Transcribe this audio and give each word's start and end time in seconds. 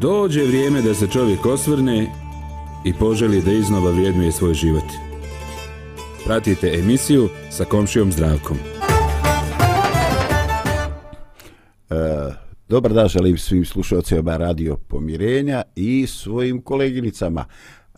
Dođe 0.00 0.44
vrijeme 0.44 0.82
da 0.82 0.94
se 0.94 1.06
čovjek 1.06 1.46
osvrne 1.46 2.06
i 2.84 2.94
poželi 2.94 3.42
da 3.42 3.52
iznova 3.52 3.90
vrijednuje 3.90 4.32
svoj 4.32 4.54
život. 4.54 4.84
Pratite 6.24 6.72
emisiju 6.78 7.28
sa 7.50 7.64
komšijom 7.64 8.12
zdravkom. 8.12 8.56
E, 11.90 11.96
dobar 12.68 12.92
dan 12.92 13.08
želim 13.08 13.38
svim 13.38 13.64
slušalcima 13.64 14.36
Radio 14.36 14.76
Pomirenja 14.88 15.62
i 15.76 16.06
svojim 16.06 16.62
koleginicama. 16.62 17.44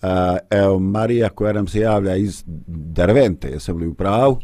E, 0.03 0.07
evo 0.51 0.79
Marija 0.79 1.29
koja 1.29 1.53
nam 1.53 1.67
se 1.67 1.81
javlja 1.81 2.17
iz 2.17 2.45
Dervente, 2.67 3.49
jesam 3.49 3.77
li 3.77 3.87
u 3.87 3.95
pravu? 3.95 4.39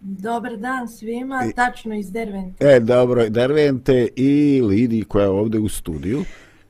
Dobar 0.00 0.56
dan 0.56 0.88
svima, 0.88 1.44
I, 1.50 1.52
tačno 1.52 1.94
iz 1.94 2.12
Dervente. 2.12 2.66
E, 2.66 2.80
dobro, 2.80 3.28
Dervente 3.28 4.08
i 4.16 4.62
Lidi 4.62 5.04
koja 5.04 5.22
je 5.22 5.30
ovdje 5.30 5.60
u 5.60 5.68
studiju. 5.68 6.24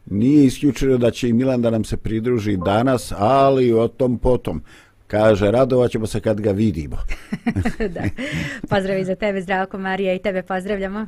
Nije 0.06 0.46
isključeno 0.46 0.98
da 0.98 1.10
će 1.10 1.28
i 1.28 1.32
Milan 1.32 1.62
da 1.62 1.70
nam 1.70 1.84
se 1.84 1.96
pridruži 1.96 2.56
danas, 2.56 3.12
ali 3.16 3.72
o 3.72 3.88
tom 3.88 4.18
potom. 4.18 4.62
Kaže, 5.06 5.50
radovat 5.50 5.90
ćemo 5.90 6.06
se 6.06 6.20
kad 6.20 6.40
ga 6.40 6.50
vidimo. 6.50 6.96
da. 7.94 8.02
Pozdrav 8.68 9.04
za 9.04 9.14
tebe, 9.14 9.40
zdravko 9.40 9.78
Marija, 9.78 10.14
i 10.14 10.18
tebe 10.18 10.42
pozdravljamo. 10.42 11.06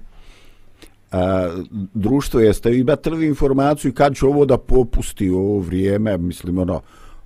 A, 1.12 1.48
društvo, 1.94 2.40
jeste 2.40 2.78
imate 2.78 3.10
li 3.10 3.26
informaciju 3.26 3.92
kad 3.94 4.16
će 4.16 4.26
ovo 4.26 4.44
da 4.44 4.58
popusti 4.58 5.30
u 5.30 5.38
ovo 5.38 5.58
vrijeme, 5.58 6.18
mislim 6.18 6.58
ono, 6.58 6.80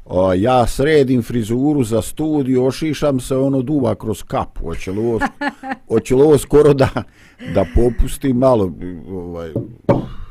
o, 0.04 0.32
ja 0.32 0.66
sredim 0.66 1.22
frizuru 1.22 1.84
za 1.84 2.02
studiju, 2.02 2.64
ošišam 2.64 3.20
se, 3.20 3.36
ono 3.36 3.62
duva 3.62 3.94
kroz 3.94 4.22
kapu, 4.22 4.64
hoće 4.64 4.90
li 4.90 4.98
ovo, 4.98 5.20
hoće 5.88 6.14
li 6.14 6.22
ovo 6.22 6.38
skoro 6.38 6.74
da, 6.74 6.88
da 7.54 7.64
popusti 7.74 8.32
malo, 8.32 8.72
ovaj, 9.08 9.52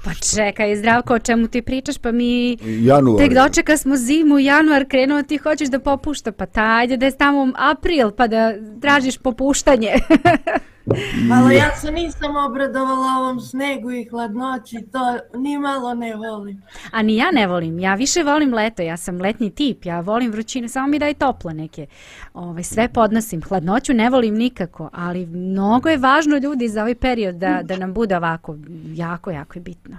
Pa 0.06 0.14
čekaj, 0.14 0.76
zdravko, 0.76 1.14
o 1.14 1.20
čemu 1.20 1.48
ti 1.48 1.62
pričaš, 1.62 1.98
pa 1.98 2.12
mi 2.12 2.58
januar. 2.62 3.24
tek 3.24 3.34
dočeka 3.34 3.78
smo 3.78 3.96
zimu, 3.96 4.40
januar 4.40 4.86
krenuo, 4.88 5.24
ti 5.24 5.38
hoćeš 5.38 5.70
da 5.70 5.80
popušta, 5.80 6.32
pa 6.32 6.46
tajde 6.46 6.98
da 6.98 7.06
je 7.06 7.18
tamo 7.18 7.54
april, 7.56 8.12
pa 8.12 8.28
da 8.28 8.54
tražiš 8.82 9.18
popuštanje. 9.18 9.94
Ali 11.34 11.56
ja 11.56 11.76
se 11.76 11.92
nisam 11.92 12.36
obradovala 12.36 13.18
ovom 13.20 13.40
snegu 13.40 13.92
i 13.92 14.08
hladnoći, 14.10 14.78
to 14.92 15.38
ni 15.40 15.58
malo 15.58 15.94
ne 15.94 16.16
volim. 16.16 16.62
A 16.92 17.02
ni 17.02 17.16
ja 17.16 17.32
ne 17.32 17.48
volim, 17.48 17.80
ja 17.80 17.96
više 17.96 18.24
volim 18.24 18.54
leto, 18.54 18.82
ja 18.82 18.98
sam 18.98 19.22
letni 19.22 19.50
tip, 19.50 19.86
ja 19.86 20.00
volim 20.00 20.32
vrućine, 20.32 20.70
samo 20.70 20.88
mi 20.88 21.00
daj 21.00 21.14
tople 21.14 21.54
neke. 21.54 21.86
Ove, 22.34 22.64
sve 22.64 22.88
podnosim, 22.88 23.42
hladnoću 23.42 23.94
ne 23.94 24.10
volim 24.10 24.36
nikako, 24.36 24.90
ali 24.94 25.26
mnogo 25.26 25.90
je 25.90 25.98
važno 25.98 26.38
ljudi 26.38 26.68
za 26.68 26.82
ovaj 26.82 26.96
period 26.96 27.36
da, 27.36 27.62
da 27.64 27.78
nam 27.78 27.94
bude 27.94 28.18
ovako, 28.18 28.56
jako, 28.94 29.32
jako 29.32 29.60
je 29.60 29.62
bitno. 29.62 29.98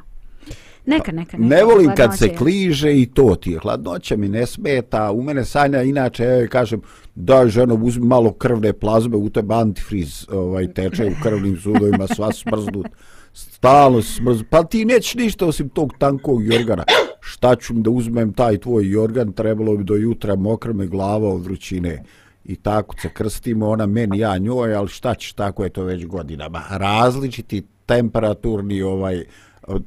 Neka, 0.86 1.12
neka, 1.12 1.36
neka. 1.38 1.54
Ne 1.54 1.64
volim 1.64 1.94
kad 1.94 2.18
se 2.18 2.36
kliže 2.36 3.00
i 3.00 3.06
to 3.06 3.34
ti 3.34 3.50
je. 3.50 3.58
Hladnoća 3.58 4.16
mi 4.16 4.28
ne 4.28 4.46
smeta. 4.46 5.12
U 5.12 5.22
mene 5.22 5.44
sanja 5.44 5.82
inače, 5.82 6.24
ja 6.24 6.48
kažem, 6.48 6.80
da 7.16 7.48
ženo, 7.48 7.74
uzmi 7.74 8.06
malo 8.06 8.32
krvne 8.32 8.72
plazme, 8.72 9.16
u 9.16 9.30
tebe 9.30 9.54
antifriz 9.54 10.26
ovaj, 10.30 10.72
teče 10.72 11.06
u 11.06 11.22
krvnim 11.22 11.56
zudovima, 11.56 12.06
sva 12.06 12.32
smrznut. 12.32 12.86
Stalno 13.32 14.02
smrz. 14.02 14.42
Pa 14.50 14.64
ti 14.64 14.84
nećeš 14.84 15.14
ništa 15.14 15.46
osim 15.46 15.68
tog 15.68 15.92
tankog 15.98 16.44
jorgana. 16.44 16.84
Šta 17.20 17.56
ću 17.56 17.74
da 17.74 17.90
uzmem 17.90 18.32
taj 18.32 18.58
tvoj 18.58 18.90
jorgan, 18.90 19.32
trebalo 19.32 19.76
bi 19.76 19.84
do 19.84 19.94
jutra 19.94 20.36
mokra 20.36 20.72
me 20.72 20.86
glava 20.86 21.28
od 21.28 21.44
vrućine. 21.44 22.02
I 22.44 22.56
tako 22.56 23.00
se 23.00 23.08
krstimo, 23.08 23.68
ona 23.68 23.86
meni, 23.86 24.18
ja 24.18 24.38
njoj, 24.38 24.74
ali 24.74 24.88
šta 24.88 25.14
ćeš, 25.14 25.32
tako 25.32 25.64
je 25.64 25.70
to 25.70 25.84
već 25.84 26.06
godinama. 26.06 26.62
Različiti 26.70 27.66
temperaturni 27.86 28.82
ovaj 28.82 29.24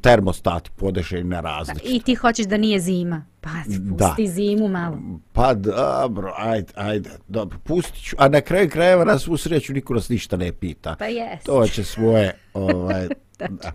termostat 0.02 0.70
podešaj 0.76 1.24
na 1.24 1.42
različito. 1.42 1.90
I 1.90 2.00
ti 2.00 2.16
hoćeš 2.16 2.46
da 2.46 2.58
nije 2.58 2.80
zima. 2.80 3.26
Pa, 3.42 3.50
pusti 3.98 4.26
da. 4.26 4.32
zimu 4.32 4.68
malo. 4.68 4.98
Pa, 5.34 5.54
dobro, 5.54 6.34
ajde, 6.38 6.74
ajde, 6.76 7.10
dobro, 7.28 7.58
pustit 7.64 8.04
ću. 8.04 8.16
A 8.20 8.28
na 8.28 8.42
kraju 8.42 8.70
krajeva 8.70 9.06
nas 9.06 9.28
u 9.28 9.38
sreću 9.38 9.74
niko 9.74 9.94
nas 9.94 10.10
ništa 10.10 10.38
ne 10.38 10.52
pita. 10.52 10.96
Pa 11.00 11.06
jes. 11.06 11.44
To 11.44 11.68
će 11.68 11.84
svoje, 11.84 12.38
ovaj, 12.54 13.08
da. 13.40 13.72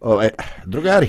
ovaj, 0.00 0.30
drugari, 0.64 1.08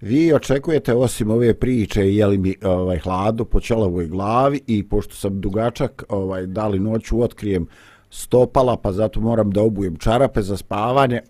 vi 0.00 0.32
očekujete 0.32 0.94
osim 0.94 1.30
ove 1.30 1.54
priče, 1.54 2.14
jeli 2.14 2.38
mi 2.38 2.54
ovaj, 2.62 2.98
hladu 2.98 3.44
po 3.44 3.60
čelovoj 3.60 4.06
glavi 4.06 4.60
i 4.66 4.88
pošto 4.88 5.14
sam 5.14 5.40
dugačak, 5.40 6.04
ovaj, 6.08 6.46
da 6.46 6.68
li 6.68 6.78
noću 6.78 7.22
otkrijem 7.22 7.66
stopala, 8.10 8.76
pa 8.76 8.92
zato 8.92 9.20
moram 9.20 9.50
da 9.50 9.62
obujem 9.62 9.96
čarape 9.96 10.42
za 10.42 10.56
spavanje, 10.56 11.20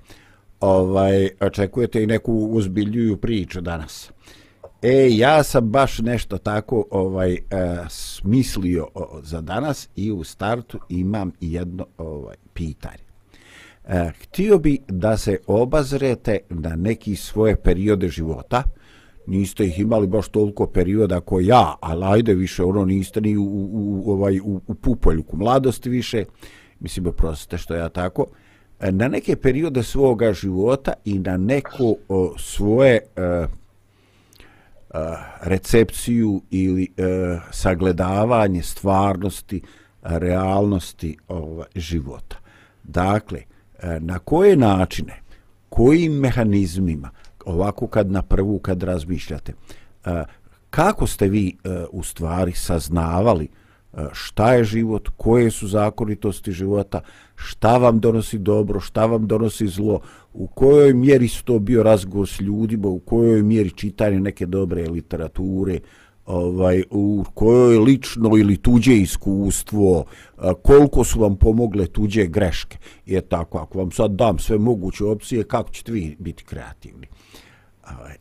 ovaj 0.60 1.28
očekujete 1.40 2.02
i 2.02 2.06
neku 2.06 2.32
uzbiljuju 2.32 3.16
priču 3.16 3.60
danas. 3.60 4.10
E, 4.82 5.08
ja 5.10 5.42
sam 5.42 5.70
baš 5.70 5.98
nešto 5.98 6.38
tako 6.38 6.84
ovaj 6.90 7.32
e, 7.32 7.40
smislio 7.88 8.88
o, 8.94 9.20
za 9.22 9.40
danas 9.40 9.88
i 9.96 10.12
u 10.12 10.24
startu 10.24 10.78
imam 10.88 11.32
jedno 11.40 11.86
ovaj 11.98 12.36
pitanje. 12.52 13.04
E, 13.88 14.10
htio 14.22 14.58
bi 14.58 14.78
da 14.88 15.16
se 15.16 15.38
obazrete 15.46 16.38
na 16.48 16.76
neki 16.76 17.16
svoje 17.16 17.56
periode 17.56 18.08
života. 18.08 18.62
Niste 19.26 19.66
ih 19.66 19.78
imali 19.78 20.06
baš 20.06 20.28
toliko 20.28 20.66
perioda 20.66 21.20
ko 21.20 21.40
ja, 21.40 21.76
ali 21.80 22.04
ajde 22.04 22.34
više, 22.34 22.62
ono 22.62 22.84
niste 22.84 23.20
ni 23.20 23.36
u, 23.36 23.42
u, 23.42 24.02
u, 24.04 24.12
ovaj, 24.12 24.40
u, 24.40 24.60
u 24.66 24.74
pupoljuku 24.74 25.36
mladosti 25.36 25.90
više. 25.90 26.24
Mislim, 26.80 27.06
oprostite 27.06 27.58
što 27.58 27.74
ja 27.74 27.88
tako 27.88 28.26
na 28.80 29.08
neke 29.08 29.36
periode 29.36 29.82
svoga 29.82 30.32
života 30.32 30.92
i 31.04 31.18
na 31.18 31.36
neku 31.36 31.96
o, 32.08 32.34
svoje 32.38 32.96
e, 32.96 33.22
e, 33.22 33.46
recepciju 35.40 36.42
ili 36.50 36.92
e, 36.96 37.38
sagledavanje 37.50 38.62
stvarnosti, 38.62 39.62
realnosti 40.02 41.16
ova, 41.28 41.64
života. 41.74 42.36
Dakle, 42.82 43.38
e, 43.38 44.00
na 44.00 44.18
koje 44.18 44.56
načine, 44.56 45.20
kojim 45.68 46.12
mehanizmima, 46.12 47.10
ovako 47.44 47.86
kad 47.86 48.10
na 48.10 48.22
prvu 48.22 48.58
kad 48.58 48.82
razmišljate, 48.82 49.52
e, 50.04 50.24
kako 50.70 51.06
ste 51.06 51.28
vi 51.28 51.48
e, 51.48 51.84
u 51.90 52.02
stvari 52.02 52.52
saznavali 52.52 53.44
E, 53.44 53.59
E, 53.92 54.06
šta 54.12 54.54
je 54.54 54.64
život, 54.64 55.08
koje 55.16 55.50
su 55.50 55.68
zakonitosti 55.68 56.52
života, 56.52 57.00
šta 57.34 57.76
vam 57.78 58.00
donosi 58.00 58.38
dobro, 58.38 58.80
šta 58.80 59.06
vam 59.06 59.26
donosi 59.26 59.66
zlo, 59.66 60.00
u 60.32 60.46
kojoj 60.46 60.94
mjeri 60.94 61.28
su 61.28 61.44
to 61.44 61.58
bio 61.58 61.82
razgovor 61.82 62.28
s 62.28 62.40
ljudima, 62.40 62.88
u 62.88 62.98
kojoj 62.98 63.42
mjeri 63.42 63.70
čitanje 63.70 64.20
neke 64.20 64.46
dobre 64.46 64.88
literature, 64.88 65.80
ovaj, 66.26 66.82
u 66.90 67.24
kojoj 67.34 67.78
lično 67.78 68.36
ili 68.36 68.56
tuđe 68.56 68.96
iskustvo, 68.96 70.04
e, 70.38 70.52
koliko 70.62 71.04
su 71.04 71.20
vam 71.20 71.36
pomogle 71.36 71.86
tuđe 71.86 72.26
greške. 72.26 72.78
I 73.06 73.20
tako, 73.20 73.58
ako 73.58 73.78
vam 73.78 73.90
sad 73.90 74.10
dam 74.10 74.38
sve 74.38 74.58
moguće 74.58 75.04
opcije, 75.04 75.44
kako 75.44 75.70
ćete 75.70 75.92
vi 75.92 76.16
biti 76.18 76.44
kreativni? 76.44 77.06
Ovaj, 77.98 78.16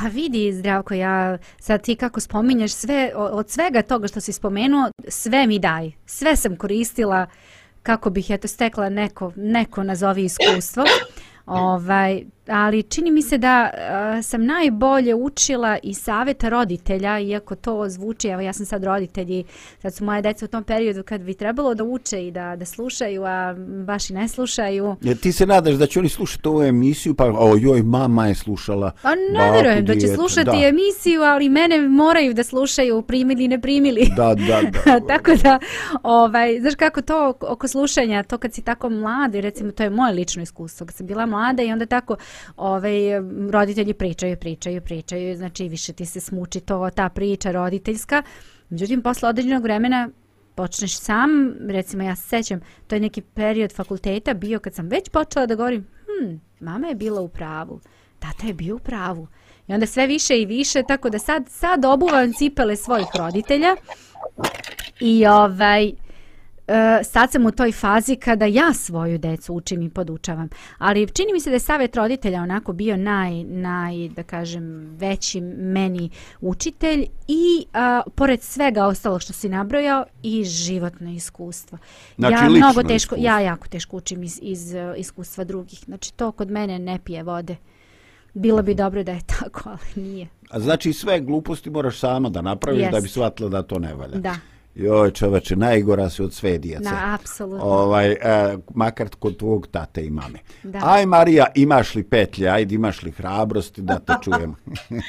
Pa 0.00 0.08
vidi, 0.08 0.52
Zdravko, 0.52 0.94
ja 0.94 1.38
sad 1.58 1.82
ti 1.82 1.96
kako 1.96 2.20
spominješ 2.20 2.72
sve, 2.72 3.12
od 3.16 3.50
svega 3.50 3.82
toga 3.82 4.08
što 4.08 4.20
si 4.20 4.32
spomenuo, 4.32 4.90
sve 5.08 5.46
mi 5.46 5.58
daj. 5.58 5.90
Sve 6.06 6.36
sam 6.36 6.56
koristila 6.56 7.26
kako 7.82 8.10
bih 8.10 8.30
eto 8.30 8.48
stekla 8.48 8.88
neko, 8.88 9.32
neko 9.36 9.82
nazovi 9.82 10.24
iskustvo. 10.24 10.84
Ovaj, 11.46 12.24
ali 12.50 12.82
čini 12.82 13.10
mi 13.10 13.22
se 13.22 13.38
da 13.38 13.70
uh, 13.72 14.24
sam 14.24 14.44
najbolje 14.44 15.14
učila 15.14 15.78
i 15.82 15.94
savjeta 15.94 16.48
roditelja, 16.48 17.18
iako 17.18 17.54
to 17.54 17.88
zvuči, 17.88 18.28
evo 18.28 18.40
ja 18.40 18.52
sam 18.52 18.66
sad 18.66 18.84
roditelj 18.84 19.32
i 19.32 19.44
sad 19.82 19.94
su 19.94 20.04
moje 20.04 20.22
djeca 20.22 20.44
u 20.44 20.48
tom 20.48 20.64
periodu 20.64 21.02
kad 21.02 21.20
bi 21.20 21.34
trebalo 21.34 21.74
da 21.74 21.84
uče 21.84 22.26
i 22.26 22.30
da, 22.30 22.56
da 22.56 22.64
slušaju, 22.64 23.24
a 23.24 23.54
baš 23.84 24.10
i 24.10 24.12
ne 24.12 24.28
slušaju. 24.28 24.96
Ja, 25.02 25.14
ti 25.14 25.32
se 25.32 25.46
nadaš 25.46 25.74
da 25.74 25.86
će 25.86 25.98
oni 25.98 26.08
slušati 26.08 26.48
ovu 26.48 26.62
emisiju, 26.62 27.14
pa 27.14 27.24
o 27.24 27.56
joj, 27.56 27.82
mama 27.82 28.26
je 28.26 28.34
slušala. 28.34 28.92
Pa 29.02 29.14
ne 29.14 29.52
vjerujem 29.52 29.84
da 29.84 29.94
će 29.94 30.06
slušati 30.08 30.60
da. 30.60 30.66
emisiju, 30.66 31.22
ali 31.22 31.48
mene 31.48 31.88
moraju 31.88 32.34
da 32.34 32.44
slušaju, 32.44 33.02
primili, 33.02 33.48
ne 33.48 33.60
primili. 33.60 34.08
Da, 34.16 34.34
da, 34.34 34.60
da. 34.62 35.00
tako 35.14 35.30
da, 35.42 35.58
ovaj, 36.02 36.60
znaš 36.60 36.74
kako 36.74 37.02
to 37.02 37.34
oko 37.40 37.68
slušanja, 37.68 38.22
to 38.22 38.38
kad 38.38 38.54
si 38.54 38.62
tako 38.62 38.88
mladi, 38.88 39.40
recimo 39.40 39.72
to 39.72 39.82
je 39.82 39.90
moje 39.90 40.12
lično 40.12 40.42
iskustvo, 40.42 40.86
kad 40.86 40.94
sam 40.94 41.06
bila 41.06 41.26
mlada 41.26 41.62
i 41.62 41.72
onda 41.72 41.86
tako, 41.86 42.16
ovaj, 42.56 42.92
roditelji 43.50 43.94
pričaju, 43.94 44.36
pričaju, 44.36 44.80
pričaju, 44.80 45.36
znači 45.36 45.68
više 45.68 45.92
ti 45.92 46.06
se 46.06 46.20
smuči 46.20 46.60
to, 46.60 46.90
ta 46.90 47.08
priča 47.08 47.50
roditeljska. 47.50 48.22
Međutim, 48.68 49.02
posle 49.02 49.28
određenog 49.28 49.62
vremena 49.62 50.10
počneš 50.54 50.98
sam, 50.98 51.54
recimo 51.68 52.02
ja 52.02 52.16
se 52.16 52.28
sećam, 52.28 52.60
to 52.86 52.94
je 52.94 53.00
neki 53.00 53.20
period 53.20 53.72
fakulteta 53.72 54.34
bio 54.34 54.58
kad 54.58 54.74
sam 54.74 54.88
već 54.88 55.08
počela 55.08 55.46
da 55.46 55.54
govorim, 55.54 55.86
hm, 56.04 56.34
mama 56.60 56.88
je 56.88 56.94
bila 56.94 57.20
u 57.20 57.28
pravu, 57.28 57.80
tata 58.18 58.46
je 58.46 58.54
bio 58.54 58.76
u 58.76 58.78
pravu. 58.78 59.26
I 59.68 59.74
onda 59.74 59.86
sve 59.86 60.06
više 60.06 60.40
i 60.40 60.46
više, 60.46 60.82
tako 60.88 61.10
da 61.10 61.18
sad, 61.18 61.48
sad 61.48 61.84
obuvam 61.84 62.32
cipele 62.32 62.76
svojih 62.76 63.06
roditelja 63.18 63.76
i 65.00 65.26
ovaj, 65.26 65.92
e, 66.70 67.04
sad 67.04 67.32
sam 67.32 67.46
u 67.46 67.50
toj 67.50 67.72
fazi 67.72 68.16
kada 68.16 68.44
ja 68.44 68.72
svoju 68.74 69.18
decu 69.18 69.54
učim 69.54 69.82
i 69.82 69.90
podučavam. 69.90 70.48
Ali 70.78 71.08
čini 71.08 71.32
mi 71.32 71.40
se 71.40 71.50
da 71.50 71.56
je 71.56 71.60
savjet 71.60 71.96
roditelja 71.96 72.42
onako 72.42 72.72
bio 72.72 72.96
naj, 72.96 73.44
naj 73.44 74.08
da 74.08 74.22
kažem, 74.22 74.96
veći 74.98 75.40
meni 75.40 76.10
učitelj 76.40 77.06
i 77.28 77.66
a, 77.72 78.02
pored 78.14 78.42
svega 78.42 78.86
ostalo 78.86 79.18
što 79.18 79.32
si 79.32 79.48
nabrojao 79.48 80.04
i 80.22 80.44
životno 80.44 81.10
iskustvo. 81.10 81.78
Znači, 82.18 82.34
ja 82.34 82.48
mnogo 82.48 82.82
teško, 82.82 82.94
iskustvo. 82.94 83.24
ja 83.24 83.40
jako 83.40 83.68
teško 83.68 83.96
učim 83.96 84.22
iz, 84.22 84.38
iz 84.42 84.74
uh, 84.74 84.98
iskustva 84.98 85.44
drugih. 85.44 85.78
Znači 85.84 86.12
to 86.12 86.32
kod 86.32 86.50
mene 86.50 86.78
ne 86.78 86.98
pije 87.04 87.22
vode. 87.22 87.56
Bilo 88.34 88.62
bi 88.62 88.74
dobro 88.74 89.02
da 89.02 89.12
je 89.12 89.20
tako, 89.26 89.68
ali 89.74 90.04
nije. 90.04 90.28
A 90.50 90.60
znači 90.60 90.92
sve 90.92 91.20
gluposti 91.20 91.70
moraš 91.70 91.98
sama 91.98 92.28
da 92.28 92.42
napraviš 92.42 92.80
Jest. 92.80 92.92
da 92.92 93.00
bi 93.00 93.08
shvatila 93.08 93.48
da 93.48 93.62
to 93.62 93.78
ne 93.78 93.94
valja. 93.94 94.18
Da, 94.18 94.36
Joj 94.74 95.10
čoveče, 95.10 95.56
najgora 95.56 96.10
si 96.10 96.22
od 96.22 96.34
sve 96.34 96.58
djece. 96.58 96.82
da, 96.82 97.18
apsolutno. 97.20 97.64
Ovaj, 97.64 98.10
e, 98.12 98.18
makar 98.74 99.08
kod 99.18 99.36
tvog 99.36 99.66
tate 99.66 100.04
i 100.04 100.10
mame. 100.10 100.38
Da. 100.62 100.80
Aj 100.84 101.06
Marija, 101.06 101.46
imaš 101.54 101.94
li 101.94 102.02
petlje, 102.02 102.48
ajde 102.48 102.74
imaš 102.74 103.02
li 103.02 103.10
hrabrosti 103.10 103.82
da 103.82 103.98
te 103.98 104.12
čujem. 104.22 104.54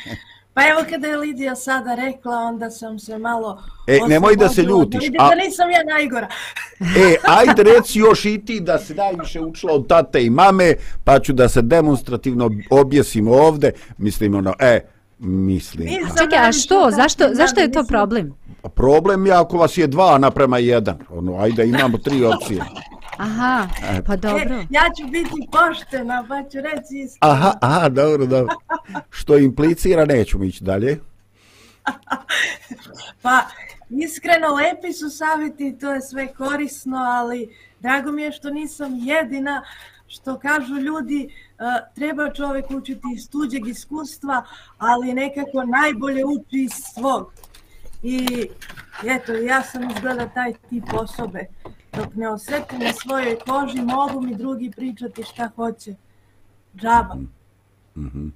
Pa 0.54 0.62
evo 0.68 0.82
kada 0.90 1.08
je 1.08 1.18
Lidija 1.18 1.56
sada 1.56 1.96
rekla, 1.96 2.36
onda 2.36 2.70
sam 2.70 3.00
se 3.00 3.18
malo... 3.18 3.64
E, 3.88 4.00
nemoj 4.08 4.36
da 4.36 4.50
se 4.50 4.64
ljutiš, 4.64 5.04
Vidim 5.04 5.22
a- 5.22 5.30
da 5.30 5.36
nisam 5.36 5.72
ja 5.72 5.84
najgora. 5.84 6.28
E, 6.80 7.16
ajde 7.28 7.64
reci 7.64 8.00
još 8.00 8.26
i 8.26 8.42
ti 8.46 8.60
da 8.60 8.80
se 8.80 8.96
najviše 8.96 9.40
učila 9.40 9.74
od 9.74 9.88
tate 9.88 10.26
i 10.26 10.30
mame, 10.30 10.74
pa 11.04 11.20
ću 11.20 11.34
da 11.34 11.50
se 11.50 11.62
demonstrativno 11.62 12.50
objesim 12.70 13.28
ovde. 13.28 13.72
Mislim, 13.98 14.36
ono, 14.36 14.54
e, 14.60 14.80
mislim. 15.20 15.86
Nisam 15.86 16.18
Čekaj, 16.18 16.48
a 16.48 16.52
što? 16.52 16.90
Zašto, 16.92 17.28
da 17.28 17.36
zašto 17.36 17.60
je 17.60 17.72
to 17.72 17.84
problem? 17.84 18.34
Problem 18.70 19.26
je 19.26 19.32
ako 19.32 19.58
vas 19.58 19.78
je 19.78 19.88
dva 19.88 20.18
naprema 20.18 20.58
jedan. 20.58 20.98
Ono, 21.10 21.38
ajde, 21.40 21.66
imamo 21.66 21.98
tri 21.98 22.26
opcije. 22.34 22.64
Aha, 23.18 23.68
pa 24.08 24.16
dobro. 24.16 24.56
E, 24.56 24.68
ja 24.70 24.84
ću 25.00 25.08
biti 25.12 25.48
poštena, 25.52 26.26
pa 26.30 26.50
ću 26.50 26.58
reći 26.58 26.96
iskreno. 26.98 27.34
Aha, 27.34 27.54
aha, 27.62 27.90
dobro, 27.90 28.26
dobro. 28.26 28.56
Što 29.10 29.38
implicira, 29.38 30.06
nećemo 30.06 30.44
ići 30.44 30.64
dalje. 30.64 31.00
Pa, 33.22 33.46
iskreno, 33.90 34.48
lepi 34.56 34.94
su 34.94 35.10
savjeti, 35.10 35.78
to 35.80 35.94
je 35.94 36.02
sve 36.02 36.34
korisno, 36.34 36.98
ali 36.98 37.56
drago 37.80 38.12
mi 38.12 38.22
je 38.22 38.32
što 38.32 38.50
nisam 38.50 38.96
jedina, 38.96 39.64
što 40.08 40.40
kažu 40.40 40.76
ljudi, 40.76 41.28
uh, 41.28 41.94
treba 41.96 42.34
čovjek 42.34 42.72
učiti 42.72 43.08
iz 43.16 43.30
tuđeg 43.30 43.68
iskustva, 43.68 44.46
ali 44.78 45.14
nekako 45.14 45.64
najbolje 45.64 46.26
uči 46.26 46.64
iz 46.64 46.72
svog. 46.94 47.34
I 48.04 48.48
eto, 49.08 49.34
ja 49.34 49.64
sam 49.64 49.90
izgleda 49.90 50.30
taj 50.30 50.54
tip 50.70 50.84
osobe. 50.94 51.46
Dok 51.98 52.16
ne 52.16 52.30
osjetim 52.30 52.80
na 52.80 52.94
svojoj 52.94 53.38
koži, 53.48 53.82
mogu 53.82 54.22
mi 54.22 54.36
drugi 54.36 54.72
pričati 54.76 55.24
šta 55.24 55.50
hoće. 55.56 55.96
Džaba. 56.76 57.16
Mhm. 57.98 58.28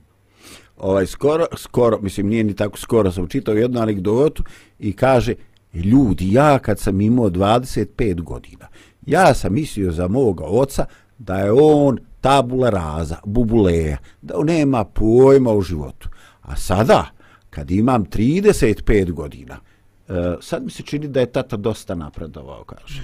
ovaj 0.78 1.06
skoro, 1.06 1.46
skoro, 1.58 2.00
mislim 2.02 2.28
nije 2.28 2.44
ni 2.44 2.56
tako 2.56 2.78
skoro, 2.78 3.12
sam 3.12 3.28
čitao 3.28 3.56
jednu 3.56 3.82
anegdotu 3.82 4.44
i 4.80 4.94
kaže, 4.94 5.34
ljudi, 5.74 6.34
ja 6.34 6.60
kad 6.60 6.80
sam 6.80 7.02
imao 7.02 7.30
25 7.30 8.22
godina, 8.22 8.68
ja 9.06 9.34
sam 9.34 9.54
mislio 9.54 9.92
za 9.92 10.08
moga 10.08 10.44
oca 10.46 10.86
da 11.18 11.38
je 11.38 11.52
on 11.52 11.98
tabula 12.22 12.70
raza, 12.70 13.18
bubuleja, 13.26 13.98
da 14.22 14.38
on 14.38 14.46
nema 14.46 14.84
pojma 14.84 15.52
u 15.52 15.62
životu. 15.62 16.10
A 16.42 16.56
sada, 16.56 17.15
kad 17.56 17.72
imam 17.72 18.06
35 18.06 19.12
godina, 19.12 19.60
Uh, 20.08 20.16
sad 20.42 20.64
mi 20.64 20.72
se 20.72 20.84
čini 20.84 21.08
da 21.08 21.20
je 21.20 21.26
tata 21.26 21.58
dosta 21.58 21.96
napredovao, 21.96 22.64
kaže. 22.64 23.02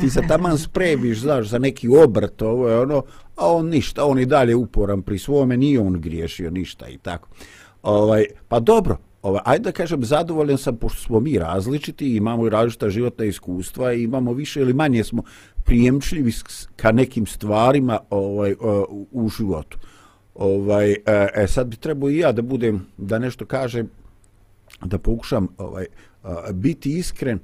Ti 0.00 0.10
se 0.10 0.20
taman 0.28 0.58
spremiš, 0.58 1.20
znaš, 1.20 1.46
za 1.46 1.58
neki 1.58 1.88
obrt, 1.88 2.42
ovo 2.42 2.68
je 2.68 2.78
ono, 2.78 3.02
a 3.36 3.52
on 3.52 3.68
ništa, 3.68 4.04
on 4.04 4.18
i 4.18 4.26
dalje 4.26 4.54
uporan 4.54 5.02
pri 5.02 5.18
svome, 5.18 5.56
nije 5.56 5.80
on 5.80 6.00
griješio 6.00 6.50
ništa 6.50 6.88
i 6.88 6.98
tako. 6.98 7.28
Ovaj, 7.82 8.24
pa 8.48 8.60
dobro, 8.60 8.98
ovaj, 9.22 9.40
ajde 9.44 9.62
da 9.62 9.72
kažem, 9.72 10.04
zadovoljan 10.04 10.58
sam, 10.58 10.76
pošto 10.76 11.02
smo 11.02 11.20
mi 11.20 11.38
različiti, 11.38 12.06
i 12.06 12.16
imamo 12.16 12.46
i 12.46 12.50
različita 12.50 12.90
životna 12.90 13.24
iskustva 13.24 13.92
i 13.92 14.02
imamo 14.02 14.32
više 14.32 14.60
ili 14.60 14.74
manje 14.74 15.04
smo 15.04 15.22
prijemčljivi 15.64 16.32
ka 16.76 16.92
nekim 16.92 17.26
stvarima 17.26 17.98
ovaj, 18.10 18.50
e, 18.50 18.54
u, 18.88 19.08
u 19.12 19.28
životu. 19.28 19.78
Ovaj, 20.34 20.92
e, 20.92 21.28
e, 21.34 21.46
sad 21.46 21.66
bi 21.66 21.76
trebao 21.76 22.10
i 22.10 22.18
ja 22.18 22.32
da 22.32 22.42
budem, 22.42 22.86
da 22.96 23.18
nešto 23.18 23.46
kažem, 23.46 23.90
da 24.84 24.98
pokušam 24.98 25.48
ovaj, 25.58 25.86
a, 26.22 26.52
biti 26.52 26.98
iskren. 26.98 27.38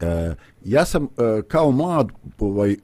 E, 0.00 0.34
ja 0.64 0.84
sam 0.84 1.04
e, 1.04 1.42
kao 1.48 1.70
mlad 1.70 2.08
ovaj, 2.38 2.72
e, 2.72 2.76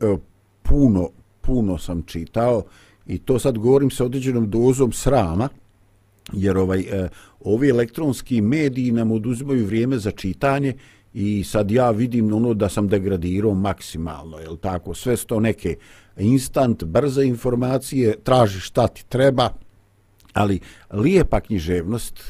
puno, 0.62 1.09
puno 1.41 1.79
sam 1.79 2.03
čitao 2.03 2.62
i 3.06 3.19
to 3.19 3.38
sad 3.38 3.59
govorim 3.59 3.91
sa 3.91 4.05
određenom 4.05 4.50
dozom 4.50 4.93
srama, 4.93 5.49
jer 6.32 6.59
ovaj 6.59 6.81
e, 6.81 7.09
ovi 7.41 7.70
elektronski 7.70 8.41
mediji 8.41 8.93
nam 8.93 9.12
oduzimaju 9.12 9.67
vrijeme 9.67 9.99
za 9.99 10.11
čitanje 10.11 10.75
i 11.15 11.44
sad 11.44 11.70
ja 11.70 11.91
vidim 11.91 12.35
ono 12.35 12.55
da 12.55 12.69
sam 12.69 12.88
degradirao 12.88 13.55
maksimalno, 13.55 14.38
jel 14.38 14.56
tako, 14.56 14.94
sve 14.94 15.17
sto 15.17 15.35
to 15.35 15.41
neke 15.41 15.76
instant, 16.19 16.85
brze 16.85 17.25
informacije, 17.25 18.17
traži 18.23 18.61
šta 18.61 18.88
ti 18.88 19.05
treba, 19.09 19.50
ali 20.32 20.61
lijepa 20.91 21.41
književnost 21.41 22.20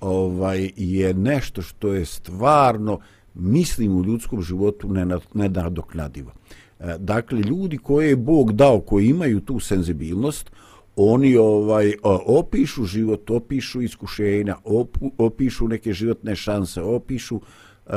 ovaj 0.00 0.70
je 0.76 1.14
nešto 1.14 1.62
što 1.62 1.92
je 1.92 2.04
stvarno 2.04 2.98
mislim 3.34 3.96
u 3.96 4.04
ljudskom 4.04 4.42
životu 4.42 4.88
nenadoknadivo. 5.34 6.32
E, 6.80 6.96
dakle, 6.98 7.40
ljudi 7.40 7.78
koje 7.78 8.08
je 8.08 8.16
Bog 8.16 8.52
dao, 8.52 8.80
koji 8.80 9.08
imaju 9.08 9.40
tu 9.40 9.60
senzibilnost, 9.60 10.50
oni 10.96 11.36
ovaj 11.36 11.92
opišu 12.26 12.84
život, 12.84 13.30
opišu 13.30 13.82
iskušenja, 13.82 14.56
opu, 14.64 15.12
opišu 15.18 15.68
neke 15.68 15.92
životne 15.92 16.36
šanse, 16.36 16.82
opišu 16.82 17.36
uh, 17.36 17.92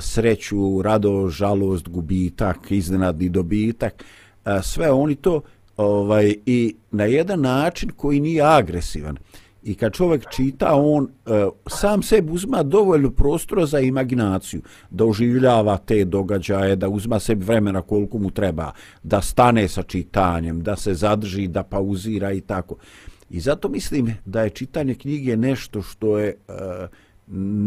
sreću, 0.00 0.82
rado, 0.82 1.28
žalost, 1.28 1.88
gubitak, 1.88 2.70
iznenadni 2.70 3.28
dobitak, 3.28 4.04
a, 4.44 4.62
sve 4.62 4.90
oni 4.90 5.14
to 5.14 5.40
ovaj 5.76 6.34
i 6.46 6.74
na 6.90 7.04
jedan 7.04 7.40
način 7.40 7.90
koji 7.96 8.20
nije 8.20 8.42
agresivan. 8.42 9.16
I 9.62 9.74
kad 9.74 9.92
čovjek 9.92 10.30
čita, 10.30 10.74
on 10.74 11.04
e, 11.04 11.48
sam 11.66 12.02
sebi 12.02 12.32
uzma 12.32 12.62
dovoljno 12.62 13.10
prostora 13.10 13.66
za 13.66 13.80
imaginaciju, 13.80 14.62
da 14.90 15.04
oživljava 15.04 15.76
te 15.76 16.04
događaje, 16.04 16.76
da 16.76 16.88
uzma 16.88 17.20
sebi 17.20 17.44
vremena 17.44 17.82
koliko 17.82 18.18
mu 18.18 18.30
treba, 18.30 18.72
da 19.02 19.20
stane 19.20 19.68
sa 19.68 19.82
čitanjem, 19.82 20.62
da 20.62 20.76
se 20.76 20.94
zadrži, 20.94 21.48
da 21.48 21.62
pauzira 21.62 22.32
i 22.32 22.40
tako. 22.40 22.76
I 23.30 23.40
zato 23.40 23.68
mislim 23.68 24.14
da 24.24 24.42
je 24.42 24.50
čitanje 24.50 24.94
knjige 24.94 25.36
nešto 25.36 25.82
što 25.82 26.18
je 26.18 26.28
e, 26.28 26.52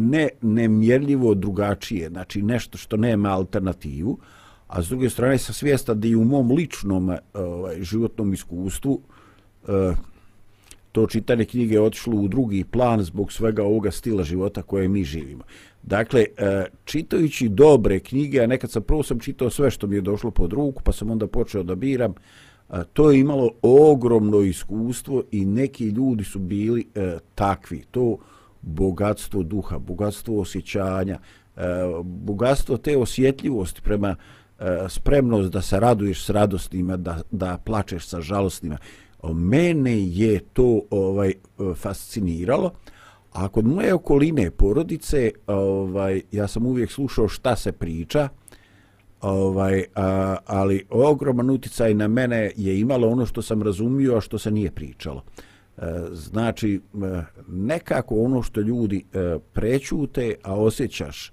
ne, 0.10 0.30
nemjerljivo 0.42 1.34
drugačije, 1.34 2.10
znači 2.10 2.42
nešto 2.42 2.77
što 2.77 2.98
nema 2.98 3.30
alternativu, 3.30 4.20
a 4.74 4.82
s 4.82 4.89
druge 4.89 5.10
strane 5.10 5.38
sam 5.38 5.53
svijesta 5.53 5.94
da 5.94 6.08
i 6.08 6.15
u 6.15 6.24
mom 6.24 6.51
ličnom 6.51 7.10
e, 7.10 7.18
ovaj, 7.34 7.84
životnom 7.84 8.34
iskustvu 8.34 9.01
eh, 9.68 9.96
to 10.92 11.08
čitanje 11.08 11.46
knjige 11.46 11.82
otišlo 11.82 12.15
u 12.15 12.27
drugi 12.27 12.63
plan 12.63 13.03
zbog 13.03 13.32
svega 13.32 13.63
ovoga 13.63 13.92
stila 13.92 14.24
života 14.24 14.62
koje 14.62 14.88
mi 14.88 15.03
živimo. 15.03 15.44
Dakle, 15.84 16.25
eh, 16.38 16.65
čitajući 16.86 17.50
dobre 17.50 18.00
knjige, 18.00 18.42
a 18.42 18.48
nekad 18.48 18.72
sam 18.72 18.84
prvo 18.84 19.03
sam 19.03 19.20
čitao 19.20 19.50
sve 19.50 19.72
što 19.72 19.88
mi 19.88 19.96
je 19.96 20.01
došlo 20.01 20.32
pod 20.32 20.53
ruku, 20.53 20.84
pa 20.84 20.92
sam 20.92 21.12
onda 21.12 21.27
počeo 21.27 21.63
da 21.63 21.75
biram, 21.75 22.13
eh, 22.70 22.84
to 22.94 23.12
je 23.12 23.20
imalo 23.20 23.51
ogromno 23.62 24.39
iskustvo 24.39 25.24
i 25.32 25.46
neki 25.46 25.86
ljudi 25.86 26.24
su 26.24 26.39
bili 26.39 26.88
eh, 26.96 27.18
takvi. 27.36 27.84
To 27.92 28.18
bogatstvo 28.62 29.44
duha, 29.44 29.80
bogatstvo 29.80 30.42
osjećanja, 30.42 31.20
e, 31.56 31.62
bogatstvo 32.03 32.77
te 32.77 32.98
osjetljivosti 32.98 33.82
prema 33.82 34.10
e, 34.10 34.15
E, 34.63 34.89
spremnost 34.89 35.51
da 35.51 35.62
se 35.62 35.79
raduješ 35.79 36.25
s 36.25 36.29
radostima, 36.29 36.98
da, 36.98 37.22
da 37.32 37.58
plačeš 37.65 38.08
sa 38.08 38.22
žalostima. 38.22 38.77
Mene 39.34 40.08
je 40.08 40.39
to 40.39 40.82
ovaj 40.89 41.29
e, 41.29 41.36
fasciniralo, 41.75 42.72
a 43.32 43.48
kod 43.48 43.65
moje 43.65 43.93
okoline 43.93 44.51
porodice, 44.51 45.32
ovaj 45.48 46.22
ja 46.32 46.48
sam 46.48 46.65
uvijek 46.65 46.91
slušao 46.91 47.27
šta 47.27 47.55
se 47.55 47.72
priča, 47.72 48.29
ovaj 49.22 49.84
a, 49.96 50.36
ali 50.46 50.86
ogroman 50.89 51.50
uticaj 51.50 51.93
na 51.93 52.08
mene 52.08 52.51
je 52.55 52.79
imalo 52.79 53.08
ono 53.08 53.25
što 53.25 53.41
sam 53.41 53.63
razumio, 53.63 54.17
a 54.17 54.22
što 54.22 54.38
se 54.38 54.51
nije 54.51 54.72
pričalo. 54.72 55.24
E, 55.77 55.82
znači 56.12 56.82
nekako 57.48 58.15
ono 58.15 58.41
što 58.41 58.62
ljudi 58.62 59.05
prećute, 59.53 60.36
a 60.43 60.55
osjećaš 60.55 61.32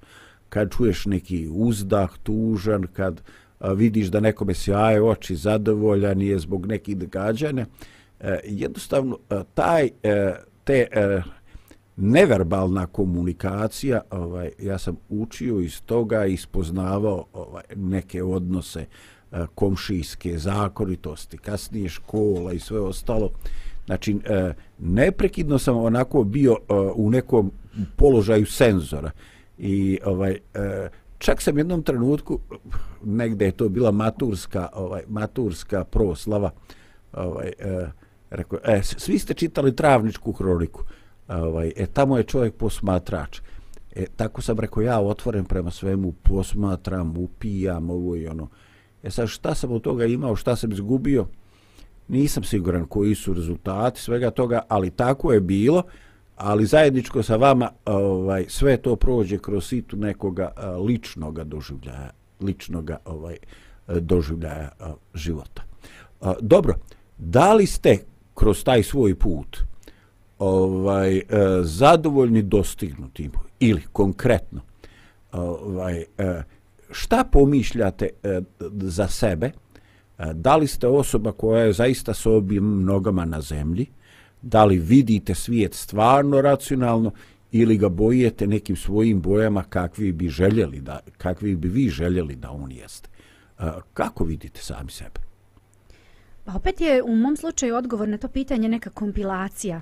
kad 0.51 0.71
čuješ 0.71 1.07
neki 1.07 1.49
uzdah 1.53 2.11
tužan, 2.23 2.87
kad 2.93 3.23
a, 3.59 3.73
vidiš 3.73 4.07
da 4.07 4.21
nekome 4.21 4.55
sjaje 4.55 5.03
oči, 5.03 5.37
zadovoljan 5.37 6.21
je 6.21 6.39
zbog 6.39 6.67
nekih 6.67 6.97
događanja, 6.97 7.67
e, 8.21 8.39
jednostavno 8.45 9.19
e, 9.31 9.41
taj 9.55 9.91
e, 10.03 10.35
te 10.65 10.87
e, 10.93 11.23
neverbalna 11.97 12.87
komunikacija, 12.87 14.01
ovaj, 14.11 14.51
ja 14.59 14.79
sam 14.79 14.97
učio 15.09 15.61
iz 15.61 15.83
toga 15.83 16.27
i 16.27 16.37
spoznavao 16.37 17.25
ovaj, 17.33 17.63
neke 17.77 18.23
odnose 18.23 18.81
e, 18.81 19.47
komšijske 19.55 20.39
zakonitosti, 20.39 21.39
kasnije 21.39 21.89
škola 21.89 22.53
i 22.53 22.59
sve 22.59 22.81
ostalo. 22.81 23.31
Znači, 23.87 24.17
e, 24.25 24.53
neprekidno 24.79 25.59
sam 25.59 25.77
onako 25.77 26.25
bio 26.25 26.53
e, 26.53 26.75
u 26.95 27.11
nekom 27.11 27.53
položaju 27.97 28.47
senzora 28.47 29.11
i 29.61 29.99
ovaj, 30.05 30.39
e, 30.55 30.89
čak 31.19 31.43
sam 31.43 31.59
jednom 31.59 31.83
trenutku, 31.83 32.39
negde 33.05 33.45
je 33.45 33.53
to 33.53 33.69
bila 33.69 33.91
maturska, 33.91 34.69
ovaj, 34.73 35.03
maturska 35.09 35.85
proslava, 35.85 36.51
ovaj, 37.13 37.53
e, 37.59 37.91
rekao, 38.31 38.59
e, 38.65 38.83
svi 38.83 39.19
ste 39.19 39.35
čitali 39.35 39.77
travničku 39.77 40.33
hroniku, 40.33 40.85
ovaj, 41.29 41.73
e, 41.77 41.87
tamo 41.87 42.17
je 42.17 42.25
čovjek 42.25 42.55
posmatrač. 42.55 43.41
E, 43.95 44.07
tako 44.17 44.43
sam 44.43 44.59
rekao, 44.59 44.83
ja 44.83 45.01
otvoren 45.01 45.45
prema 45.45 45.71
svemu, 45.71 46.13
posmatram, 46.13 47.17
upijam, 47.17 47.91
ovo 47.91 48.17
i 48.17 48.27
ono. 48.27 48.49
E 49.03 49.11
sad, 49.11 49.29
šta 49.29 49.55
sam 49.55 49.73
od 49.73 49.83
toga 49.83 50.05
imao, 50.05 50.37
šta 50.37 50.57
sam 50.57 50.73
izgubio, 50.73 51.27
nisam 52.09 52.45
siguran 52.45 52.87
koji 52.87 53.15
su 53.15 53.35
rezultati 53.35 54.01
svega 54.01 54.31
toga, 54.31 54.63
ali 54.69 54.91
tako 54.91 55.33
je 55.33 55.41
bilo, 55.41 55.83
ali 56.41 56.67
zajedničko 56.67 57.23
sa 57.23 57.37
vama 57.37 57.71
ovaj 57.85 58.45
sve 58.49 58.77
to 58.77 58.97
prođe 58.97 59.39
kroz 59.39 59.69
situ 59.69 59.97
nekoga 59.97 60.53
ličnog 60.87 61.45
doživljaja 61.45 62.11
ličnog 62.41 62.91
ovaj 63.05 63.37
doživljaja 64.01 64.71
života. 65.15 65.63
Dobro, 66.41 66.75
da 67.19 67.55
li 67.55 67.67
ste 67.67 67.99
kroz 68.35 68.65
taj 68.65 68.83
svoj 68.83 69.15
put 69.15 69.59
ovaj 70.39 71.17
e, 71.17 71.23
zadovoljni 71.63 72.43
dostignutim 72.43 73.33
ili 73.61 73.83
konkretno 73.93 74.61
ovaj 75.33 76.05
e, 76.19 76.43
šta 76.91 77.25
pomišljate 77.33 78.09
e, 78.23 78.41
za 78.71 79.09
sebe 79.09 79.51
da 80.35 80.57
li 80.57 80.67
ste 80.67 80.87
osoba 80.87 81.33
koja 81.33 81.63
je 81.63 81.73
zaista 81.73 82.15
s 82.15 82.27
obim 82.27 82.85
nogama 82.85 83.25
na 83.25 83.41
zemlji 83.41 83.87
da 84.43 84.65
li 84.65 84.79
vidite 84.79 85.35
svijet 85.35 85.75
stvarno 85.75 86.41
racionalno 86.41 87.13
ili 87.53 87.79
ga 87.79 87.89
bojete 87.89 88.47
nekim 88.47 88.77
svojim 88.77 89.21
bojama 89.21 89.63
kakvi 89.63 90.13
bi 90.13 90.29
željeli 90.29 90.81
da 90.81 90.99
kakvi 91.19 91.57
bi 91.57 91.69
vi 91.69 91.89
željeli 91.89 92.37
da 92.37 92.51
on 92.51 92.73
jeste 92.73 93.09
kako 93.95 94.25
vidite 94.25 94.61
sami 94.61 94.91
sebe 94.91 95.21
Pa 96.45 96.57
opet 96.57 96.81
je 96.81 97.03
u 97.03 97.17
mom 97.17 97.37
slučaju 97.37 97.77
odgovor 97.77 98.09
na 98.09 98.19
to 98.19 98.29
pitanje 98.29 98.69
neka 98.69 98.91
kompilacija. 98.91 99.81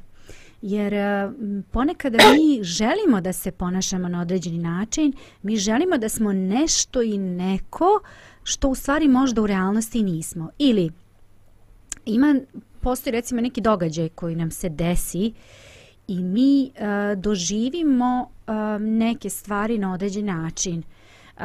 Jer 0.63 0.95
e, 0.95 1.31
ponekad 1.71 2.13
mi 2.13 2.65
želimo 2.65 3.21
da 3.21 3.33
se 3.33 3.51
ponašamo 3.51 4.09
na 4.09 4.21
određeni 4.21 4.59
način, 4.59 5.13
mi 5.43 5.57
želimo 5.57 5.99
da 5.99 6.09
smo 6.09 6.33
nešto 6.33 7.03
i 7.03 7.19
neko 7.19 8.01
što 8.43 8.69
u 8.69 8.75
stvari 8.75 9.09
možda 9.09 9.43
u 9.43 9.47
realnosti 9.47 10.03
nismo. 10.03 10.51
Ili 10.59 10.91
ima, 12.07 12.41
postoji 12.89 13.13
recimo 13.13 13.41
neki 13.41 13.61
događaj 13.61 14.09
koji 14.09 14.37
nam 14.37 14.51
se 14.51 14.69
desi 14.69 15.33
i 16.09 16.23
mi 16.23 16.65
e, 16.65 16.71
doživimo 17.17 18.31
e, 18.47 18.53
neke 18.79 19.31
stvari 19.31 19.79
na 19.79 19.93
određen 19.93 20.27
način. 20.27 20.83
Uh, 21.39 21.45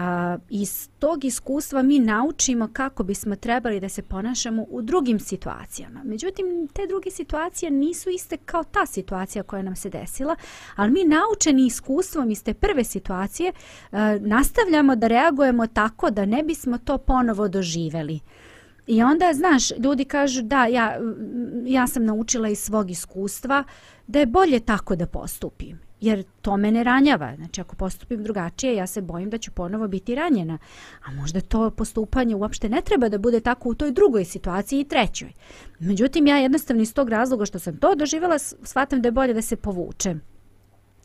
iz 0.50 0.90
tog 1.00 1.26
iskustva 1.26 1.82
mi 1.82 2.00
naučimo 2.00 2.70
kako 2.74 3.04
bismo 3.04 3.36
trebali 3.36 3.80
da 3.80 3.90
se 3.90 4.02
ponašamo 4.02 4.66
u 4.70 4.82
drugim 4.82 5.20
situacijama. 5.20 6.02
Međutim, 6.04 6.68
te 6.74 6.82
druge 6.88 7.12
situacije 7.12 7.72
nisu 7.72 8.10
iste 8.10 8.38
kao 8.38 8.64
ta 8.64 8.86
situacija 8.86 9.44
koja 9.44 9.62
nam 9.62 9.76
se 9.76 9.90
desila, 9.90 10.36
ali 10.76 10.92
mi 10.92 11.04
naučeni 11.04 11.66
iskustvom 11.66 12.32
iz 12.32 12.44
te 12.44 12.54
prve 12.54 12.84
situacije 12.84 13.52
a, 13.92 14.18
nastavljamo 14.22 14.96
da 14.96 15.08
reagujemo 15.08 15.68
tako 15.68 16.10
da 16.10 16.26
ne 16.26 16.44
bismo 16.44 16.78
to 16.78 16.98
ponovo 16.98 17.48
doživeli. 17.48 18.20
I 18.88 19.04
onda, 19.04 19.34
znaš, 19.34 19.72
ljudi 19.72 20.06
kažu 20.06 20.42
da, 20.42 20.66
ja, 20.66 21.00
ja 21.66 21.88
sam 21.88 22.06
naučila 22.06 22.50
iz 22.50 22.60
svog 22.60 22.92
iskustva 22.92 23.64
da 24.08 24.20
je 24.20 24.26
bolje 24.26 24.60
tako 24.60 24.96
da 24.96 25.08
postupim 25.08 25.80
jer 26.04 26.24
to 26.42 26.58
mene 26.58 26.84
ranjava. 26.84 27.36
Znači, 27.36 27.62
ako 27.62 27.76
postupim 27.76 28.24
drugačije, 28.24 28.76
ja 28.76 28.88
se 28.88 29.02
bojim 29.02 29.30
da 29.30 29.38
ću 29.38 29.52
ponovo 29.52 29.88
biti 29.88 30.16
ranjena. 30.16 30.58
A 31.06 31.12
možda 31.12 31.42
to 31.42 31.70
postupanje 31.72 32.36
uopšte 32.36 32.70
ne 32.70 32.82
treba 32.82 33.10
da 33.10 33.18
bude 33.18 33.40
tako 33.40 33.70
u 33.70 33.76
toj 33.76 33.92
drugoj 33.92 34.26
situaciji 34.26 34.80
i 34.80 34.88
trećoj. 34.88 35.32
Međutim, 35.80 36.28
ja 36.28 36.38
jednostavno 36.38 36.82
iz 36.82 36.94
tog 36.94 37.10
razloga 37.10 37.46
što 37.46 37.60
sam 37.60 37.78
to 37.78 37.96
doživjela, 37.96 38.40
shvatam 38.40 39.02
da 39.02 39.08
je 39.08 39.12
bolje 39.12 39.34
da 39.34 39.42
se 39.42 39.56
povučem. 39.56 40.22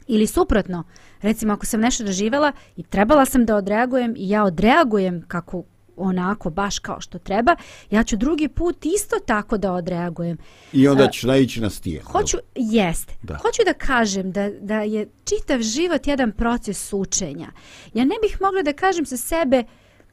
Ili 0.07 0.27
suprotno, 0.27 0.85
recimo 1.21 1.53
ako 1.53 1.67
sam 1.67 1.81
nešto 1.81 2.05
doživjela 2.05 2.53
i 2.77 2.83
trebala 2.83 3.25
sam 3.25 3.47
da 3.47 3.57
odreagujem 3.57 4.15
i 4.17 4.29
ja 4.29 4.45
odreagujem 4.45 5.23
kako 5.29 5.65
onako 5.99 6.51
baš 6.51 6.79
kao 6.79 7.01
što 7.01 7.19
treba, 7.19 7.57
ja 7.91 8.03
ću 8.03 8.17
drugi 8.17 8.49
put 8.49 8.87
isto 8.87 9.17
tako 9.27 9.59
da 9.59 9.73
odreagujem. 9.73 10.39
I 10.73 10.89
onda 10.89 11.09
ćeš 11.11 11.23
naići 11.23 11.61
na 11.61 11.71
stijeh. 11.71 12.05
Hoću, 12.05 12.37
jest. 12.55 13.13
Da. 13.23 13.35
Hoću 13.35 13.63
da 13.65 13.73
kažem 13.73 14.33
da, 14.33 14.51
da 14.61 14.81
je 14.81 15.09
čitav 15.25 15.61
život 15.61 16.07
jedan 16.07 16.33
proces 16.33 16.93
učenja. 16.93 17.49
Ja 17.95 18.05
ne 18.05 18.15
bih 18.23 18.39
mogla 18.41 18.63
da 18.63 18.73
kažem 18.73 19.07
sa 19.07 19.17
sebe 19.17 19.65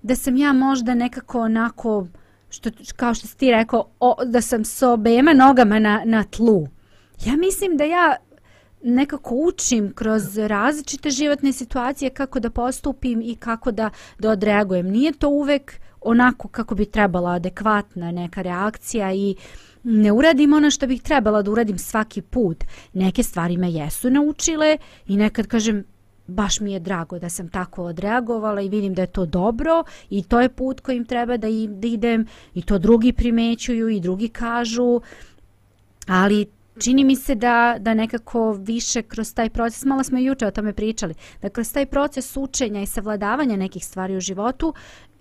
da 0.01 0.15
sam 0.15 0.37
ja 0.37 0.53
možda 0.53 0.93
nekako 0.93 1.41
onako, 1.41 2.07
što, 2.49 2.69
kao 2.95 3.13
što 3.13 3.27
si 3.27 3.37
ti 3.37 3.51
rekao, 3.51 3.89
o, 3.99 4.15
da 4.25 4.41
sam 4.41 4.65
s 4.65 4.81
obema 4.81 5.33
nogama 5.33 5.79
na, 5.79 6.01
na 6.05 6.23
tlu. 6.23 6.67
Ja 7.25 7.35
mislim 7.35 7.77
da 7.77 7.83
ja 7.83 8.15
nekako 8.85 9.35
učim 9.35 9.93
kroz 9.95 10.37
različite 10.37 11.09
životne 11.09 11.53
situacije 11.53 12.09
kako 12.09 12.39
da 12.39 12.49
postupim 12.49 13.21
i 13.21 13.35
kako 13.35 13.71
da, 13.71 13.89
da 14.19 14.29
odreagujem. 14.29 14.87
Nije 14.87 15.11
to 15.13 15.29
uvek 15.29 15.79
onako 16.01 16.47
kako 16.47 16.75
bi 16.75 16.85
trebala 16.85 17.31
adekvatna 17.31 18.11
neka 18.11 18.41
reakcija 18.41 19.13
i 19.13 19.35
ne 19.83 20.11
uradim 20.11 20.53
ono 20.53 20.71
što 20.71 20.87
bih 20.87 21.01
trebala 21.01 21.41
da 21.41 21.51
uradim 21.51 21.77
svaki 21.77 22.21
put. 22.21 22.63
Neke 22.93 23.23
stvari 23.23 23.57
me 23.57 23.71
jesu 23.71 24.09
naučile 24.09 24.77
i 25.07 25.17
nekad 25.17 25.47
kažem 25.47 25.83
baš 26.27 26.59
mi 26.59 26.73
je 26.73 26.79
drago 26.79 27.19
da 27.19 27.29
sam 27.29 27.49
tako 27.49 27.83
odreagovala 27.83 28.61
i 28.61 28.69
vidim 28.69 28.93
da 28.93 29.01
je 29.01 29.07
to 29.07 29.25
dobro 29.25 29.83
i 30.09 30.23
to 30.23 30.41
je 30.41 30.49
put 30.49 30.79
kojim 30.79 31.05
treba 31.05 31.37
da, 31.37 31.47
idem 31.47 32.25
i 32.53 32.61
to 32.61 32.79
drugi 32.79 33.13
primećuju 33.13 33.89
i 33.89 33.99
drugi 33.99 34.27
kažu 34.27 35.01
ali 36.07 36.45
čini 36.79 37.03
mi 37.03 37.15
se 37.15 37.35
da, 37.35 37.75
da 37.79 37.93
nekako 37.93 38.51
više 38.51 39.01
kroz 39.01 39.33
taj 39.33 39.49
proces, 39.49 39.85
malo 39.85 40.03
smo 40.03 40.17
juče 40.17 40.47
o 40.47 40.51
tome 40.51 40.73
pričali, 40.73 41.13
da 41.41 41.49
kroz 41.49 41.73
taj 41.73 41.85
proces 41.85 42.37
učenja 42.37 42.81
i 42.81 42.85
savladavanja 42.85 43.57
nekih 43.57 43.85
stvari 43.85 44.17
u 44.17 44.19
životu, 44.19 44.73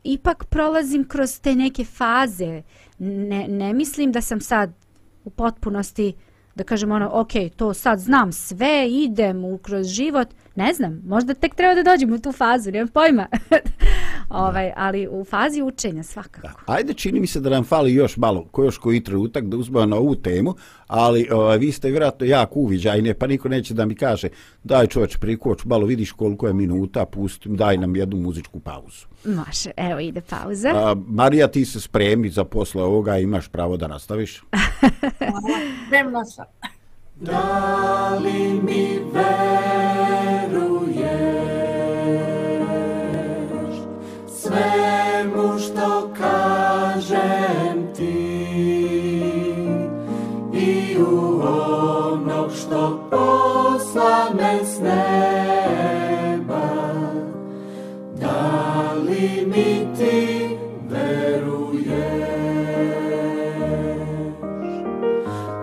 ipak 0.05 0.45
prolazim 0.45 1.09
kroz 1.09 1.41
te 1.41 1.55
neke 1.55 1.85
faze. 1.85 2.63
Ne, 2.99 3.49
ne 3.49 3.73
mislim 3.73 4.13
da 4.13 4.21
sam 4.21 4.41
sad 4.41 4.73
u 5.25 5.31
potpunosti, 5.31 6.15
da 6.55 6.65
kažem 6.65 6.93
ono, 6.93 7.11
ok, 7.13 7.33
to 7.57 7.75
sad 7.75 7.99
znam 7.99 8.33
sve, 8.33 8.89
idem 8.91 9.45
u, 9.45 9.59
kroz 9.59 9.87
život, 9.87 10.29
ne 10.55 10.73
znam, 10.73 11.03
možda 11.07 11.35
tek 11.35 11.55
treba 11.55 11.75
da 11.75 11.83
dođem 11.83 12.13
u 12.13 12.19
tu 12.19 12.33
fazu, 12.33 12.71
nemam 12.71 12.89
pojma. 12.89 13.27
ovaj, 14.29 14.73
ali 14.77 15.09
u 15.11 15.25
fazi 15.25 15.63
učenja 15.63 16.03
svakako. 16.03 16.49
Da. 16.49 16.55
Ajde, 16.67 16.95
čini 16.95 17.21
mi 17.21 17.27
se 17.27 17.41
da 17.41 17.51
nam 17.51 17.65
fali 17.65 17.95
još 17.95 18.17
malo, 18.17 18.45
ko 18.51 18.65
još 18.65 18.79
koji 18.79 19.05
trenutak 19.05 19.45
da 19.45 19.57
uzmemo 19.57 19.87
na 19.87 19.97
ovu 19.97 20.15
temu, 20.15 20.55
ali 20.87 21.29
ovaj, 21.33 21.59
vi 21.59 21.73
ste 21.73 21.91
vjerojatno 21.91 22.27
jako 22.27 22.61
uviđajne, 22.61 23.15
pa 23.15 23.27
niko 23.27 23.49
neće 23.49 23.75
da 23.75 23.87
mi 23.87 23.95
kaže 23.95 24.29
daj 24.65 24.87
čovječ 24.87 25.17
prikoč, 25.17 25.65
malo 25.65 25.87
vidiš 25.87 26.13
koliko 26.13 26.47
je 26.47 26.53
minuta, 26.53 27.07
pustim, 27.07 27.57
daj 27.57 27.77
nam 27.77 27.97
jednu 27.97 28.17
muzičku 28.17 28.61
pauzu. 28.61 29.07
Može, 29.25 29.71
evo 29.77 30.01
ide 30.01 30.21
pauza. 30.21 30.69
A, 30.69 30.95
Marija, 31.07 31.49
ti 31.49 31.65
se 31.65 31.81
spremi 31.81 32.31
za 32.31 32.45
posle 32.45 32.83
ovoga, 32.83 33.19
imaš 33.19 33.49
pravo 33.49 33.77
da 33.77 33.89
nastaviš? 33.89 34.43
Spremna 35.87 36.25
sam. 36.25 36.45
Da 37.21 38.19
li 38.25 38.61
mi 38.63 38.99
veruješ 39.13 40.94
što 45.75 46.09
kažem 46.19 47.77
ti 47.97 48.45
i 50.53 50.97
u 50.99 51.41
onog 51.43 52.51
što 52.53 53.09
poslane 53.11 54.65
s 54.65 54.81
neba 54.81 55.01
da 58.21 58.93
li 59.09 59.47
mi 59.47 59.87
ti 59.99 60.49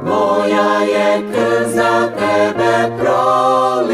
moja 0.06 0.82
je 0.82 1.22
krv 1.34 1.70
za 1.76 2.12
tebe 2.18 2.98
prolivena. 3.00 3.91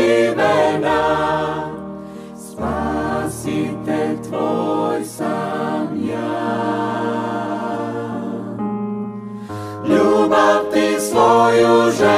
Ljubav 11.88 12.00
ti 12.00 12.17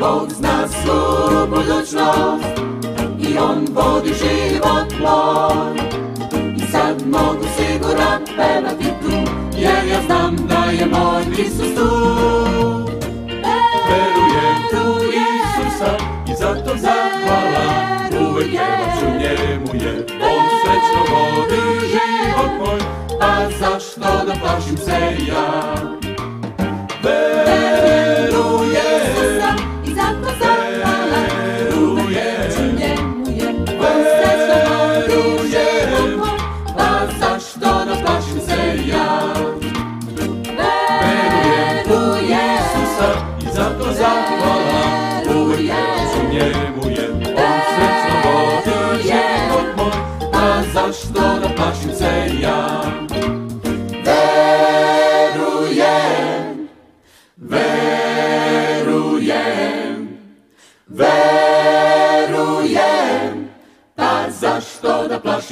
Bog 0.00 0.28
zna 0.32 0.68
svu 0.68 1.46
budućnost 1.46 2.60
i 3.18 3.38
On 3.38 3.66
vodi 3.70 4.08
život 4.08 5.00
moj. 5.00 5.76
I 6.56 6.72
sad 6.72 7.06
mogu 7.06 7.44
siguran 7.56 8.22
pevati 8.26 8.84
tu, 9.02 9.32
jer 9.56 9.88
ja 9.88 10.02
znam 10.06 10.36
da 10.36 10.70
je 10.70 10.86
moj 10.86 11.22
Isus 11.38 11.74
tu. 11.76 11.90
Verujem 13.88 14.86
u 14.86 14.98
Isusa 15.04 15.96
i 16.28 16.34
zato 16.38 16.76
zahvala 16.76 17.90
Uvek 18.30 18.50
pevat 18.50 18.98
ću 19.00 19.06
njemu 19.06 19.84
jer 19.84 20.04
on 20.22 20.44
srećno 20.62 21.00
vodi 21.10 21.86
život 21.86 22.52
moj 22.58 22.80
Pa 23.20 23.50
zašto 23.60 24.24
da 24.26 24.34
plašim 24.40 24.76
se 24.76 25.00
ja? 25.28 25.74
Verujem, 27.02 28.30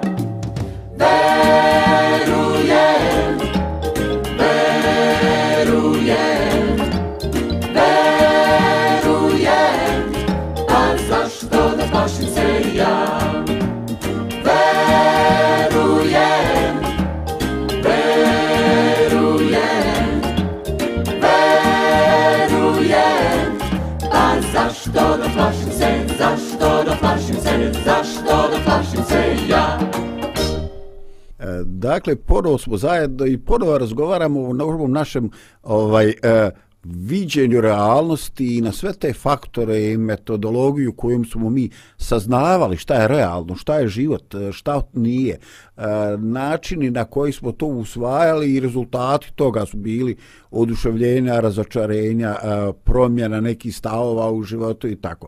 Dakle, 31.87 32.15
ponovo 32.15 32.57
smo 32.57 32.77
zajedno 32.77 33.25
i 33.25 33.37
ponovo 33.37 33.77
razgovaramo 33.77 34.39
o 34.39 34.63
ovom 34.63 34.91
našem 34.91 35.29
ovaj, 35.63 36.09
e, 36.09 36.51
viđenju 36.83 37.61
realnosti 37.61 38.57
i 38.57 38.61
na 38.61 38.71
sve 38.71 38.93
te 38.93 39.13
faktore 39.13 39.91
i 39.91 39.97
metodologiju 39.97 40.93
kojom 40.93 41.25
smo 41.25 41.49
mi 41.49 41.69
saznavali 41.97 42.77
šta 42.77 42.95
je 42.95 43.07
realno, 43.07 43.55
šta 43.55 43.79
je 43.79 43.87
život, 43.87 44.35
e, 44.35 44.51
šta 44.51 44.81
nije, 44.93 45.39
e, 45.77 45.81
načini 46.17 46.91
na 46.91 47.05
koji 47.05 47.31
smo 47.31 47.51
to 47.51 47.65
usvajali 47.65 48.53
i 48.53 48.59
rezultati 48.59 49.33
toga 49.35 49.65
su 49.65 49.77
bili 49.77 50.17
oduševljenja, 50.51 51.39
razočarenja, 51.39 52.29
e, 52.29 52.71
promjena 52.83 53.41
nekih 53.41 53.75
stavova 53.75 54.31
u 54.31 54.43
životu 54.43 54.87
i 54.87 54.95
tako. 54.95 55.27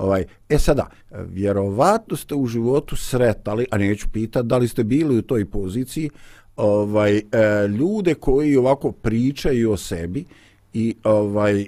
Ovaj, 0.00 0.24
e 0.48 0.58
sada, 0.58 0.86
vjerovatno 1.10 2.16
ste 2.16 2.34
u 2.34 2.46
životu 2.46 2.96
sretali, 2.96 3.66
a 3.70 3.78
neću 3.78 4.08
pitati 4.12 4.48
da 4.48 4.58
li 4.58 4.68
ste 4.68 4.84
bili 4.84 5.18
u 5.18 5.22
toj 5.22 5.44
poziciji, 5.44 6.10
ovaj 6.56 7.16
e, 7.16 7.22
ljude 7.68 8.14
koji 8.14 8.56
ovako 8.56 8.92
pričaju 8.92 9.72
o 9.72 9.76
sebi 9.76 10.24
i 10.72 10.94
ovaj 11.04 11.60
e, 11.60 11.66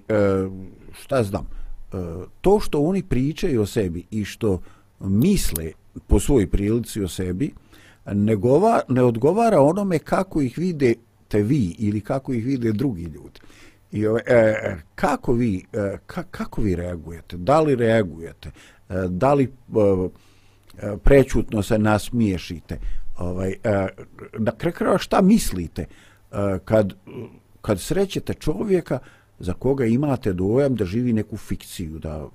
šta 0.93 1.23
znam, 1.23 1.47
e, 1.47 1.97
to 2.41 2.61
što 2.61 2.81
oni 2.81 3.03
pričaju 3.03 3.63
o 3.63 3.67
sebi 3.67 4.05
i 4.11 4.25
što 4.25 4.61
misle 5.01 5.73
po 6.07 6.21
svojoj 6.21 6.47
prilici 6.47 7.03
o 7.03 7.09
sebi 7.09 7.53
ne, 8.07 8.37
gova, 8.37 8.81
ne 8.89 9.03
odgovara 9.03 9.61
onome 9.61 9.99
kako 9.99 10.41
ih 10.41 10.59
vide 10.59 10.95
te 11.29 11.43
vi 11.43 11.75
ili 11.79 12.01
kako 12.01 12.33
ih 12.33 12.45
vide 12.47 12.73
drugi 12.73 13.03
ljudi. 13.03 13.41
I 13.93 14.05
e, 14.05 14.09
e, 14.27 14.77
kako 14.95 15.33
vi 15.33 15.65
e, 15.73 15.97
ka, 16.07 16.23
kako 16.23 16.61
vi 16.61 16.75
reagujete? 16.77 17.37
Da 17.37 17.61
li 17.61 17.77
reagujete? 17.77 18.49
E, 18.49 18.95
da 19.09 19.35
li 19.35 19.45
e, 19.45 19.49
e, 20.79 20.97
prećutno 20.97 21.63
se 21.63 21.79
nasmiješite? 21.79 22.79
Ovaj 23.19 23.51
e, 23.51 23.87
na 24.39 24.53
kraju 24.53 24.75
krajeva 24.75 24.99
šta 24.99 25.21
mislite 25.23 25.83
e, 25.83 26.59
kad 26.65 26.93
kad 27.63 27.81
srećete 27.81 28.35
čovjeka 28.35 28.99
za 29.39 29.53
koga 29.53 29.85
imate 29.85 30.33
dojam 30.33 30.75
da 30.75 30.85
živi 30.85 31.13
neku 31.13 31.37
fikciju, 31.37 31.99
da 31.99 32.29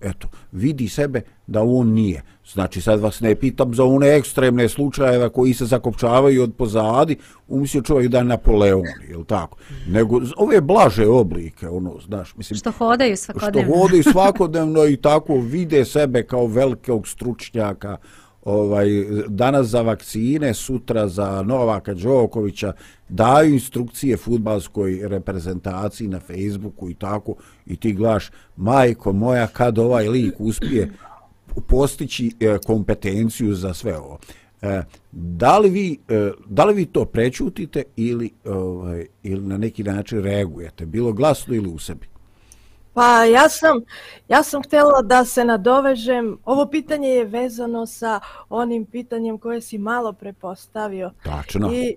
eto, 0.00 0.28
vidi 0.52 0.88
sebe 0.88 1.20
da 1.46 1.62
on 1.62 1.88
nije. 1.88 2.22
Znači, 2.52 2.80
sad 2.80 3.00
vas 3.00 3.20
ne 3.20 3.34
pitam 3.34 3.74
za 3.74 3.84
one 3.84 4.16
ekstremne 4.16 4.68
slučajeve 4.68 5.28
koji 5.28 5.54
se 5.54 5.66
zakopčavaju 5.66 6.42
od 6.42 6.54
pozadi, 6.54 7.16
umislio 7.48 7.82
čovjek 7.82 8.10
da 8.10 8.18
je 8.18 8.24
Napoleon, 8.24 8.86
je 9.08 9.24
tako? 9.26 9.58
Nego 9.88 10.20
ove 10.36 10.60
blaže 10.60 11.06
oblike, 11.06 11.68
ono, 11.68 12.00
znaš, 12.06 12.36
mislim... 12.36 12.58
Što 12.58 12.70
hodaju 12.70 13.16
Što 13.16 13.32
svakodnevno. 13.32 13.76
hodaju 13.76 14.02
svakodnevno 14.12 14.86
i 14.86 14.96
tako 14.96 15.34
vide 15.40 15.84
sebe 15.84 16.22
kao 16.22 16.46
velikog 16.46 17.08
stručnjaka, 17.08 17.96
ovaj 18.48 18.88
danas 19.28 19.66
za 19.66 19.82
vakcine, 19.82 20.54
sutra 20.54 21.08
za 21.08 21.42
Novaka 21.42 21.94
Đokovića, 21.94 22.72
daju 23.08 23.52
instrukcije 23.52 24.16
futbalskoj 24.16 25.00
reprezentaciji 25.08 26.08
na 26.08 26.20
Facebooku 26.20 26.90
i 26.90 26.94
tako 26.94 27.34
i 27.66 27.76
ti 27.76 27.92
glaš 27.92 28.30
majko 28.56 29.12
moja 29.12 29.46
kad 29.46 29.78
ovaj 29.78 30.08
lik 30.08 30.34
uspije 30.38 30.92
postići 31.66 32.32
e, 32.40 32.58
kompetenciju 32.66 33.54
za 33.54 33.74
sve 33.74 33.98
ovo. 33.98 34.18
E, 34.62 34.82
da 35.12 35.58
li 35.58 35.70
vi 35.70 35.98
e, 36.08 36.30
da 36.46 36.64
li 36.64 36.74
vi 36.74 36.86
to 36.86 37.04
prečutite 37.04 37.82
ili 37.96 38.30
ovaj 38.44 39.06
ili 39.22 39.46
na 39.46 39.58
neki 39.58 39.82
način 39.82 40.22
reagujete 40.22 40.86
bilo 40.86 41.12
glasno 41.12 41.54
ili 41.54 41.68
u 41.68 41.78
sebi 41.78 42.06
Pa 42.94 43.24
ja 43.24 43.48
sam, 43.48 43.80
ja 44.28 44.42
sam 44.42 44.62
htjela 44.62 45.02
da 45.02 45.24
se 45.24 45.44
nadovežem. 45.44 46.38
Ovo 46.44 46.66
pitanje 46.66 47.08
je 47.08 47.24
vezano 47.24 47.86
sa 47.86 48.20
onim 48.48 48.86
pitanjem 48.86 49.38
koje 49.38 49.60
si 49.60 49.78
malo 49.78 50.12
prepostavio. 50.12 51.10
tačno 51.24 51.72
I 51.72 51.96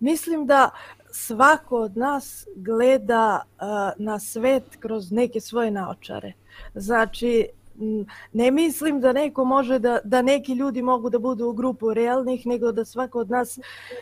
mislim 0.00 0.46
da 0.46 0.70
svako 1.12 1.76
od 1.76 1.96
nas 1.96 2.46
gleda 2.56 3.42
uh, 3.44 4.04
na 4.04 4.18
svet 4.18 4.76
kroz 4.80 5.12
neke 5.12 5.40
svoje 5.40 5.70
naočare. 5.70 6.32
Znači, 6.74 7.46
Mm, 7.80 8.02
ne 8.32 8.50
mislim 8.50 9.00
da 9.00 9.12
neko 9.12 9.44
može 9.44 9.78
da, 9.78 9.98
da 10.04 10.22
neki 10.22 10.52
ljudi 10.52 10.82
mogu 10.82 11.10
da 11.10 11.18
budu 11.18 11.46
u 11.46 11.52
grupu 11.52 11.94
realnih, 11.94 12.46
nego 12.46 12.72
da 12.72 12.84
svako 12.84 13.18
od 13.18 13.30
nas 13.30 13.58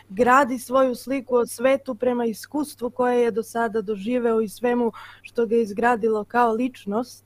gradi 0.09 0.59
svoju 0.59 0.95
sliku 0.95 1.35
o 1.35 1.45
svetu 1.45 1.95
prema 1.95 2.25
iskustvu 2.25 2.89
koje 2.89 3.21
je 3.21 3.31
do 3.31 3.43
sada 3.43 3.81
doživeo 3.81 4.41
i 4.41 4.49
svemu 4.49 4.91
što 5.21 5.45
ga 5.45 5.55
je 5.55 5.61
izgradilo 5.61 6.23
kao 6.23 6.53
ličnost. 6.53 7.25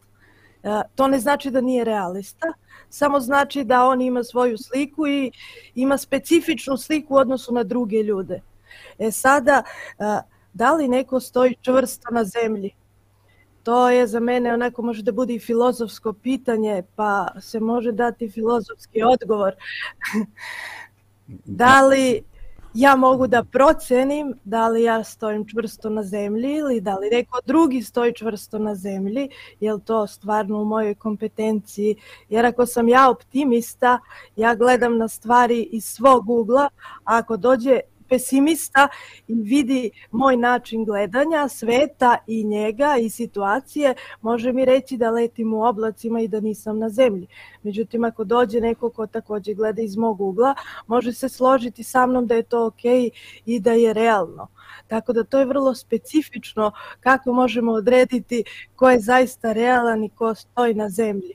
E, 0.64 0.82
to 0.96 1.08
ne 1.08 1.20
znači 1.20 1.52
da 1.52 1.62
nije 1.62 1.84
realista, 1.84 2.54
samo 2.90 3.20
znači 3.20 3.64
da 3.64 3.86
on 3.86 4.02
ima 4.02 4.24
svoju 4.24 4.58
sliku 4.58 5.08
i 5.08 5.32
ima 5.76 5.98
specifičnu 5.98 6.78
sliku 6.78 7.14
u 7.14 7.18
odnosu 7.18 7.54
na 7.54 7.64
druge 7.64 8.04
ljude. 8.04 8.42
E 9.00 9.12
sada, 9.12 9.64
e, 10.00 10.04
da 10.54 10.74
li 10.74 10.88
neko 10.88 11.20
stoji 11.20 11.56
čvrsto 11.62 12.14
na 12.14 12.24
zemlji? 12.24 12.72
To 13.64 13.90
je 13.90 14.08
za 14.08 14.20
mene 14.20 14.54
onako 14.54 14.82
može 14.82 15.04
da 15.04 15.12
bude 15.12 15.34
i 15.34 15.40
filozofsko 15.40 16.14
pitanje, 16.14 16.84
pa 16.96 17.28
se 17.42 17.60
može 17.60 17.92
dati 17.92 18.30
filozofski 18.30 19.04
odgovor. 19.04 19.54
da 21.46 21.88
li 21.88 22.24
ja 22.74 22.96
mogu 22.96 23.28
da 23.28 23.44
procenim 23.44 24.34
da 24.44 24.68
li 24.68 24.84
ja 24.84 25.04
stojim 25.04 25.48
čvrsto 25.48 25.90
na 25.90 26.04
zemlji 26.04 26.56
ili 26.56 26.82
da 26.82 26.96
li 26.96 27.10
neko 27.10 27.40
drugi 27.46 27.82
stoji 27.82 28.14
čvrsto 28.14 28.60
na 28.60 28.76
zemlji, 28.76 29.30
je 29.60 29.80
to 29.86 30.08
stvarno 30.08 30.62
u 30.62 30.66
mojoj 30.66 30.96
kompetenciji. 30.96 31.96
Jer 32.30 32.46
ako 32.46 32.66
sam 32.66 32.90
ja 32.90 33.10
optimista, 33.10 34.00
ja 34.36 34.56
gledam 34.56 34.98
na 34.98 35.08
stvari 35.08 35.62
iz 35.72 35.86
svog 35.86 36.30
ugla, 36.30 36.64
a 36.64 36.70
ako 37.04 37.38
dođe 37.38 37.80
pesimista 38.14 38.88
i 39.28 39.34
vidi 39.34 39.92
moj 40.12 40.38
način 40.38 40.86
gledanja 40.86 41.48
sveta 41.48 42.18
i 42.28 42.44
njega 42.44 42.96
i 43.02 43.10
situacije, 43.10 43.96
može 44.22 44.54
mi 44.54 44.66
reći 44.66 44.98
da 44.98 45.10
letim 45.10 45.54
u 45.54 45.64
oblacima 45.64 46.22
i 46.22 46.28
da 46.28 46.40
nisam 46.40 46.80
na 46.80 46.90
zemlji. 46.90 47.28
Međutim, 47.64 48.04
ako 48.04 48.24
dođe 48.24 48.62
neko 48.62 48.90
ko 48.90 49.08
takođe 49.08 49.54
gleda 49.54 49.82
iz 49.82 49.98
mog 49.98 50.22
ugla, 50.22 50.56
može 50.88 51.14
se 51.14 51.30
složiti 51.30 51.84
sa 51.84 52.06
mnom 52.06 52.28
da 52.28 52.36
je 52.36 52.44
to 52.44 52.66
ok 52.66 52.86
i 53.46 53.60
da 53.60 53.72
je 53.72 53.94
realno. 53.94 54.48
Tako 54.88 55.14
da 55.14 55.24
to 55.24 55.40
je 55.40 55.46
vrlo 55.46 55.76
specifično 55.76 56.72
kako 57.00 57.34
možemo 57.34 57.72
odrediti 57.72 58.44
ko 58.76 58.90
je 58.90 59.00
zaista 59.00 59.54
realan 59.54 60.04
i 60.04 60.10
ko 60.10 60.36
stoji 60.36 60.74
na 60.74 60.90
zemlji. 60.90 61.34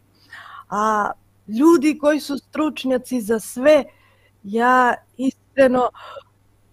A 0.71 1.11
ljudi 1.59 1.99
koji 1.99 2.21
su 2.21 2.39
stručnjaci 2.39 3.21
za 3.21 3.41
sve, 3.41 3.85
ja 4.43 4.95
iskreno 5.17 5.91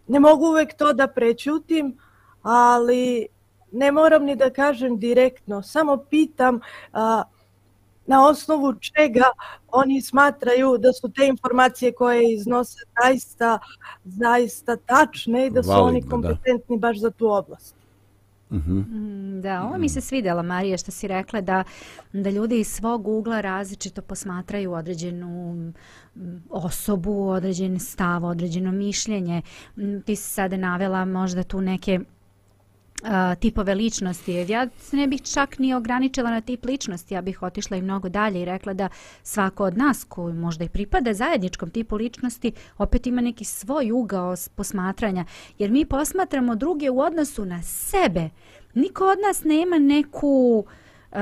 ne 0.07 0.19
mogu 0.19 0.45
uvek 0.45 0.73
to 0.77 0.93
da 0.93 1.07
prećutim, 1.07 1.97
ali 2.41 3.27
ne 3.71 3.91
moram 3.91 4.23
ni 4.23 4.35
da 4.35 4.49
kažem 4.49 4.99
direktno. 4.99 5.61
Samo 5.61 5.97
pitam 5.97 6.59
a, 6.93 7.23
na 8.05 8.27
osnovu 8.27 8.73
čega 8.73 9.25
oni 9.67 10.01
smatraju 10.01 10.77
da 10.77 10.93
su 10.93 11.09
te 11.09 11.27
informacije 11.27 11.91
koje 11.91 12.33
iznose 12.33 12.79
zaista, 13.01 13.59
zaista 14.03 14.75
tačne 14.75 15.47
i 15.47 15.49
da 15.49 15.63
su 15.63 15.69
Validno, 15.69 15.87
oni 15.87 16.09
kompetentni 16.09 16.77
da. 16.77 16.87
baš 16.87 16.99
za 16.99 17.11
tu 17.11 17.31
oblast. 17.31 17.74
Mm-hmm. 18.55 19.41
Da, 19.41 19.63
ovo 19.63 19.77
mi 19.77 19.89
se 19.89 20.01
svidjela 20.01 20.41
Marija 20.41 20.77
što 20.77 20.91
si 20.91 21.07
rekla 21.07 21.41
da, 21.41 21.63
da 22.13 22.29
ljudi 22.29 22.59
iz 22.59 22.67
svog 22.67 23.07
ugla 23.07 23.41
različito 23.41 24.01
posmatraju 24.01 24.71
određenu 24.71 25.53
mm, 26.15 26.43
osobu, 26.49 27.27
određen 27.29 27.79
stav, 27.79 28.25
određeno 28.25 28.71
mišljenje. 28.71 29.41
Mm, 29.77 29.99
ti 30.05 30.15
si 30.15 30.29
sada 30.29 30.57
navela 30.57 31.05
možda 31.05 31.43
tu 31.43 31.61
neke 31.61 31.99
a, 33.03 33.35
tipove 33.35 33.75
ličnosti. 33.75 34.33
Ja 34.33 34.67
se 34.79 34.97
ne 34.97 35.07
bih 35.07 35.21
čak 35.21 35.59
ni 35.59 35.73
ograničila 35.73 36.29
na 36.29 36.41
tip 36.41 36.65
ličnosti, 36.65 37.13
ja 37.13 37.21
bih 37.21 37.43
otišla 37.43 37.77
i 37.77 37.81
mnogo 37.81 38.09
dalje 38.09 38.41
i 38.41 38.45
rekla 38.45 38.73
da 38.73 38.89
svako 39.23 39.63
od 39.63 39.77
nas 39.77 40.03
koji 40.09 40.33
možda 40.33 40.63
i 40.63 40.69
pripada 40.69 41.13
zajedničkom 41.13 41.69
tipu 41.69 41.95
ličnosti 41.95 42.51
opet 42.77 43.07
ima 43.07 43.21
neki 43.21 43.45
svoj 43.45 43.91
ugao 43.91 44.35
posmatranja. 44.55 45.25
Jer 45.57 45.71
mi 45.71 45.85
posmatramo 45.85 46.55
druge 46.55 46.89
u 46.89 46.99
odnosu 46.99 47.45
na 47.45 47.61
sebe. 47.63 48.29
Niko 48.73 49.05
od 49.05 49.17
nas 49.27 49.43
nema 49.43 49.77
neku 49.77 50.65
uh, 51.11 51.17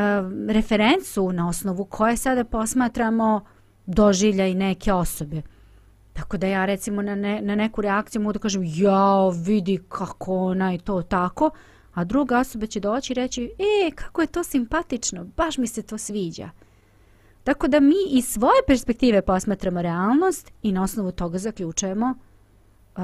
referencu 0.49 1.31
na 1.31 1.49
osnovu 1.49 1.85
koje 1.85 2.17
sada 2.17 2.43
posmatramo 2.43 3.45
doživlja 3.85 4.47
i 4.47 4.53
neke 4.53 4.93
osobe. 4.93 5.41
Tako 6.13 6.37
da 6.37 6.47
ja 6.47 6.65
recimo 6.65 7.01
na, 7.01 7.15
ne, 7.15 7.41
na 7.41 7.55
neku 7.55 7.81
reakciju 7.81 8.21
mogu 8.21 8.33
da 8.33 8.39
kažem 8.39 8.61
jao 8.65 9.29
vidi 9.29 9.79
kako 9.89 10.35
ona 10.35 10.71
je 10.71 10.77
to 10.77 11.01
tako, 11.01 11.49
a 11.93 12.03
druga 12.03 12.39
osoba 12.39 12.65
će 12.65 12.79
doći 12.79 13.13
i 13.13 13.15
reći 13.15 13.51
e 13.59 13.91
kako 13.95 14.21
je 14.21 14.27
to 14.27 14.43
simpatično, 14.43 15.25
baš 15.37 15.57
mi 15.57 15.67
se 15.67 15.81
to 15.81 15.97
sviđa. 15.97 16.49
Tako 17.43 17.67
da 17.67 17.79
mi 17.79 17.95
iz 18.09 18.25
svoje 18.25 18.61
perspektive 18.67 19.21
posmatramo 19.21 19.81
realnost 19.81 20.51
i 20.61 20.71
na 20.71 20.83
osnovu 20.83 21.11
toga 21.11 21.37
zaključujemo 21.37 22.15
uh, 22.95 23.03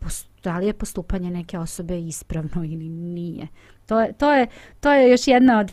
pos- 0.00 0.26
da 0.42 0.58
li 0.58 0.66
je 0.66 0.72
postupanje 0.72 1.30
neke 1.30 1.58
osobe 1.58 2.00
ispravno 2.00 2.64
ili 2.64 2.88
nije. 2.88 3.48
To 3.86 4.00
je, 4.00 4.12
to 4.12 4.32
je, 4.32 4.46
to 4.80 4.92
je 4.92 5.10
još 5.10 5.28
jedna 5.28 5.58
od 5.58 5.72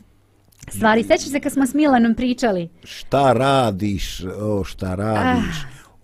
stvari. 0.70 1.04
Sećaš 1.04 1.30
se 1.32 1.40
kad 1.40 1.52
smo 1.52 1.66
s 1.66 1.74
Milanom 1.74 2.16
pričali? 2.16 2.70
Šta 2.84 3.34
radiš, 3.34 4.22
o 4.40 4.64
šta 4.64 4.96
radiš? 4.96 5.56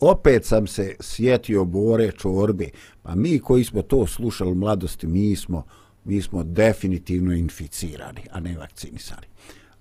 Opet 0.02 0.46
sam 0.46 0.68
se 0.68 0.96
sjetio 1.02 1.66
Bore 1.66 2.12
Čorbe. 2.12 2.70
Pa 3.04 3.16
mi 3.16 3.40
koji 3.40 3.64
smo 3.64 3.82
to 3.82 4.08
slušali 4.08 4.52
u 4.52 4.56
mladosti, 4.56 5.08
mi 5.08 5.36
smo, 5.36 5.64
mi 6.04 6.22
smo 6.22 6.44
definitivno 6.44 7.34
inficirani, 7.34 8.22
a 8.32 8.40
ne 8.40 8.58
vakcinisani. 8.58 9.28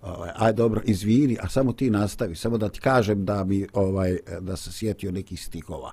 Ovaj, 0.03 0.31
aj 0.37 0.53
dobro, 0.53 0.81
izvini, 0.85 1.37
a 1.41 1.49
samo 1.49 1.73
ti 1.73 1.91
nastavi, 1.91 2.35
samo 2.37 2.59
da 2.59 2.69
ti 2.69 2.81
kažem 2.81 3.25
da 3.25 3.45
mi 3.45 3.67
ovaj 3.73 4.19
da 4.41 4.57
se 4.57 4.73
sjetio 4.73 5.13
nekih 5.13 5.43
stihova. 5.43 5.93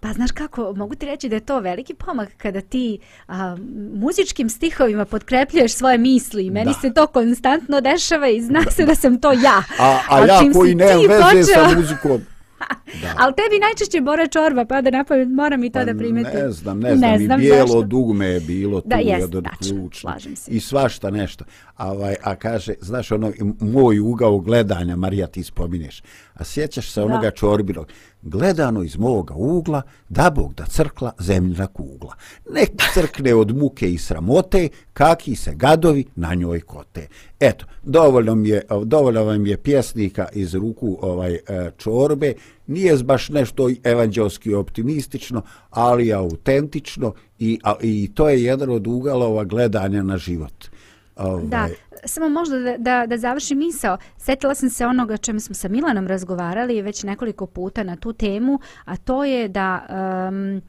Pa 0.00 0.12
znaš 0.12 0.30
kako, 0.30 0.72
mogu 0.74 0.94
ti 0.94 1.06
reći 1.06 1.28
da 1.28 1.34
je 1.34 1.40
to 1.40 1.60
veliki 1.60 1.94
pomak 1.94 2.28
kada 2.36 2.60
ti 2.60 2.98
a, 3.28 3.56
muzičkim 3.94 4.48
stihovima 4.48 5.04
potkrepljuješ 5.04 5.72
svoje 5.72 5.98
misli 5.98 6.50
meni 6.50 6.64
Da. 6.66 6.80
se 6.80 6.94
to 6.94 7.06
konstantno 7.06 7.80
dešava 7.80 8.28
i 8.28 8.42
zna 8.42 8.62
se 8.70 8.84
da 8.84 8.94
sam 8.94 9.20
to 9.20 9.32
ja. 9.32 9.62
A, 9.78 9.84
a 9.84 10.00
Ali 10.08 10.28
ja 10.28 10.40
koji 10.52 10.72
ti 10.72 10.84
veze 11.08 11.22
počeo- 11.22 11.44
sa 11.44 11.76
muzikom, 11.76 12.20
Da. 12.94 13.14
Ali 13.16 13.34
tebi 13.34 13.58
najčešće 13.60 14.00
Bora 14.00 14.26
Čorba 14.26 14.64
pada 14.64 14.90
na 14.90 15.04
pamet, 15.04 15.28
moram 15.30 15.64
i 15.64 15.70
to 15.70 15.84
da 15.84 15.94
primetim. 15.94 16.32
Pa 16.32 16.38
Ne 16.38 16.50
znam, 16.50 16.80
ne 16.80 16.96
znam, 17.18 17.40
i 17.40 17.42
bijelo 17.42 17.66
zašto. 17.66 17.82
dugme 17.82 18.26
je 18.26 18.40
bilo 18.40 18.80
tu 18.80 18.88
Da, 18.88 18.96
jest, 18.96 19.20
jedan 19.20 19.42
tačno, 19.44 19.58
ključ. 19.70 20.00
slažem 20.00 20.36
se. 20.36 20.50
I 20.50 20.60
svašta 20.60 21.10
nešto. 21.10 21.44
A, 21.76 21.92
ovaj, 21.92 22.14
a 22.22 22.34
kaže, 22.36 22.74
znaš 22.80 23.12
ono, 23.12 23.32
moj 23.60 24.00
ugao 24.00 24.38
gledanja, 24.38 24.96
Marija 24.96 25.26
ti 25.26 25.42
spominješ, 25.42 26.02
a 26.34 26.44
sjećaš 26.44 26.90
se 26.90 27.02
onoga 27.02 27.30
čorbinog, 27.30 27.88
gledano 28.30 28.82
iz 28.82 28.96
moga 28.96 29.34
ugla, 29.34 29.82
da 30.08 30.30
Bog 30.30 30.54
da 30.54 30.64
crkla 30.64 31.12
zemljina 31.18 31.66
kugla. 31.66 32.14
Nek 32.54 32.70
crkne 32.94 33.34
od 33.34 33.56
muke 33.56 33.92
i 33.92 33.98
sramote, 33.98 34.68
kaki 34.92 35.36
se 35.36 35.54
gadovi 35.54 36.04
na 36.16 36.34
njoj 36.34 36.60
kote. 36.60 37.08
Eto, 37.40 37.66
dovoljno, 37.82 38.34
mi 38.34 38.48
je, 38.48 38.62
dovoljno 38.84 39.24
vam 39.24 39.46
je 39.46 39.56
pjesnika 39.56 40.26
iz 40.32 40.54
ruku 40.54 40.98
ovaj 41.00 41.34
e, 41.34 41.70
čorbe, 41.78 42.32
nije 42.66 42.96
baš 42.96 43.28
nešto 43.28 43.70
evanđelski 43.84 44.54
optimistično, 44.54 45.42
ali 45.70 46.12
autentično 46.12 47.14
i, 47.38 47.58
a, 47.62 47.74
i 47.82 48.10
to 48.14 48.28
je 48.28 48.44
jedan 48.44 48.70
od 48.70 48.86
ugalova 48.86 49.44
gledanja 49.44 50.02
na 50.02 50.18
život. 50.18 50.68
Ovaj, 51.18 51.44
Da, 51.44 51.68
samo 52.04 52.28
možda 52.28 52.58
da, 52.58 52.76
da, 52.78 53.06
da 53.06 53.18
završim 53.18 53.58
misao. 53.58 53.98
Setila 54.16 54.54
sam 54.54 54.70
se 54.70 54.86
onoga 54.86 55.16
čemu 55.16 55.40
smo 55.40 55.54
sa 55.54 55.68
Milanom 55.68 56.06
razgovarali 56.06 56.82
već 56.82 57.02
nekoliko 57.02 57.46
puta 57.46 57.82
na 57.82 57.96
tu 57.96 58.12
temu, 58.12 58.58
a 58.84 58.96
to 58.96 59.24
je 59.24 59.48
da 59.48 59.86
um, 60.28 60.62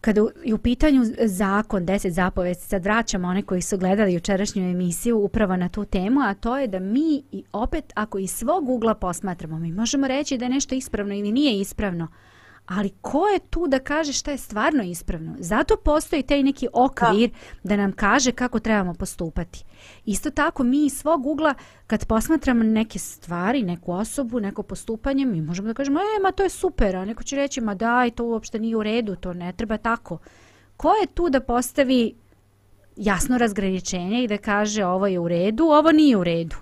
kada 0.00 0.20
je 0.44 0.54
u 0.54 0.58
pitanju 0.58 1.02
zakon 1.24 1.86
10 1.86 2.08
zapovesti, 2.08 2.68
sad 2.68 2.84
vraćamo 2.84 3.28
one 3.28 3.42
koji 3.42 3.62
su 3.62 3.78
gledali 3.78 4.14
jučerašnju 4.14 4.70
emisiju 4.70 5.18
upravo 5.18 5.56
na 5.56 5.68
tu 5.68 5.84
temu, 5.84 6.20
a 6.20 6.34
to 6.34 6.58
je 6.58 6.66
da 6.66 6.78
mi 6.78 7.22
i 7.32 7.44
opet 7.52 7.92
ako 7.94 8.18
iz 8.18 8.30
svog 8.30 8.68
ugla 8.68 8.94
posmatramo, 8.94 9.58
mi 9.58 9.72
možemo 9.72 10.08
reći 10.08 10.38
da 10.38 10.44
je 10.44 10.50
nešto 10.50 10.74
ispravno 10.74 11.14
ili 11.14 11.32
nije 11.32 11.60
ispravno, 11.60 12.08
ali 12.70 12.90
ko 13.00 13.28
je 13.28 13.38
tu 13.38 13.66
da 13.66 13.78
kaže 13.78 14.12
šta 14.12 14.30
je 14.30 14.38
stvarno 14.38 14.82
ispravno? 14.82 15.34
Zato 15.38 15.76
postoji 15.76 16.22
taj 16.22 16.42
neki 16.42 16.68
okvir 16.72 17.30
da 17.62 17.76
nam 17.76 17.92
kaže 17.92 18.32
kako 18.32 18.60
trebamo 18.60 18.94
postupati. 18.94 19.64
Isto 20.04 20.30
tako 20.30 20.64
mi 20.64 20.86
iz 20.86 20.92
svog 20.92 21.26
ugla 21.26 21.54
kad 21.86 22.06
posmatramo 22.06 22.64
neke 22.64 22.98
stvari, 22.98 23.62
neku 23.62 23.92
osobu, 23.92 24.40
neko 24.40 24.62
postupanje, 24.62 25.26
mi 25.26 25.40
možemo 25.42 25.68
da 25.68 25.74
kažemo, 25.74 26.00
e, 26.00 26.22
ma 26.22 26.32
to 26.32 26.42
je 26.42 26.48
super, 26.48 26.96
a 26.96 27.04
neko 27.04 27.22
će 27.22 27.36
reći, 27.36 27.60
ma 27.60 27.74
daj, 27.74 28.10
to 28.10 28.24
uopšte 28.24 28.58
nije 28.58 28.76
u 28.76 28.82
redu, 28.82 29.16
to 29.16 29.32
ne 29.32 29.52
treba 29.52 29.76
tako. 29.76 30.18
Ko 30.76 30.92
je 31.00 31.06
tu 31.06 31.30
da 31.30 31.40
postavi 31.40 32.14
jasno 32.96 33.38
razgraničenje 33.38 34.24
i 34.24 34.28
da 34.28 34.38
kaže 34.38 34.84
ovo 34.84 35.06
je 35.06 35.18
u 35.18 35.28
redu, 35.28 35.64
ovo 35.64 35.92
nije 35.92 36.16
u 36.16 36.24
redu? 36.24 36.56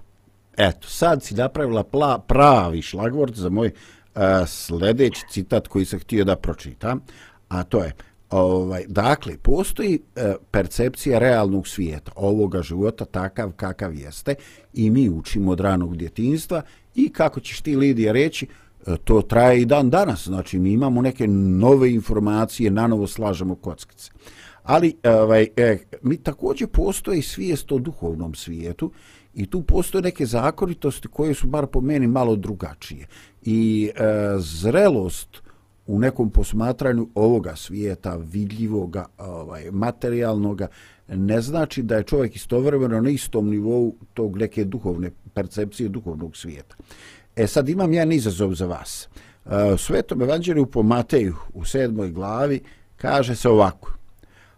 Eto, 0.56 0.88
sad 0.88 1.22
si 1.22 1.34
napravila 1.34 1.84
pla, 1.84 2.18
pravi 2.18 2.82
šlagvort 2.82 3.34
za 3.34 3.48
moj 3.48 3.70
E, 4.18 4.46
sljedeći 4.46 5.22
citat 5.30 5.68
koji 5.68 5.84
sam 5.84 6.00
htio 6.00 6.24
da 6.24 6.36
pročitam, 6.36 7.00
a 7.48 7.62
to 7.62 7.84
je, 7.84 7.92
ovaj, 8.30 8.84
dakle, 8.88 9.36
postoji 9.42 10.00
e, 10.16 10.34
percepcija 10.50 11.18
realnog 11.18 11.68
svijeta, 11.68 12.12
ovoga 12.16 12.62
života 12.62 13.04
takav 13.04 13.52
kakav 13.52 13.94
jeste 13.94 14.34
i 14.74 14.90
mi 14.90 15.10
učimo 15.10 15.50
od 15.50 15.60
ranog 15.60 15.96
djetinjstva 15.96 16.62
i 16.94 17.08
kako 17.08 17.40
ćeš 17.40 17.60
ti, 17.60 17.76
Lidija, 17.76 18.12
reći, 18.12 18.46
e, 18.86 18.96
to 19.04 19.22
traje 19.22 19.62
i 19.62 19.66
dan 19.66 19.90
danas, 19.90 20.24
znači 20.24 20.58
mi 20.58 20.72
imamo 20.72 21.02
neke 21.02 21.26
nove 21.28 21.92
informacije, 21.92 22.70
nanovo 22.70 23.06
slažemo 23.06 23.54
kockice. 23.54 24.10
Ali 24.62 24.94
ovaj, 25.04 25.48
e, 25.56 25.78
mi 26.02 26.16
također 26.16 26.68
postoji 26.68 27.22
svijest 27.22 27.72
o 27.72 27.78
duhovnom 27.78 28.34
svijetu 28.34 28.92
i 29.34 29.46
tu 29.46 29.62
postoje 29.62 30.02
neke 30.02 30.26
zakonitosti 30.26 31.08
koje 31.08 31.34
su 31.34 31.46
bar 31.46 31.66
po 31.66 31.80
meni 31.80 32.06
malo 32.06 32.36
drugačije. 32.36 33.06
I 33.42 33.90
e, 33.94 34.02
zrelost 34.38 35.42
u 35.86 35.98
nekom 35.98 36.30
posmatranju 36.30 37.08
ovoga 37.14 37.56
svijeta, 37.56 38.16
vidljivoga, 38.16 39.06
ovaj, 39.18 39.70
materijalnoga, 39.70 40.68
ne 41.08 41.40
znači 41.40 41.82
da 41.82 41.96
je 41.96 42.02
čovjek 42.02 42.36
istovremeno 42.36 43.00
na 43.00 43.10
istom 43.10 43.50
nivou 43.50 43.94
tog 44.14 44.38
neke 44.38 44.64
duhovne 44.64 45.10
percepcije 45.34 45.88
duhovnog 45.88 46.36
svijeta. 46.36 46.76
E 47.36 47.46
sad 47.46 47.68
imam 47.68 47.92
ja 47.92 48.04
izazov 48.04 48.54
za 48.54 48.66
vas. 48.66 49.08
E, 49.46 49.72
U 49.74 49.76
Svetom 49.76 50.22
evanđelju 50.22 50.66
po 50.66 50.82
Mateju 50.82 51.36
u 51.54 51.64
sedmoj 51.64 52.10
glavi 52.10 52.60
kaže 52.96 53.36
se 53.36 53.48
ovako. 53.48 53.92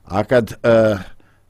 A 0.05 0.25
kad 0.25 0.53
e, 0.53 0.97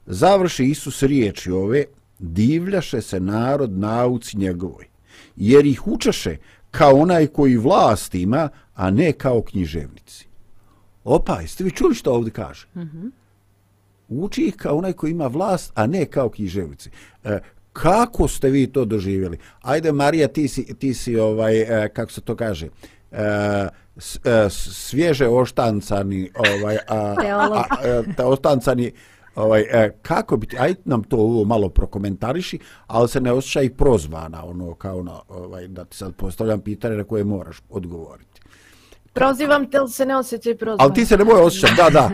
završi 0.06 0.64
Isus 0.64 1.02
riječi 1.02 1.50
ove, 1.50 1.84
divljaše 2.18 3.00
se 3.00 3.20
narod 3.20 3.78
nauci 3.78 4.38
njegovoj, 4.38 4.88
jer 5.36 5.66
ih 5.66 5.86
učaše 5.86 6.36
kao 6.70 6.94
onaj 6.94 7.26
koji 7.26 7.56
vlast 7.56 8.14
ima, 8.14 8.48
a 8.74 8.90
ne 8.90 9.12
kao 9.12 9.42
književnici. 9.42 10.28
Opa, 11.04 11.40
jeste 11.40 11.64
vi 11.64 11.70
čuli 11.70 11.94
što 11.94 12.12
ovdje 12.12 12.32
kaže? 12.32 12.66
Mm 12.74 12.80
-hmm. 12.80 13.10
Uči 14.08 14.42
ih 14.42 14.56
kao 14.56 14.76
onaj 14.76 14.92
koji 14.92 15.10
ima 15.10 15.26
vlast, 15.26 15.72
a 15.74 15.86
ne 15.86 16.06
kao 16.06 16.28
književnici. 16.28 16.90
E, 17.24 17.38
kako 17.72 18.28
ste 18.28 18.50
vi 18.50 18.66
to 18.66 18.84
doživjeli? 18.84 19.38
Ajde, 19.62 19.92
Marija, 19.92 20.28
ti 20.28 20.48
si, 20.48 20.74
ti 20.74 20.94
si 20.94 21.16
ovaj, 21.16 21.60
e, 21.60 21.88
kako 21.88 22.12
se 22.12 22.20
to 22.20 22.36
kaže, 22.36 22.68
e, 23.12 23.68
s, 23.96 24.16
e, 24.26 24.50
svježe 24.50 25.28
oštancani, 25.28 26.30
ovaj, 26.34 26.76
a, 26.76 26.80
a, 26.88 27.14
a, 27.28 28.02
a, 28.18 28.26
oštancani, 28.26 28.92
ovaj, 29.34 29.60
e, 29.60 29.96
kako 30.02 30.36
bi, 30.36 30.46
aj 30.58 30.74
nam 30.84 31.02
to 31.02 31.16
ovo 31.16 31.44
malo 31.44 31.68
prokomentariši, 31.68 32.58
ali 32.86 33.08
se 33.08 33.20
ne 33.20 33.32
osjeća 33.32 33.62
i 33.62 33.70
prozvana, 33.70 34.44
ono, 34.44 34.74
kao 34.74 35.02
na, 35.02 35.20
ovaj, 35.28 35.68
da 35.68 35.84
ti 35.84 35.96
sad 35.96 36.14
postavljam 36.14 36.60
pitanje 36.60 36.96
na 36.96 37.04
koje 37.04 37.24
moraš 37.24 37.62
odgovoriti. 37.70 38.40
Prozivam 39.12 39.70
te, 39.70 39.78
ali 39.78 39.90
se 39.90 40.06
ne 40.06 40.16
osjećaj 40.16 40.56
prozvana. 40.56 40.84
Ali 40.84 40.94
ti 40.94 41.06
se 41.06 41.16
ne 41.16 41.24
moje 41.24 41.42
osjećati, 41.42 41.74
da, 41.76 41.90
da. 41.90 42.10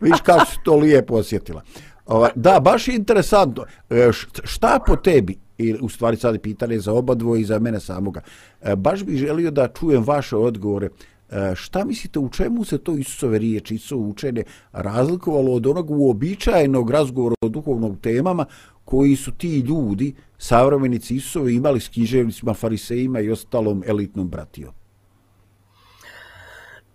Viš 0.00 0.20
kako 0.20 0.46
si 0.46 0.56
to 0.64 0.76
lijepo 0.76 1.14
osjetila. 1.14 1.62
Ovaj, 2.06 2.30
da, 2.34 2.60
baš 2.60 2.88
je 2.88 2.94
interesantno. 2.94 3.64
E, 3.90 4.10
šta 4.44 4.78
po 4.86 4.96
tebi, 4.96 5.38
i 5.58 5.74
u 5.80 5.88
stvari 5.88 6.16
sad 6.16 6.34
je 6.34 6.42
pitanje 6.42 6.78
za 6.78 6.92
oba 6.92 7.14
dvoje 7.14 7.40
i 7.40 7.44
za 7.44 7.58
mene 7.58 7.80
samoga, 7.80 8.20
e, 8.62 8.76
baš 8.76 9.04
bih 9.04 9.18
želio 9.18 9.50
da 9.50 9.68
čujem 9.68 10.04
vaše 10.04 10.36
odgovore. 10.36 10.88
E, 11.30 11.54
šta 11.54 11.84
mislite, 11.84 12.18
u 12.18 12.28
čemu 12.28 12.64
se 12.64 12.78
to 12.78 12.96
Isusove 12.96 13.38
riječi, 13.38 13.74
Isusovo 13.74 14.08
učenje 14.08 14.44
razlikovalo 14.72 15.52
od 15.52 15.66
onog 15.66 15.90
uobičajenog 15.90 16.90
razgovora 16.90 17.34
o 17.40 17.48
duhovnog 17.48 18.00
temama 18.00 18.46
koji 18.84 19.16
su 19.16 19.32
ti 19.32 19.58
ljudi, 19.58 20.14
savremenici 20.38 21.16
Isusove, 21.16 21.54
imali 21.54 21.80
s 21.80 21.88
književnicima, 21.88 22.54
farisejima 22.54 23.20
i 23.20 23.30
ostalom 23.30 23.82
elitnom 23.86 24.28
bratijom? 24.28 24.72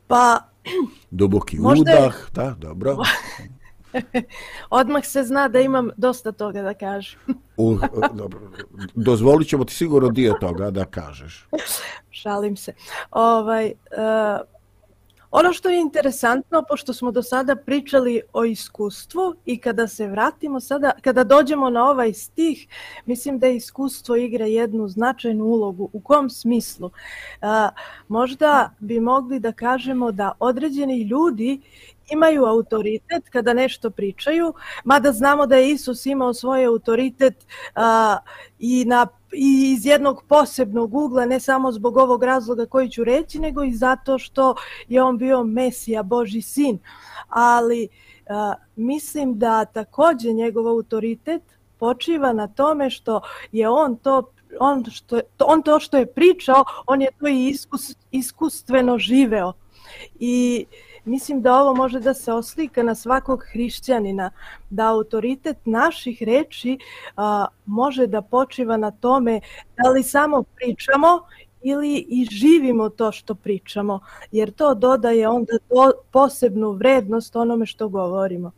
Pa... 0.07 0.39
Duboki 1.11 1.59
možda 1.59 1.91
udah, 1.91 2.15
da, 2.33 2.55
dobro. 2.59 2.97
Odmah 4.69 5.05
se 5.05 5.23
zna 5.23 5.47
da 5.47 5.59
imam 5.59 5.89
dosta 5.97 6.31
toga 6.31 6.61
da 6.61 6.73
kažem. 6.73 7.19
U, 7.57 7.77
dobro. 8.13 8.39
Dozvolit 8.95 9.47
ćemo 9.47 9.65
ti 9.65 9.73
sigurno 9.73 10.09
dio 10.09 10.33
toga 10.41 10.71
da 10.71 10.85
kažeš. 10.85 11.47
Šalim 12.09 12.57
se. 12.57 12.73
Ovaj, 13.11 13.65
uh, 13.65 14.51
ono 15.31 15.53
što 15.53 15.69
je 15.69 15.81
interesantno, 15.81 16.63
pošto 16.69 16.93
smo 16.93 17.11
do 17.11 17.23
sada 17.23 17.55
pričali 17.55 18.21
o 18.33 18.45
iskustvu 18.45 19.35
i 19.45 19.57
kada 19.57 19.87
se 19.87 20.07
vratimo 20.07 20.59
sada, 20.59 20.91
kada 21.01 21.23
dođemo 21.23 21.69
na 21.69 21.89
ovaj 21.89 22.13
stih, 22.13 22.67
mislim 23.05 23.39
da 23.39 23.47
iskustvo 23.47 24.15
igra 24.15 24.45
jednu 24.45 24.87
značajnu 24.87 25.45
ulogu. 25.45 25.89
U 25.93 25.99
kom 26.01 26.29
smislu? 26.29 26.85
Uh, 26.87 27.47
možda 28.07 28.75
bi 28.79 28.99
mogli 28.99 29.39
da 29.39 29.51
kažemo 29.51 30.11
da 30.11 30.31
određeni 30.39 31.01
ljudi 31.03 31.61
imaju 32.11 32.45
autoritet 32.45 33.29
kada 33.29 33.53
nešto 33.53 33.89
pričaju, 33.89 34.53
mada 34.83 35.11
znamo 35.11 35.45
da 35.45 35.55
je 35.55 35.71
Isus 35.71 36.05
imao 36.05 36.33
svoj 36.33 36.65
autoritet 36.65 37.45
a, 37.75 38.17
i, 38.59 38.85
na, 38.85 39.07
i 39.33 39.73
iz 39.77 39.85
jednog 39.85 40.23
posebnog 40.27 40.95
ugla, 40.95 41.25
ne 41.25 41.39
samo 41.39 41.71
zbog 41.71 41.97
ovog 41.97 42.23
razloga 42.23 42.65
koji 42.65 42.89
ću 42.89 43.03
reći, 43.03 43.39
nego 43.39 43.63
i 43.63 43.73
zato 43.73 44.17
što 44.17 44.55
je 44.87 45.03
on 45.03 45.17
bio 45.17 45.43
Mesija, 45.43 46.03
Boži 46.03 46.41
sin. 46.41 46.79
Ali 47.29 47.87
a, 48.29 48.53
mislim 48.75 49.39
da 49.39 49.65
također 49.65 50.33
njegov 50.33 50.67
autoritet 50.67 51.41
počiva 51.77 52.33
na 52.33 52.47
tome 52.47 52.89
što 52.89 53.21
je 53.51 53.69
on 53.69 53.95
to 53.95 54.31
on, 54.59 54.85
što 54.91 55.19
on 55.39 55.61
to 55.61 55.79
što 55.79 55.97
je 55.97 56.05
pričao, 56.05 56.63
on 56.87 57.01
je 57.01 57.07
to 57.19 57.27
i 57.27 57.47
iskus, 57.47 57.95
iskustveno 58.11 58.97
živeo. 58.97 59.53
I 60.19 60.65
uh, 60.67 60.90
mislim 61.05 61.41
da 61.41 61.53
ovo 61.53 61.75
može 61.75 61.99
da 61.99 62.13
se 62.13 62.33
oslika 62.33 62.83
na 62.83 62.95
svakog 62.95 63.43
hrišćanina, 63.51 64.31
da 64.69 64.87
autoritet 64.87 65.57
naših 65.65 66.23
reči 66.23 66.77
a, 67.17 67.45
može 67.65 68.07
da 68.07 68.21
počiva 68.21 68.77
na 68.77 68.91
tome 68.91 69.39
da 69.83 69.89
li 69.89 70.03
samo 70.03 70.43
pričamo 70.55 71.07
ili 71.61 72.05
i 72.09 72.27
živimo 72.31 72.89
to 72.89 73.11
što 73.11 73.35
pričamo, 73.35 73.99
jer 74.31 74.51
to 74.51 74.75
dodaje 74.75 75.27
onda 75.27 75.53
do, 75.69 75.91
posebnu 76.11 76.71
vrednost 76.71 77.35
onome 77.35 77.65
što 77.65 77.89
govorimo. 77.89 78.51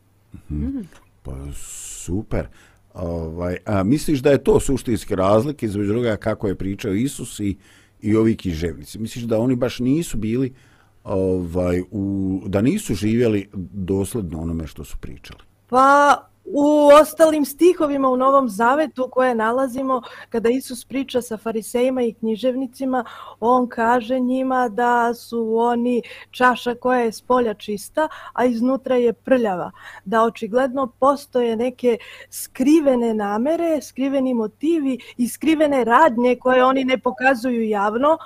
Mm. 0.50 0.80
Pa 1.24 1.32
super. 1.56 2.48
Ovaj, 2.94 3.58
a 3.66 3.84
misliš 3.84 4.20
da 4.20 4.32
je 4.32 4.44
to 4.44 4.60
suštinski 4.60 5.16
razlik 5.16 5.64
između 5.64 5.94
druga 5.94 6.16
kako 6.16 6.48
je 6.48 6.56
pričao 6.56 6.94
Isus 6.94 7.40
i, 7.40 7.58
i 8.02 8.16
ovi 8.16 8.38
književnici? 8.38 9.00
Misliš 9.00 9.24
da 9.24 9.40
oni 9.40 9.56
baš 9.56 9.80
nisu 9.80 10.18
bili 10.18 10.50
uh, 10.50 10.73
ovaj, 11.04 11.82
u, 11.92 12.40
da 12.46 12.62
nisu 12.62 12.94
živjeli 12.94 13.50
dosledno 13.74 14.42
onome 14.42 14.68
što 14.68 14.84
su 14.84 14.98
pričali? 14.98 15.40
Pa 15.70 16.18
u 16.46 16.90
ostalim 17.02 17.46
stihovima 17.46 18.10
u 18.10 18.18
Novom 18.18 18.50
Zavetu 18.50 19.10
koje 19.12 19.36
nalazimo, 19.36 20.02
kada 20.30 20.50
Isus 20.50 20.86
priča 20.86 21.22
sa 21.22 21.38
farisejima 21.38 22.02
i 22.02 22.14
književnicima, 22.14 23.06
on 23.40 23.68
kaže 23.70 24.20
njima 24.20 24.70
da 24.70 25.14
su 25.14 25.58
oni 25.58 26.02
čaša 26.32 26.76
koja 26.76 27.00
je 27.00 27.12
spolja 27.12 27.54
čista, 27.54 28.08
a 28.34 28.46
iznutra 28.46 28.96
je 28.96 29.14
prljava. 29.14 29.72
Da 30.06 30.24
očigledno 30.24 30.88
postoje 30.88 31.56
neke 31.56 31.98
skrivene 32.30 33.14
namere, 33.14 33.82
skriveni 33.82 34.34
motivi 34.34 35.00
i 35.18 35.28
skrivene 35.28 35.84
radnje 35.84 36.36
koje 36.36 36.66
oni 36.66 36.84
ne 36.84 36.98
pokazuju 36.98 37.70
javno, 37.70 38.18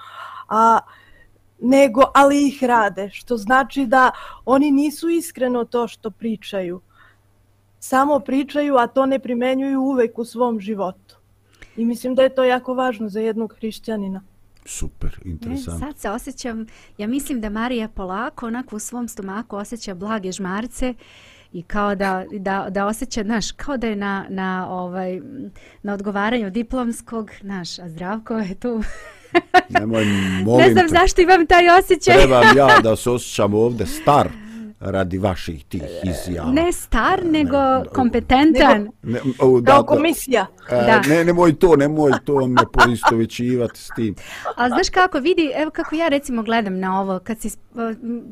a 0.49 0.79
nego 1.59 2.01
ali 2.13 2.47
ih 2.47 2.63
rade, 2.63 3.09
što 3.09 3.37
znači 3.37 3.85
da 3.85 4.11
oni 4.45 4.71
nisu 4.71 5.09
iskreno 5.09 5.65
to 5.65 5.87
što 5.87 6.11
pričaju. 6.11 6.81
Samo 7.79 8.19
pričaju, 8.19 8.75
a 8.77 8.87
to 8.87 9.05
ne 9.05 9.19
primenjuju 9.19 9.81
uvek 9.81 10.19
u 10.19 10.25
svom 10.25 10.59
životu. 10.59 11.15
I 11.77 11.85
mislim 11.85 12.15
da 12.15 12.23
je 12.23 12.35
to 12.35 12.43
jako 12.43 12.73
važno 12.73 13.09
za 13.09 13.19
jednog 13.19 13.55
hrišćanina. 13.57 14.21
Super, 14.65 15.19
interesantno. 15.25 15.87
Sad 15.87 15.97
se 15.97 16.09
osjećam, 16.09 16.65
ja 16.97 17.07
mislim 17.07 17.41
da 17.41 17.49
Marija 17.49 17.87
polako 17.87 18.47
onako 18.47 18.75
u 18.75 18.79
svom 18.79 19.07
stomaku 19.07 19.55
osjeća 19.55 19.93
blage 19.93 20.31
žmarce 20.31 20.93
i 21.53 21.63
kao 21.63 21.95
da, 21.95 22.25
da, 22.31 22.67
da 22.69 22.85
osjeća, 22.85 23.23
znaš, 23.23 23.51
kao 23.51 23.77
da 23.77 23.87
je 23.87 23.95
na, 23.95 24.25
na, 24.29 24.67
ovaj, 24.69 25.21
na 25.83 25.93
odgovaranju 25.93 26.49
diplomskog, 26.49 27.31
naš, 27.41 27.79
a 27.79 27.89
zdravko 27.89 28.33
je 28.33 28.55
tu 28.55 28.83
Nemoj, 29.69 30.05
molim 30.45 30.65
Ne 30.65 30.73
znam 30.73 30.89
zašto 30.89 31.21
imam 31.21 31.47
taj 31.47 31.69
osjećaj. 31.79 32.17
Trebam 32.17 32.57
ja 32.57 32.79
da 32.83 32.95
se 32.95 33.09
osjećam 33.09 33.53
ovde 33.53 33.85
star 33.85 34.27
radi 34.79 35.17
vaših 35.17 35.65
tih 35.65 35.83
izjava. 36.03 36.51
Ne 36.51 36.71
star, 36.71 37.25
nego 37.25 37.57
ne, 37.57 37.85
kompetentan. 37.93 38.89
Ne, 39.03 39.19
o, 39.39 39.61
da, 39.61 39.71
Kao 39.71 39.83
komisija. 39.83 40.45
Da. 40.69 40.75
da. 40.81 41.01
Ne, 41.09 41.25
nemoj 41.25 41.59
to, 41.59 41.75
nemoj 41.75 42.11
to 42.25 42.47
me 42.47 42.61
poistovećivati 42.73 43.79
s 43.79 43.89
tim. 43.95 44.15
A 44.55 44.69
znaš 44.69 44.89
kako, 44.89 45.19
vidi, 45.19 45.51
evo 45.55 45.71
kako 45.71 45.95
ja 45.95 46.07
recimo 46.07 46.43
gledam 46.43 46.79
na 46.79 47.01
ovo, 47.01 47.19
kad 47.19 47.39
si 47.39 47.49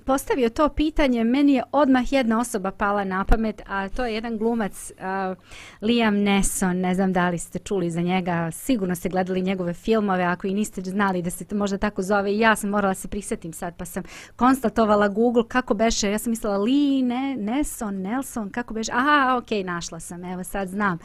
postavio 0.06 0.50
to 0.50 0.70
pitanje, 0.70 1.24
meni 1.24 1.54
je 1.54 1.64
odmah 1.72 2.14
jedna 2.14 2.40
osoba 2.40 2.72
pala 2.72 3.04
na 3.04 3.26
pamet, 3.26 3.62
a 3.68 3.90
to 3.90 4.06
je 4.06 4.14
jedan 4.14 4.38
glumac, 4.38 4.92
uh, 4.92 5.38
Liam 5.82 6.16
Neson, 6.16 6.78
ne 6.78 6.96
znam 6.96 7.14
da 7.14 7.30
li 7.30 7.38
ste 7.38 7.60
čuli 7.60 7.92
za 7.92 8.02
njega, 8.02 8.52
sigurno 8.52 8.96
ste 8.96 9.10
gledali 9.10 9.42
njegove 9.42 9.74
filmove, 9.74 10.24
ako 10.24 10.48
i 10.48 10.54
niste 10.54 10.82
znali 10.82 11.22
da 11.22 11.30
se 11.30 11.46
to 11.46 11.56
možda 11.56 11.78
tako 11.78 12.02
zove, 12.02 12.38
ja 12.38 12.56
sam 12.56 12.70
morala 12.70 12.94
se 12.94 13.08
prisjetim 13.08 13.54
sad, 13.54 13.78
pa 13.78 13.86
sam 13.86 14.04
konstatovala 14.36 15.08
Google 15.08 15.44
kako 15.48 15.74
beše, 15.74 16.12
ja 16.12 16.18
sam 16.18 16.35
mislila 16.36 16.58
Lee, 16.58 17.02
ne, 17.04 17.36
Neson, 17.36 18.02
Nelson, 18.02 18.50
kako 18.50 18.74
beš? 18.74 18.90
aha, 18.90 19.38
okej, 19.38 19.64
našla 19.64 20.00
sam, 20.00 20.24
evo 20.24 20.44
sad 20.44 20.68
znam. 20.68 20.98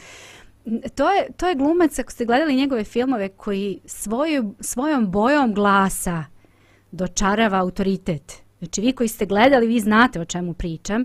To 0.95 1.11
je, 1.11 1.33
to 1.37 1.49
je 1.49 1.55
glumac, 1.55 1.99
ako 1.99 2.13
ste 2.13 2.25
gledali 2.25 2.57
njegove 2.57 2.85
filmove, 2.85 3.29
koji 3.29 3.81
svoju, 3.85 4.55
svojom 4.61 5.11
bojom 5.11 5.55
glasa, 5.55 6.25
dočarava 6.91 7.59
autoritet. 7.59 8.33
Znači, 8.59 8.81
vi 8.81 8.93
koji 8.93 9.09
ste 9.09 9.27
gledali, 9.27 9.67
vi 9.67 9.81
znate 9.81 10.21
o 10.21 10.25
čemu 10.25 10.55
pričam. 10.55 11.05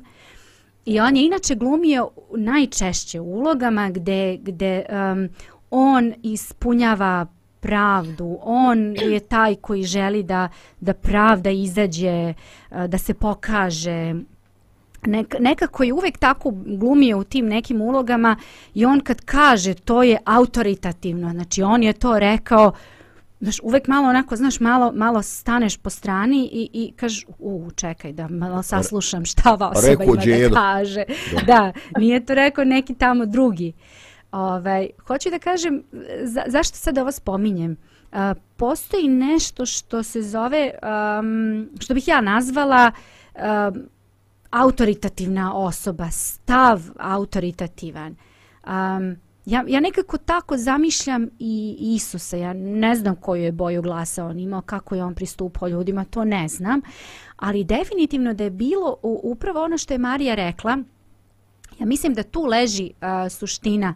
I 0.85 0.99
on 0.99 1.15
je 1.15 1.25
inače 1.25 1.55
glumio 1.55 2.09
najčešće 2.37 3.19
u 3.19 3.25
ulogama 3.25 3.89
gde, 3.89 4.37
gde 4.41 4.85
um, 4.89 5.29
on 5.69 6.13
ispunjava 6.23 7.27
pravdu. 7.65 8.37
On 8.41 8.95
je 8.95 9.19
taj 9.19 9.55
koji 9.55 9.83
želi 9.83 10.23
da, 10.23 10.49
da 10.79 10.93
pravda 10.93 11.49
izađe, 11.49 12.33
uh, 12.71 12.85
da 12.85 12.97
se 12.97 13.13
pokaže. 13.13 14.13
Nek, 15.05 15.35
nekako 15.39 15.83
je 15.83 15.93
uvek 15.93 16.17
tako 16.17 16.51
glumio 16.65 17.17
u 17.17 17.23
tim 17.23 17.47
nekim 17.47 17.81
ulogama 17.81 18.35
i 18.73 18.85
on 18.85 18.99
kad 18.99 19.21
kaže 19.21 19.73
to 19.73 20.03
je 20.03 20.17
autoritativno, 20.25 21.31
znači 21.31 21.63
on 21.63 21.83
je 21.83 21.93
to 21.93 22.19
rekao 22.19 22.73
znaš, 23.39 23.59
uvek 23.63 23.87
malo 23.87 24.09
onako, 24.09 24.35
znaš, 24.35 24.59
malo, 24.59 24.91
malo 24.95 25.21
staneš 25.21 25.77
po 25.77 25.89
strani 25.89 26.49
i, 26.51 26.69
i 26.73 26.91
kažeš, 26.95 27.25
u, 27.39 27.71
čekaj 27.75 28.13
da 28.13 28.27
malo 28.27 28.63
saslušam 28.63 29.25
šta 29.25 29.53
ova 29.53 29.69
osoba 29.69 30.03
ima 30.03 30.15
da 30.49 30.55
kaže. 30.55 31.03
Da. 31.47 31.71
nije 31.97 32.25
to 32.25 32.35
rekao 32.35 32.63
neki 32.63 32.93
tamo 32.93 33.25
drugi. 33.25 33.73
Ovaj, 34.35 34.89
hoću 35.07 35.29
da 35.29 35.39
kažem, 35.39 35.83
za, 36.23 36.43
zašto 36.47 36.77
sad 36.77 36.97
ovo 36.97 37.11
spominjem? 37.11 37.77
A, 38.11 38.33
postoji 38.55 39.07
nešto 39.07 39.65
što 39.65 40.03
se 40.03 40.21
zove, 40.21 40.71
um, 41.19 41.69
što 41.79 41.93
bih 41.93 42.07
ja 42.07 42.21
nazvala 42.21 42.91
um, 43.35 43.89
autoritativna 44.49 45.55
osoba, 45.55 46.09
stav 46.11 46.81
autoritativan. 46.99 48.15
Um, 48.67 49.15
ja, 49.45 49.63
ja 49.67 49.79
nekako 49.79 50.17
tako 50.17 50.57
zamišljam 50.57 51.29
i 51.39 51.77
Isusa. 51.79 52.37
Ja 52.37 52.53
ne 52.53 52.95
znam 52.95 53.15
koju 53.15 53.43
je 53.43 53.51
boju 53.51 53.81
glasa 53.81 54.25
on 54.25 54.39
imao, 54.39 54.61
kako 54.61 54.95
je 54.95 55.03
on 55.03 55.15
pristupao 55.15 55.67
ljudima, 55.67 56.05
to 56.05 56.25
ne 56.25 56.47
znam. 56.47 56.81
Ali 57.35 57.63
definitivno 57.63 58.33
da 58.33 58.43
je 58.43 58.49
bilo 58.49 58.97
upravo 59.01 59.63
ono 59.63 59.77
što 59.77 59.93
je 59.93 59.97
Marija 59.97 60.35
rekla, 60.35 60.77
ja 61.79 61.85
mislim 61.85 62.13
da 62.13 62.23
tu 62.23 62.45
leži 62.45 62.91
uh, 63.01 63.31
suština 63.31 63.95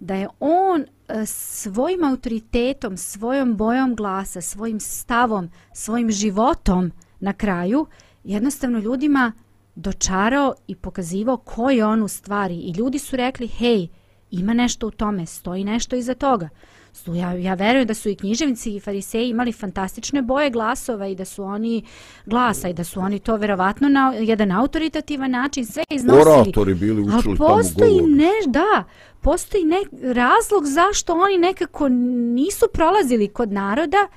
da 0.00 0.14
je 0.14 0.28
on 0.40 0.80
e, 0.80 1.26
svojim 1.26 2.04
autoritetom, 2.04 2.96
svojom 2.96 3.56
bojom 3.56 3.94
glasa, 3.94 4.40
svojim 4.40 4.80
stavom, 4.80 5.50
svojim 5.72 6.10
životom 6.10 6.92
na 7.20 7.32
kraju 7.32 7.86
jednostavno 8.24 8.78
ljudima 8.78 9.32
dočarao 9.74 10.54
i 10.66 10.74
pokazivao 10.74 11.36
ko 11.36 11.70
je 11.70 11.84
on 11.84 12.02
u 12.02 12.08
stvari. 12.08 12.54
I 12.54 12.72
ljudi 12.72 12.98
su 12.98 13.16
rekli, 13.16 13.46
hej, 13.46 13.88
ima 14.30 14.54
nešto 14.54 14.86
u 14.86 14.90
tome, 14.90 15.26
stoji 15.26 15.64
nešto 15.64 15.96
iza 15.96 16.14
toga. 16.14 16.48
Su, 16.94 17.14
ja, 17.14 17.32
ja 17.32 17.54
verujem 17.54 17.86
da 17.86 17.94
su 17.94 18.08
i 18.08 18.16
književnici 18.16 18.76
i 18.76 18.80
fariseji 18.80 19.28
imali 19.28 19.52
fantastične 19.52 20.22
boje 20.22 20.50
glasova 20.50 21.06
i 21.06 21.14
da 21.14 21.24
su 21.24 21.44
oni 21.44 21.84
glasa 22.26 22.68
i 22.68 22.72
da 22.72 22.84
su 22.84 23.00
oni 23.00 23.18
to 23.18 23.36
verovatno 23.36 23.88
na 23.88 24.12
jedan 24.12 24.52
autoritativan 24.52 25.30
način 25.30 25.66
sve 25.66 25.84
iznosili. 25.90 26.30
Oratori 26.30 26.74
bili 26.74 27.02
učili 27.02 27.22
Ali 27.26 27.36
postoji 27.36 28.00
ne, 28.02 28.30
da, 28.46 28.84
postoji 29.20 29.64
ne, 29.64 29.76
razlog 30.12 30.66
zašto 30.66 31.12
oni 31.12 31.38
nekako 31.38 31.88
nisu 31.88 32.66
prolazili 32.72 33.28
kod 33.28 33.52
naroda, 33.52 34.08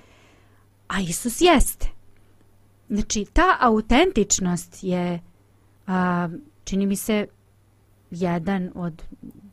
a 0.88 1.00
Isus 1.02 1.42
jeste. 1.42 1.88
Znači, 2.90 3.26
ta 3.34 3.58
autentičnost 3.60 4.78
je, 4.82 5.20
a, 5.88 6.30
čini 6.64 6.86
mi 6.86 6.96
se, 6.96 7.28
jedan 8.12 8.72
od 8.76 9.04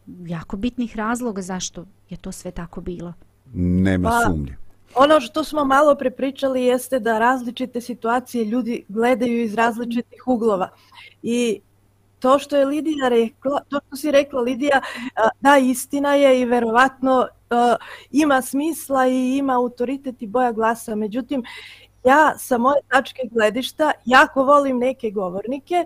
jako 0.07 0.57
bitnih 0.57 0.97
razloga 0.97 1.43
zašto 1.43 1.85
je 2.09 2.17
to 2.17 2.33
sve 2.33 2.51
tako 2.51 2.81
bilo. 2.81 3.13
Nema 3.55 4.09
Pa, 4.09 4.31
sumnje. 4.31 4.57
Ono 4.95 5.21
što 5.21 5.45
smo 5.45 5.65
malo 5.65 5.95
prepričali 5.95 6.65
jeste 6.65 6.99
da 6.99 7.19
različite 7.19 7.81
situacije 7.81 8.45
ljudi 8.45 8.85
gledaju 8.89 9.43
iz 9.43 9.55
različitih 9.55 10.23
uglova. 10.27 10.69
I 11.23 11.61
to 12.19 12.39
što 12.39 12.57
je 12.57 12.65
Lidija 12.65 13.09
rekla, 13.09 13.61
to 13.69 13.81
što 13.87 13.97
si 13.97 14.11
rekla 14.11 14.41
Lidija, 14.41 14.81
da 15.41 15.59
istina 15.59 16.15
je 16.15 16.41
i 16.41 16.45
verovatno 16.45 17.27
ima 18.11 18.43
smisla 18.43 19.09
i 19.09 19.37
ima 19.37 19.57
autoritet 19.57 20.23
i 20.23 20.27
boja 20.27 20.53
glasa. 20.53 20.95
Međutim, 20.95 21.45
ja 22.05 22.35
sa 22.39 22.59
moje 22.59 22.81
tačke 22.89 23.23
gledišta 23.31 23.93
jako 24.05 24.45
volim 24.45 24.79
neke 24.79 25.11
govornike 25.11 25.85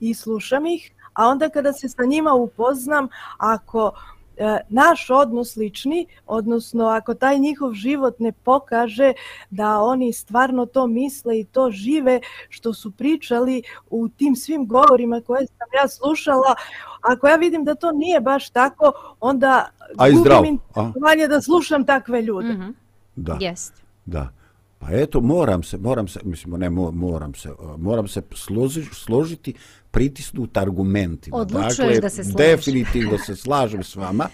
i 0.00 0.14
slušam 0.14 0.66
ih, 0.66 0.92
a 1.16 1.28
onda 1.28 1.48
kada 1.48 1.72
se 1.72 1.88
sa 1.88 2.04
njima 2.04 2.32
upoznam, 2.32 3.08
ako 3.38 3.92
e, 4.36 4.58
naš 4.68 5.10
odnos 5.10 5.56
lični, 5.56 6.06
odnosno 6.26 6.86
ako 6.86 7.14
taj 7.14 7.38
njihov 7.38 7.72
život 7.72 8.14
ne 8.18 8.32
pokaže 8.32 9.12
da 9.50 9.80
oni 9.80 10.12
stvarno 10.12 10.66
to 10.66 10.86
misle 10.86 11.40
i 11.40 11.44
to 11.44 11.70
žive 11.70 12.20
što 12.48 12.74
su 12.74 12.90
pričali 12.90 13.62
u 13.90 14.08
tim 14.08 14.36
svim 14.36 14.66
govorima 14.66 15.20
koje 15.26 15.46
sam 15.46 15.68
ja 15.82 15.88
slušala, 15.88 16.54
ako 17.02 17.28
ja 17.28 17.36
vidim 17.36 17.64
da 17.64 17.74
to 17.74 17.92
nije 17.92 18.20
baš 18.20 18.50
tako, 18.50 18.92
onda 19.20 19.68
gubim 19.98 20.58
interesovanje 20.74 21.28
da 21.28 21.40
slušam 21.40 21.84
takve 21.84 22.22
ljude. 22.22 22.52
Mhm. 22.52 22.70
Da. 23.16 23.36
Jest. 23.40 23.82
Da. 24.06 24.35
Pa 24.78 24.86
eto, 24.90 25.20
moram 25.20 25.62
se, 25.62 25.78
moram 25.78 26.08
se, 26.08 26.20
mislim, 26.24 26.60
ne, 26.60 26.70
mo- 26.70 26.92
moram 26.92 27.34
se, 27.34 27.50
moram 27.78 28.08
se 28.08 28.22
složi, 28.34 28.84
složiti, 28.92 29.54
pritisnuti 29.90 30.58
argumentima. 30.60 31.36
Odlučuješ 31.36 31.76
dakle, 31.76 32.00
da 32.00 32.08
se 32.08 32.24
složiš. 32.24 32.36
definitivno 32.36 33.18
se 33.18 33.36
slažem 33.36 33.82
s 33.82 33.96
vama. 33.96 34.28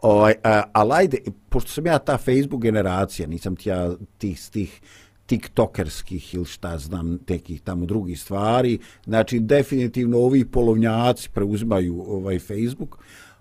Ovaj, 0.00 0.34
a, 0.44 0.62
ali 0.72 0.92
ajde, 0.94 1.18
pošto 1.48 1.70
sam 1.70 1.86
ja 1.86 1.98
ta 1.98 2.18
Facebook 2.18 2.62
generacija, 2.62 3.28
nisam 3.28 3.56
ti 3.56 3.68
ja 3.68 3.90
tih, 4.18 4.40
tih 4.52 4.80
tiktokerskih 5.26 6.34
ili 6.34 6.44
šta 6.44 6.78
znam, 6.78 7.18
tekih 7.18 7.60
tamo 7.60 7.86
drugih 7.86 8.20
stvari, 8.20 8.78
znači 9.04 9.40
definitivno 9.40 10.18
ovi 10.18 10.44
polovnjaci 10.44 11.30
preuzimaju 11.30 12.04
ovaj 12.08 12.38
Facebook. 12.38 12.98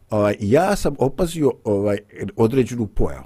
Ovaj, 0.10 0.36
ja 0.40 0.76
sam 0.76 0.96
opazio 1.00 1.52
ovaj 1.64 1.98
određenu 2.36 2.88
pojavu. 2.88 3.26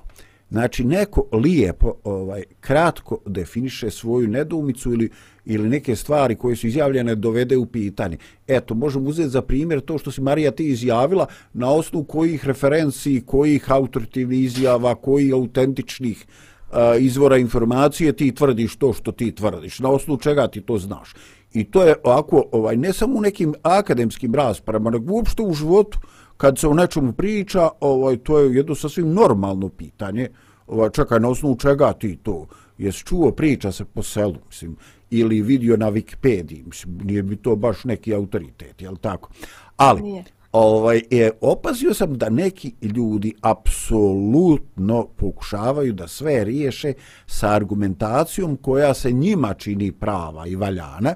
Znači, 0.51 0.83
neko 0.83 1.25
lijepo, 1.31 1.93
ovaj, 2.03 2.43
kratko 2.59 3.17
definiše 3.25 3.91
svoju 3.91 4.27
nedoumicu 4.27 4.93
ili, 4.93 5.09
ili 5.45 5.69
neke 5.69 5.95
stvari 5.95 6.35
koje 6.35 6.55
su 6.55 6.67
izjavljene 6.67 7.15
dovede 7.15 7.57
u 7.57 7.65
pitanje. 7.65 8.17
Eto, 8.47 8.73
možemo 8.73 9.09
uzeti 9.09 9.29
za 9.29 9.41
primjer 9.41 9.81
to 9.81 9.97
što 9.97 10.11
si 10.11 10.21
Marija 10.21 10.51
ti 10.51 10.67
izjavila, 10.67 11.25
na 11.53 11.71
osnovu 11.71 12.05
kojih 12.05 12.45
referenciji, 12.45 13.21
kojih 13.21 13.71
autoritivnih 13.71 14.43
izjava, 14.43 14.95
kojih 14.95 15.33
autentičnih 15.33 16.25
a, 16.71 16.95
izvora 16.95 17.37
informacije 17.37 18.13
ti 18.13 18.35
tvrdiš 18.35 18.75
to 18.75 18.93
što 18.93 19.11
ti 19.11 19.31
tvrdiš, 19.35 19.79
na 19.79 19.89
osnovu 19.89 20.19
čega 20.19 20.47
ti 20.47 20.61
to 20.61 20.77
znaš. 20.77 21.13
I 21.53 21.63
to 21.63 21.83
je 21.83 21.95
ovako, 22.03 22.43
ovaj, 22.51 22.77
ne 22.77 22.93
samo 22.93 23.17
u 23.17 23.21
nekim 23.21 23.53
akademskim 23.63 24.35
raspravama, 24.35 24.89
nego 24.89 25.13
uopšte 25.13 25.41
u 25.41 25.53
životu, 25.53 25.99
kad 26.41 26.57
se 26.57 26.67
o 26.67 26.73
nečemu 26.73 27.13
priča, 27.13 27.69
ovaj, 27.79 28.17
to 28.17 28.39
je 28.39 28.55
jedno 28.55 28.75
sasvim 28.75 29.13
normalno 29.13 29.69
pitanje. 29.69 30.29
Ovaj, 30.67 30.89
čekaj, 30.89 31.19
na 31.19 31.29
osnovu 31.29 31.55
čega 31.55 31.93
ti 31.93 32.15
to? 32.23 32.47
Jesi 32.77 33.05
čuo 33.05 33.31
priča 33.31 33.71
se 33.71 33.85
po 33.85 34.03
selu, 34.03 34.35
mislim, 34.47 34.75
ili 35.09 35.41
vidio 35.41 35.77
na 35.77 35.91
Wikipediji, 35.91 36.65
mislim, 36.65 36.97
nije 37.03 37.23
bi 37.23 37.35
to 37.35 37.55
baš 37.55 37.83
neki 37.83 38.13
autoritet, 38.13 38.81
jel 38.81 38.95
tako? 38.95 39.29
Ali, 39.77 40.01
Nije. 40.01 40.23
ovaj, 40.51 41.01
je, 41.09 41.31
opazio 41.41 41.93
sam 41.93 42.17
da 42.17 42.29
neki 42.29 42.73
ljudi 42.81 43.33
apsolutno 43.41 45.07
pokušavaju 45.17 45.93
da 45.93 46.07
sve 46.07 46.43
riješe 46.43 46.93
sa 47.25 47.53
argumentacijom 47.53 48.57
koja 48.57 48.93
se 48.93 49.11
njima 49.11 49.53
čini 49.53 49.91
prava 49.91 50.47
i 50.47 50.55
valjana, 50.55 51.15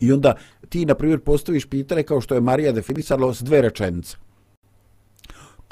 I 0.00 0.12
onda 0.12 0.34
ti, 0.68 0.86
na 0.86 0.94
primjer, 0.94 1.20
postaviš 1.20 1.66
pitanje 1.66 2.02
kao 2.02 2.20
što 2.20 2.34
je 2.34 2.40
Marija 2.40 2.72
definisala 2.72 3.34
s 3.34 3.42
dve 3.42 3.62
rečenice. 3.62 4.16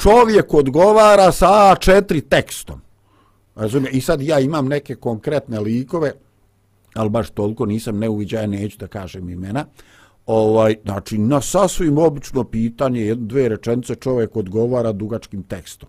Čovjek 0.02 0.54
odgovara 0.54 1.32
sa 1.32 1.46
A4 1.46 2.28
tekstom. 2.28 2.80
Razumije? 3.54 3.90
I 3.90 4.00
sad 4.00 4.22
ja 4.22 4.40
imam 4.40 4.68
neke 4.68 4.94
konkretne 4.94 5.60
likove, 5.60 6.12
ali 6.94 7.10
baš 7.10 7.30
toliko 7.30 7.66
nisam 7.66 7.98
neuviđaja, 7.98 8.46
neću 8.46 8.78
da 8.78 8.86
kažem 8.86 9.28
imena. 9.28 9.64
Ovaj, 10.26 10.76
znači, 10.84 11.18
na 11.18 11.40
sasvim 11.40 11.98
obično 11.98 12.44
pitanje, 12.44 13.00
jedno, 13.00 13.26
dve 13.26 13.48
rečenice, 13.48 13.94
čovjek 13.94 14.36
odgovara 14.36 14.92
dugačkim 14.92 15.42
tekstom. 15.42 15.88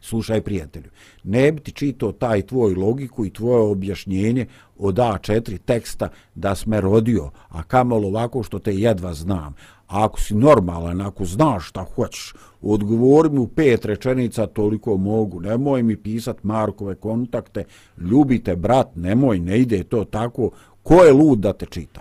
Slušaj, 0.00 0.40
prijatelju, 0.40 0.90
ne 1.24 1.52
bi 1.52 1.60
ti 1.60 1.72
čitao 1.72 2.12
taj 2.12 2.42
tvoj 2.42 2.74
logiku 2.74 3.26
i 3.26 3.30
tvoje 3.30 3.62
objašnjenje 3.62 4.46
od 4.78 4.94
A4 4.94 5.58
teksta 5.58 6.08
da 6.34 6.54
sme 6.54 6.80
rodio, 6.80 7.30
a 7.48 7.62
kamalo 7.62 8.08
ovako 8.08 8.42
što 8.42 8.58
te 8.58 8.74
jedva 8.74 9.14
znam. 9.14 9.54
A 9.86 10.04
ako 10.04 10.20
si 10.20 10.34
normalan, 10.34 11.00
ako 11.00 11.24
znaš 11.24 11.68
šta 11.68 11.84
hoćeš, 11.94 12.34
odgovori 12.62 13.30
mi 13.30 13.38
u 13.38 13.48
pet 13.48 13.84
rečenica, 13.84 14.46
toliko 14.46 14.96
mogu. 14.96 15.40
Nemoj 15.40 15.82
mi 15.82 15.96
pisat 15.96 16.44
Markove 16.44 16.94
kontakte, 16.94 17.64
ljubite 17.98 18.56
brat, 18.56 18.96
nemoj, 18.96 19.38
ne 19.38 19.58
ide 19.58 19.82
to 19.82 20.04
tako. 20.04 20.50
Ko 20.82 20.94
je 20.94 21.12
lud 21.12 21.38
da 21.38 21.52
te 21.52 21.66
čita? 21.66 22.00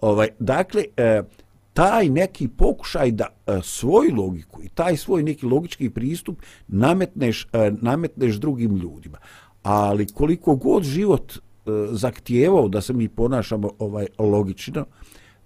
Ovaj, 0.00 0.28
dakle, 0.38 0.84
e, 0.96 1.22
taj 1.74 2.08
neki 2.08 2.48
pokušaj 2.48 3.10
da 3.10 3.26
e, 3.46 3.60
svoju 3.62 4.14
logiku 4.14 4.62
i 4.62 4.68
taj 4.68 4.96
svoj 4.96 5.22
neki 5.22 5.46
logički 5.46 5.90
pristup 5.90 6.42
nametneš, 6.68 7.48
e, 7.52 7.72
nametneš 7.80 8.34
drugim 8.34 8.76
ljudima. 8.76 9.18
Ali 9.62 10.06
koliko 10.06 10.56
god 10.56 10.82
život 10.82 11.32
e, 11.32 11.40
zahtijevao 11.90 12.68
da 12.68 12.80
se 12.80 12.92
mi 12.92 13.08
ponašamo 13.08 13.70
ovaj 13.78 14.06
logično, 14.18 14.86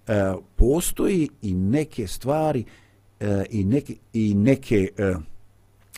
e, 0.07 0.33
postoji 0.55 1.29
i 1.41 1.53
neke 1.53 2.07
stvari 2.07 2.65
e, 3.19 3.45
i 3.49 3.63
neke, 3.63 3.95
i 4.13 4.33
neke 4.33 4.89
e, 4.97 5.13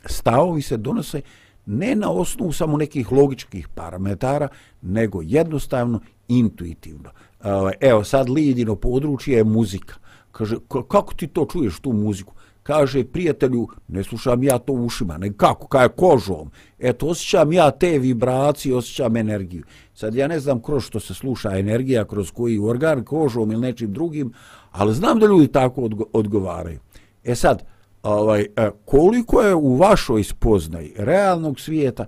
stavovi 0.06 0.62
se 0.62 0.78
donose 0.78 1.22
ne 1.66 1.96
na 1.96 2.12
osnovu 2.12 2.52
samo 2.52 2.78
nekih 2.78 3.12
logičkih 3.12 3.68
parametara, 3.68 4.48
nego 4.82 5.22
jednostavno 5.22 6.00
intuitivno. 6.28 7.10
E, 7.44 7.52
ovaj, 7.52 7.74
evo, 7.80 8.04
sad 8.04 8.30
Lidino 8.30 8.76
područje 8.76 9.38
je 9.38 9.44
muzika. 9.44 9.96
Kaže, 10.32 10.56
kako 10.88 11.14
ti 11.14 11.28
to 11.28 11.46
čuješ, 11.52 11.80
tu 11.80 11.94
muziku? 11.94 12.34
Kaže, 12.64 13.04
prijatelju, 13.04 13.68
ne 13.88 14.04
slušam 14.04 14.44
ja 14.44 14.58
to 14.58 14.74
ušima, 14.74 15.18
ne 15.18 15.34
kako, 15.34 15.68
kaj 15.68 15.88
kožom. 15.88 16.52
Eto, 16.80 17.08
osjećam 17.08 17.54
ja 17.54 17.72
te 17.72 18.00
vibracije, 18.00 18.76
osjećam 18.76 19.18
energiju. 19.18 19.64
Sad 19.94 20.16
ja 20.16 20.28
ne 20.28 20.40
znam 20.40 20.62
kroz 20.62 20.84
što 20.84 21.00
se 21.00 21.14
sluša 21.14 21.58
energija, 21.58 22.06
kroz 22.06 22.32
koji 22.32 22.60
organ, 22.60 23.04
kožom 23.04 23.52
ili 23.52 23.62
nečim 23.62 23.94
drugim, 23.94 24.34
ali 24.72 24.94
znam 24.94 25.20
da 25.20 25.26
ljudi 25.26 25.48
tako 25.48 25.82
odgo 25.82 26.06
odgovaraju. 26.14 26.80
E 27.24 27.36
sad, 27.36 27.64
ovaj, 28.04 28.42
e, 28.42 28.70
koliko 28.86 29.42
je 29.42 29.56
u 29.56 29.76
vašoj 29.76 30.24
spoznaji 30.24 30.94
realnog 30.98 31.60
svijeta 31.60 32.06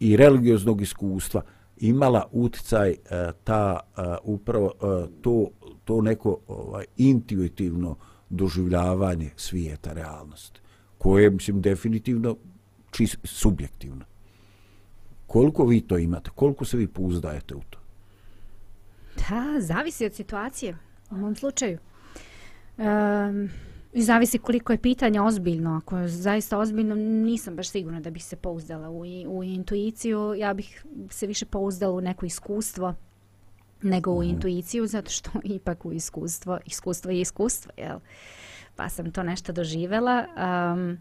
i 0.00 0.16
religioznog 0.16 0.80
iskustva 0.80 1.42
imala 1.82 2.28
uticaj 2.32 2.90
e, 2.90 2.96
ta 3.44 3.80
e, 3.80 4.02
upravo 4.22 4.72
e, 4.74 5.06
to 5.22 5.48
to 5.84 6.00
neko 6.00 6.38
ovaj 6.46 6.84
intuitivno 6.96 7.96
doživljavanje 8.30 9.30
svijeta 9.36 9.92
realnosti 9.92 10.60
koje 10.98 11.22
je 11.22 11.30
mislim 11.30 11.60
definitivno 11.62 12.36
čist, 12.90 13.16
subjektivno. 13.24 14.04
Koliko 15.26 15.64
vi 15.64 15.80
to 15.80 15.98
imate? 15.98 16.30
Koliko 16.34 16.64
se 16.64 16.76
vi 16.76 16.86
pouzdajete 16.86 17.54
u 17.54 17.60
to? 17.70 17.78
Da, 19.16 19.60
zavisi 19.60 20.06
od 20.06 20.14
situacije 20.14 20.76
u 21.10 21.16
mom 21.16 21.36
slučaju. 21.36 21.78
Um, 22.76 23.50
i 23.92 24.02
zavisi 24.02 24.38
koliko 24.38 24.72
je 24.72 24.78
pitanje 24.78 25.20
ozbiljno. 25.20 25.76
Ako 25.76 25.98
je 25.98 26.08
zaista 26.08 26.58
ozbiljno, 26.58 26.94
nisam 26.94 27.56
baš 27.56 27.70
sigurna 27.70 28.00
da 28.00 28.10
bih 28.10 28.24
se 28.24 28.36
pouzdala 28.36 28.90
u, 28.90 29.00
u 29.26 29.44
intuiciju. 29.44 30.34
Ja 30.34 30.54
bih 30.54 30.84
se 31.10 31.26
više 31.26 31.46
pouzdala 31.46 31.94
u 31.94 32.00
neko 32.00 32.26
iskustvo 32.26 32.94
nego 33.82 34.10
u 34.12 34.22
intuiciju, 34.22 34.86
zato 34.86 35.10
što 35.10 35.30
ipak 35.56 35.86
u 35.86 35.92
iskustvo, 35.92 36.58
iskustvo 36.66 37.10
je 37.10 37.20
iskustvo, 37.20 37.72
jel? 37.76 37.98
Pa 38.76 38.88
sam 38.88 39.10
to 39.12 39.22
nešto 39.22 39.52
doživela. 39.52 40.24
Um, 40.74 40.98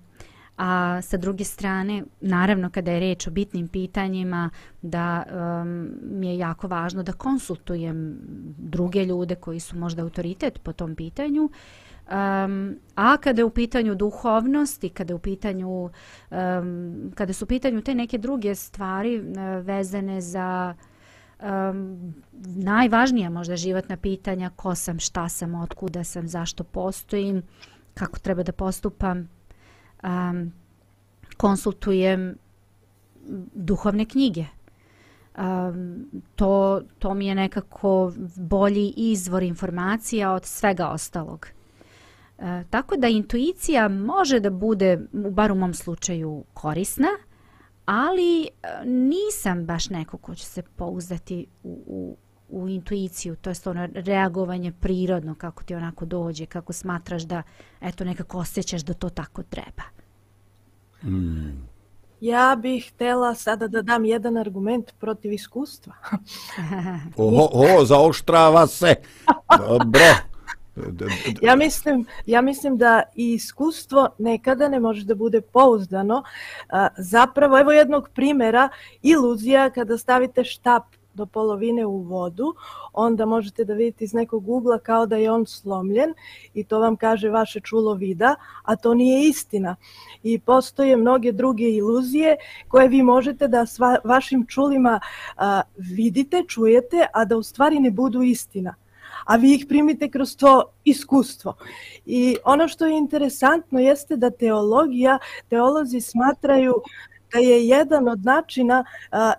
a 0.57 1.01
sa 1.01 1.17
druge 1.17 1.43
strane, 1.43 2.03
naravno 2.21 2.69
kada 2.69 2.91
je 2.91 2.99
reč 2.99 3.27
o 3.27 3.31
bitnim 3.31 3.67
pitanjima, 3.67 4.49
da 4.81 5.23
um, 5.23 5.89
mi 6.01 6.27
je 6.27 6.37
jako 6.37 6.67
važno 6.67 7.03
da 7.03 7.13
konsultujem 7.13 8.19
druge 8.57 9.05
ljude 9.05 9.35
koji 9.35 9.59
su 9.59 9.77
možda 9.77 10.03
autoritet 10.03 10.59
po 10.63 10.73
tom 10.73 10.95
pitanju, 10.95 11.49
Um, 12.11 12.75
a 12.95 13.17
kada 13.17 13.41
je 13.41 13.45
u 13.45 13.49
pitanju 13.49 13.95
duhovnost 13.95 14.83
i 14.83 14.89
kada 14.89 15.11
je 15.11 15.15
u 15.15 15.19
pitanju 15.19 15.89
um, 16.29 17.11
kada 17.15 17.33
su 17.33 17.45
u 17.45 17.47
pitanju 17.47 17.81
te 17.81 17.95
neke 17.95 18.17
druge 18.17 18.55
stvari 18.55 19.19
uh, 19.19 19.65
vezane 19.65 20.21
za 20.21 20.75
um, 21.41 22.13
najvažnija 22.55 23.29
možda 23.29 23.55
životna 23.55 23.97
pitanja 23.97 24.49
ko 24.55 24.75
sam, 24.75 24.99
šta 24.99 25.29
sam, 25.29 25.55
otkuda 25.55 26.03
sam, 26.03 26.27
zašto 26.27 26.63
postojim, 26.63 27.43
kako 27.93 28.19
treba 28.19 28.43
da 28.43 28.51
postupam, 28.51 29.29
um, 30.03 30.51
konsultujem 31.37 32.35
duhovne 33.53 34.05
knjige. 34.05 34.45
Um, 35.37 36.05
to, 36.35 36.81
to 36.99 37.13
mi 37.13 37.27
je 37.27 37.35
nekako 37.35 38.13
bolji 38.35 38.93
izvor 38.97 39.43
informacija 39.43 40.31
od 40.31 40.45
svega 40.45 40.87
ostalog. 40.87 41.47
E, 42.41 42.63
tako 42.69 42.95
da 42.97 43.07
intuicija 43.07 43.87
može 43.87 44.39
da 44.39 44.49
bude, 44.49 44.99
bar 45.11 45.51
u 45.51 45.55
mom 45.55 45.73
slučaju, 45.73 46.43
korisna, 46.53 47.07
ali 47.85 48.43
e, 48.43 48.49
nisam 48.85 49.65
baš 49.65 49.89
neko 49.89 50.17
ko 50.17 50.35
će 50.35 50.45
se 50.45 50.61
pouzdati 50.75 51.45
u, 51.63 51.83
u, 51.87 52.17
u 52.49 52.69
intuiciju, 52.69 53.35
to 53.35 53.49
je 53.49 53.55
ono 53.65 53.87
reagovanje 53.93 54.71
prirodno, 54.71 55.35
kako 55.35 55.63
ti 55.63 55.75
onako 55.75 56.05
dođe, 56.05 56.45
kako 56.45 56.73
smatraš 56.73 57.23
da, 57.23 57.43
eto, 57.81 58.03
nekako 58.03 58.37
osjećaš 58.37 58.81
da 58.81 58.93
to 58.93 59.09
tako 59.09 59.43
treba. 59.43 59.83
Ja 62.21 62.57
bih 62.61 62.91
htela 62.93 63.35
sada 63.35 63.67
da 63.67 63.81
dam 63.81 64.05
jedan 64.05 64.37
argument 64.37 64.93
protiv 64.99 65.33
iskustva. 65.33 65.93
Oho, 67.17 67.49
o, 67.53 67.85
zaoštrava 67.85 68.67
se. 68.67 68.95
Dobro. 69.57 70.30
Ja 71.41 71.55
mislim, 71.55 72.05
ja 72.25 72.41
mislim 72.41 72.77
da 72.77 73.03
i 73.15 73.33
iskustvo 73.33 74.09
nekada 74.17 74.67
ne 74.67 74.79
može 74.79 75.05
da 75.05 75.15
bude 75.15 75.41
pouzdano. 75.41 76.23
Zapravo, 76.97 77.59
evo 77.59 77.71
jednog 77.71 78.09
primjera, 78.13 78.69
iluzija 79.01 79.69
kada 79.69 79.97
stavite 79.97 80.43
štap 80.43 80.83
do 81.13 81.25
polovine 81.25 81.85
u 81.85 81.97
vodu, 81.97 82.53
onda 82.93 83.25
možete 83.25 83.65
da 83.65 83.73
vidite 83.73 84.03
iz 84.03 84.13
nekog 84.13 84.49
ugla 84.49 84.79
kao 84.79 85.05
da 85.05 85.17
je 85.17 85.31
on 85.31 85.45
slomljen 85.45 86.13
i 86.53 86.63
to 86.63 86.79
vam 86.79 86.95
kaže 86.95 87.29
vaše 87.29 87.59
čulo 87.59 87.93
vida, 87.93 88.35
a 88.63 88.75
to 88.75 88.93
nije 88.93 89.27
istina. 89.27 89.75
I 90.23 90.39
postoje 90.39 90.97
mnoge 90.97 91.31
druge 91.31 91.69
iluzije 91.69 92.35
koje 92.67 92.87
vi 92.87 93.03
možete 93.03 93.47
da 93.47 93.65
sva, 93.65 93.97
vašim 94.03 94.45
čulima 94.47 94.99
a, 95.37 95.61
vidite, 95.75 96.43
čujete, 96.47 97.07
a 97.13 97.25
da 97.25 97.37
u 97.37 97.43
stvari 97.43 97.79
ne 97.79 97.91
budu 97.91 98.21
istina 98.21 98.75
a 99.25 99.35
vi 99.35 99.55
ih 99.55 99.65
primite 99.69 100.09
kroz 100.09 100.37
to 100.37 100.63
iskustvo. 100.83 101.53
I 102.05 102.37
ono 102.45 102.67
što 102.67 102.85
je 102.85 102.97
interesantno 102.97 103.79
jeste 103.79 104.15
da 104.15 104.29
teologija, 104.29 105.19
teolozi 105.49 106.01
smatraju 106.01 106.73
da 107.33 107.39
je 107.39 107.67
jedan 107.67 108.07
od 108.07 108.25
načina 108.25 108.83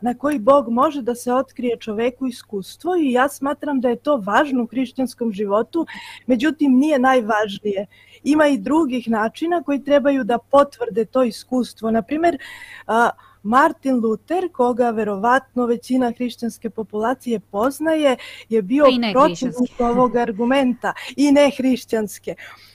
na 0.00 0.14
koji 0.18 0.38
Bog 0.38 0.68
može 0.68 1.02
da 1.02 1.14
se 1.14 1.32
otkrije 1.32 1.76
čoveku 1.76 2.26
iskustvo 2.26 2.96
i 2.96 3.12
ja 3.12 3.28
smatram 3.28 3.80
da 3.80 3.88
je 3.88 3.96
to 3.96 4.16
važno 4.16 4.62
u 4.62 4.66
hrišćanskom 4.66 5.32
životu, 5.32 5.86
međutim 6.26 6.72
nije 6.72 6.98
najvažnije. 6.98 7.86
Ima 8.22 8.46
i 8.48 8.58
drugih 8.58 9.10
načina 9.10 9.62
koji 9.62 9.84
trebaju 9.84 10.24
da 10.24 10.38
potvrde 10.38 11.04
to 11.04 11.22
iskustvo. 11.22 11.90
Naprimjer, 11.90 12.38
uh, 12.86 12.94
Martin 13.42 13.96
Luther, 13.96 14.52
koga 14.52 14.90
verovatno 14.90 15.66
većina 15.66 16.12
hrišćanske 16.16 16.70
populacije 16.70 17.40
poznaje, 17.40 18.16
je 18.48 18.62
bio 18.62 18.84
protivnik 19.12 19.16
hrišćanske. 19.16 19.84
ovog 19.90 20.16
argumenta 20.16 20.92
i 21.16 21.32
ne 21.32 21.50
hrišćanske. 21.56 22.34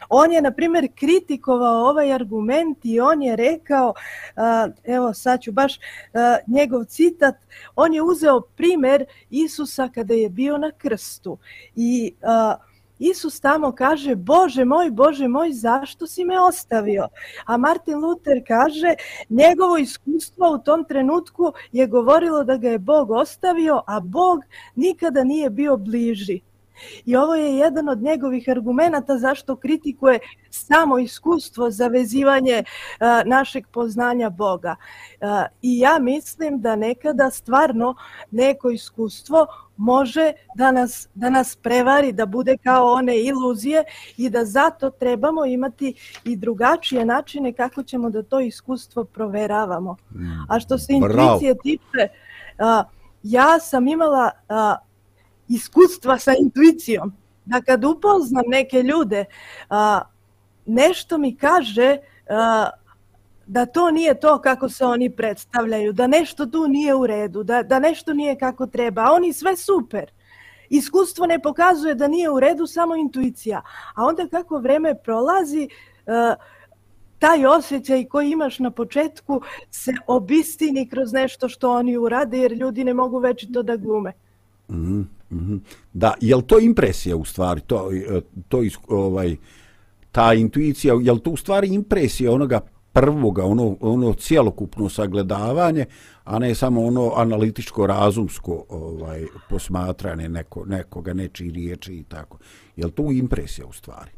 On 0.09 0.31
je, 0.31 0.41
na 0.41 0.51
primjer, 0.51 0.87
kritikovao 0.95 1.89
ovaj 1.89 2.13
argument 2.13 2.77
i 2.83 2.99
on 2.99 3.21
je 3.21 3.35
rekao, 3.35 3.93
a, 4.35 4.67
evo 4.83 5.13
sad 5.13 5.41
ću 5.41 5.51
baš 5.51 5.79
a, 6.13 6.37
njegov 6.47 6.83
citat, 6.83 7.35
on 7.75 7.93
je 7.93 8.01
uzeo 8.01 8.41
primer 8.41 9.05
Isusa 9.29 9.89
kada 9.95 10.13
je 10.13 10.29
bio 10.29 10.57
na 10.57 10.71
krstu 10.71 11.37
i 11.75 12.13
a, 12.21 12.55
Isus 12.99 13.39
tamo 13.39 13.71
kaže, 13.71 14.15
Bože 14.15 14.65
moj, 14.65 14.91
Bože 14.91 15.27
moj, 15.27 15.51
zašto 15.51 16.07
si 16.07 16.25
me 16.25 16.41
ostavio? 16.41 17.07
A 17.45 17.57
Martin 17.57 17.97
Luther 17.97 18.43
kaže, 18.47 18.95
njegovo 19.29 19.77
iskustvo 19.77 20.51
u 20.53 20.57
tom 20.57 20.85
trenutku 20.85 21.53
je 21.71 21.87
govorilo 21.87 22.43
da 22.43 22.57
ga 22.57 22.69
je 22.69 22.79
Bog 22.79 23.11
ostavio, 23.11 23.81
a 23.87 23.99
Bog 23.99 24.39
nikada 24.75 25.23
nije 25.23 25.49
bio 25.49 25.77
bliži. 25.77 26.41
I 27.05 27.15
ovo 27.15 27.35
je 27.35 27.57
jedan 27.57 27.89
od 27.89 28.01
njegovih 28.01 28.45
argumenata 28.49 29.17
zašto 29.17 29.55
kritikuje 29.55 30.19
samo 30.49 30.99
iskustvo 30.99 31.71
za 31.71 31.87
vezivanje 31.87 32.63
a, 32.99 33.23
našeg 33.25 33.67
poznanja 33.67 34.29
Boga. 34.29 34.75
A, 35.21 35.45
I 35.61 35.79
ja 35.79 35.99
mislim 35.99 36.61
da 36.61 36.75
nekada 36.75 37.29
stvarno 37.31 37.95
neko 38.31 38.69
iskustvo 38.69 39.47
može 39.77 40.33
da 40.55 40.71
nas, 40.71 41.07
da 41.13 41.29
nas 41.29 41.55
prevari, 41.55 42.11
da 42.11 42.25
bude 42.25 42.57
kao 42.63 42.93
one 42.93 43.19
iluzije 43.19 43.83
i 44.17 44.29
da 44.29 44.45
zato 44.45 44.89
trebamo 44.89 45.45
imati 45.45 45.93
i 46.23 46.35
drugačije 46.35 47.05
načine 47.05 47.53
kako 47.53 47.83
ćemo 47.83 48.09
da 48.09 48.23
to 48.23 48.39
iskustvo 48.39 49.03
proveravamo. 49.03 49.95
A 50.49 50.59
što 50.59 50.77
se 50.77 50.93
intuicije 50.93 51.55
tiče, 51.63 52.07
a, 52.59 52.83
ja 53.23 53.59
sam 53.59 53.87
imala 53.87 54.31
iskustva 55.47 56.19
sa 56.19 56.33
intuicijom. 56.39 57.13
Da 57.45 57.61
kad 57.61 57.83
upoznam 57.83 58.43
neke 58.47 58.83
ljude, 58.83 59.25
a, 59.69 60.01
nešto 60.65 61.17
mi 61.17 61.35
kaže 61.35 61.97
a, 62.29 62.69
da 63.47 63.65
to 63.65 63.91
nije 63.91 64.19
to 64.19 64.41
kako 64.41 64.69
se 64.69 64.85
oni 64.85 65.09
predstavljaju, 65.09 65.93
da 65.93 66.07
nešto 66.07 66.45
tu 66.45 66.67
nije 66.67 66.95
u 66.95 67.07
redu, 67.07 67.43
da, 67.43 67.63
da 67.63 67.79
nešto 67.79 68.13
nije 68.13 68.37
kako 68.37 68.67
treba, 68.67 69.01
a 69.01 69.11
oni 69.11 69.33
sve 69.33 69.55
super. 69.55 70.11
Iskustvo 70.69 71.25
ne 71.25 71.39
pokazuje 71.39 71.95
da 71.95 72.07
nije 72.07 72.29
u 72.29 72.39
redu, 72.39 72.67
samo 72.67 72.95
intuicija. 72.95 73.61
A 73.95 74.05
onda 74.05 74.27
kako 74.27 74.57
vreme 74.57 74.95
prolazi, 74.95 75.69
a, 76.07 76.35
taj 77.19 77.45
osjećaj 77.45 78.05
koji 78.05 78.31
imaš 78.31 78.59
na 78.59 78.71
početku 78.71 79.41
se 79.71 79.93
obistini 80.07 80.89
kroz 80.89 81.13
nešto 81.13 81.49
što 81.49 81.71
oni 81.71 81.97
urade, 81.97 82.37
jer 82.37 82.51
ljudi 82.51 82.83
ne 82.83 82.93
mogu 82.93 83.19
već 83.19 83.45
to 83.53 83.63
da 83.63 83.75
glume. 83.75 84.11
Mm. 84.69 84.75
mhm. 84.75 85.16
Da, 85.93 86.13
je 86.21 86.35
li 86.35 86.43
to 86.43 86.59
impresija 86.59 87.15
u 87.15 87.25
stvari, 87.25 87.61
to, 87.61 87.91
e, 87.91 88.21
to 88.47 88.63
is, 88.63 88.73
ovaj, 88.87 89.35
ta 90.11 90.33
intuicija, 90.33 90.95
je 91.01 91.11
li 91.11 91.19
to 91.19 91.29
u 91.31 91.37
stvari 91.37 91.67
impresija 91.67 92.31
onoga 92.31 92.59
prvoga, 92.93 93.45
ono, 93.45 93.77
ono 93.81 94.13
cijelokupno 94.13 94.89
sagledavanje, 94.89 95.85
a 96.23 96.39
ne 96.39 96.55
samo 96.55 96.85
ono 96.85 97.11
analitičko, 97.15 97.87
razumsko 97.87 98.65
ovaj, 98.69 99.25
posmatranje 99.49 100.29
neko, 100.29 100.65
nekoga, 100.65 101.13
nečiji 101.13 101.51
riječi 101.51 101.93
i 101.93 102.03
tako. 102.03 102.37
Je 102.75 102.85
li 102.85 102.91
to 102.91 103.11
impresija 103.11 103.67
u 103.67 103.73
stvari? 103.73 104.11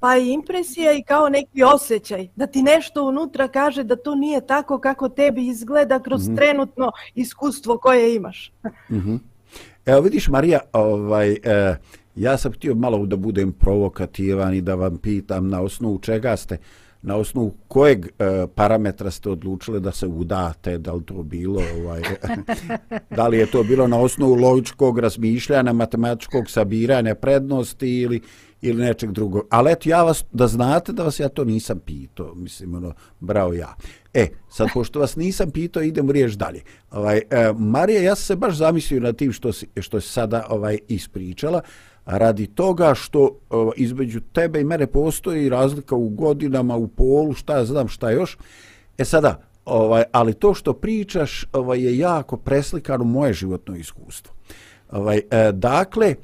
pa 0.00 0.16
i 0.16 0.32
impresija 0.32 0.92
i 0.92 1.02
kao 1.02 1.28
neki 1.28 1.62
osjećaj, 1.62 2.28
da 2.36 2.46
ti 2.46 2.62
nešto 2.62 3.04
unutra 3.04 3.48
kaže 3.48 3.84
da 3.84 3.96
to 3.96 4.14
nije 4.14 4.46
tako 4.46 4.78
kako 4.78 5.08
tebi 5.08 5.46
izgleda 5.46 6.00
kroz 6.00 6.28
Mhm. 6.28 6.36
trenutno 6.36 6.92
iskustvo 7.14 7.78
koje 7.78 8.14
imaš. 8.16 8.52
Evo 9.86 10.00
vidiš 10.00 10.28
Marija, 10.28 10.60
ovaj, 10.72 11.32
e, 11.32 11.76
ja 12.16 12.38
sam 12.38 12.52
htio 12.52 12.74
malo 12.74 13.06
da 13.06 13.16
budem 13.16 13.52
provokativan 13.52 14.54
i 14.54 14.60
da 14.60 14.74
vam 14.74 14.96
pitam 14.96 15.48
na 15.48 15.60
osnovu 15.60 15.98
čega 15.98 16.36
ste, 16.36 16.58
na 17.02 17.16
osnovu 17.16 17.54
kojeg 17.68 18.06
e, 18.06 18.10
parametra 18.54 19.10
ste 19.10 19.30
odlučili 19.30 19.80
da 19.80 19.92
se 19.92 20.06
udate, 20.06 20.78
da 20.78 20.92
li 20.92 21.04
to 21.04 21.22
bilo, 21.22 21.62
ovaj, 21.76 22.02
da 23.16 23.28
li 23.28 23.38
je 23.38 23.46
to 23.46 23.62
bilo 23.62 23.86
na 23.86 23.98
osnovu 23.98 24.34
logičkog 24.34 24.98
razmišljanja, 24.98 25.72
matematičkog 25.72 26.50
sabiranja 26.50 27.14
prednosti 27.14 27.88
ili 27.88 28.20
ili 28.64 28.82
nečeg 28.82 29.12
drugog. 29.12 29.46
Ali 29.50 29.72
eto, 29.72 29.88
ja 29.88 30.02
vas, 30.02 30.24
da 30.32 30.46
znate 30.46 30.92
da 30.92 31.02
vas 31.02 31.20
ja 31.20 31.28
to 31.28 31.44
nisam 31.44 31.78
pitao, 31.78 32.34
mislim, 32.34 32.74
ono, 32.74 32.92
bravo 33.20 33.52
ja. 33.52 33.74
E, 34.14 34.28
sad, 34.50 34.68
pošto 34.74 35.00
vas 35.00 35.16
nisam 35.16 35.50
pitao, 35.50 35.82
idemo 35.82 36.12
riješ 36.12 36.32
dalje. 36.32 36.62
Ovaj, 36.90 37.18
e, 37.30 37.52
Marija, 37.58 38.02
ja 38.02 38.14
sam 38.14 38.24
se 38.24 38.36
baš 38.36 38.54
zamislio 38.56 39.00
na 39.00 39.12
tim 39.12 39.32
što 39.32 39.52
si, 39.52 39.66
što 39.80 40.00
si 40.00 40.08
sada 40.08 40.46
ovaj, 40.48 40.78
ispričala, 40.88 41.60
radi 42.04 42.46
toga 42.46 42.94
što 42.94 43.38
ovaj, 43.50 43.74
između 43.76 44.20
tebe 44.20 44.60
i 44.60 44.64
mene 44.64 44.86
postoji 44.86 45.48
razlika 45.48 45.94
u 45.94 46.08
godinama, 46.08 46.76
u 46.76 46.88
polu, 46.88 47.32
šta 47.32 47.56
ja 47.56 47.64
znam, 47.64 47.88
šta 47.88 48.10
još. 48.10 48.38
E 48.98 49.04
sada, 49.04 49.40
ovaj, 49.64 50.02
ali 50.12 50.34
to 50.34 50.54
što 50.54 50.72
pričaš 50.72 51.44
ovaj, 51.52 51.84
je 51.84 51.98
jako 51.98 52.36
preslikano 52.36 53.04
moje 53.04 53.32
životno 53.32 53.76
iskustvo. 53.76 54.34
Ovaj, 54.90 55.22
e, 55.30 55.52
dakle, 55.52 56.14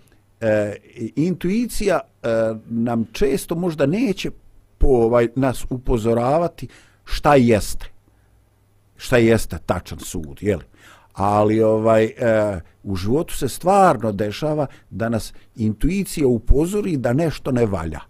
e, 0.40 0.76
intuicija 1.16 2.00
E, 2.22 2.54
nam 2.66 3.06
često 3.12 3.54
možda 3.54 3.86
neće 3.86 4.30
po, 4.78 4.86
ovaj, 4.86 5.28
nas 5.36 5.66
upozoravati 5.70 6.68
šta 7.04 7.34
jeste. 7.34 7.86
Šta 8.96 9.16
jeste 9.16 9.58
tačan 9.66 9.98
sud, 9.98 10.38
je 10.40 10.56
li? 10.56 10.64
Ali 11.12 11.62
ovaj 11.62 12.04
e, 12.04 12.60
u 12.82 12.96
životu 12.96 13.34
se 13.34 13.48
stvarno 13.48 14.12
dešava 14.12 14.66
da 14.90 15.08
nas 15.08 15.32
intuicija 15.56 16.26
upozori 16.26 16.96
da 16.96 17.12
nešto 17.12 17.52
ne 17.52 17.66
valja 17.66 18.09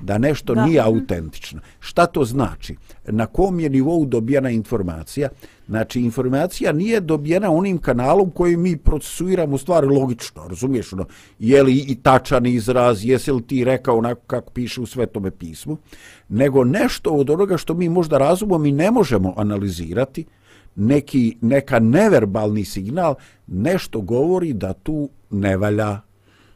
da 0.00 0.18
nešto 0.18 0.54
Da. 0.54 0.66
nije 0.66 0.80
autentično. 0.80 1.60
Šta 1.80 2.06
to 2.06 2.24
znači? 2.24 2.76
Na 3.04 3.26
kom 3.26 3.60
je 3.60 3.70
nivou 3.70 4.06
dobijena 4.06 4.50
informacija? 4.50 5.28
Znači, 5.68 6.00
informacija 6.00 6.72
nije 6.72 7.00
dobijena 7.00 7.50
onim 7.50 7.78
kanalom 7.78 8.30
koji 8.30 8.56
mi 8.56 8.76
procesuiramo 8.76 9.58
stvari 9.58 9.86
logično, 9.86 10.48
razumiješ? 10.48 10.92
Ono, 10.92 11.06
je 11.38 11.62
li 11.62 11.74
i 11.78 11.94
tačan 11.94 12.46
izraz, 12.46 13.04
jesi 13.04 13.32
li 13.32 13.42
ti 13.42 13.64
rekao 13.64 13.98
onako 13.98 14.20
kako 14.26 14.50
piše 14.50 14.80
u 14.80 14.86
svetome 14.86 15.30
pismu, 15.30 15.76
nego 16.28 16.64
nešto 16.64 17.10
od 17.10 17.30
onoga 17.30 17.56
što 17.56 17.74
mi 17.74 17.88
možda 17.88 18.18
razumom 18.18 18.66
i 18.66 18.72
ne 18.72 18.90
možemo 18.90 19.34
analizirati, 19.36 20.24
neki, 20.76 21.36
neka 21.40 21.78
neverbalni 21.78 22.64
signal, 22.64 23.14
nešto 23.46 24.00
govori 24.00 24.52
da 24.52 24.72
tu 24.72 25.10
ne 25.30 25.56
valja 25.56 26.00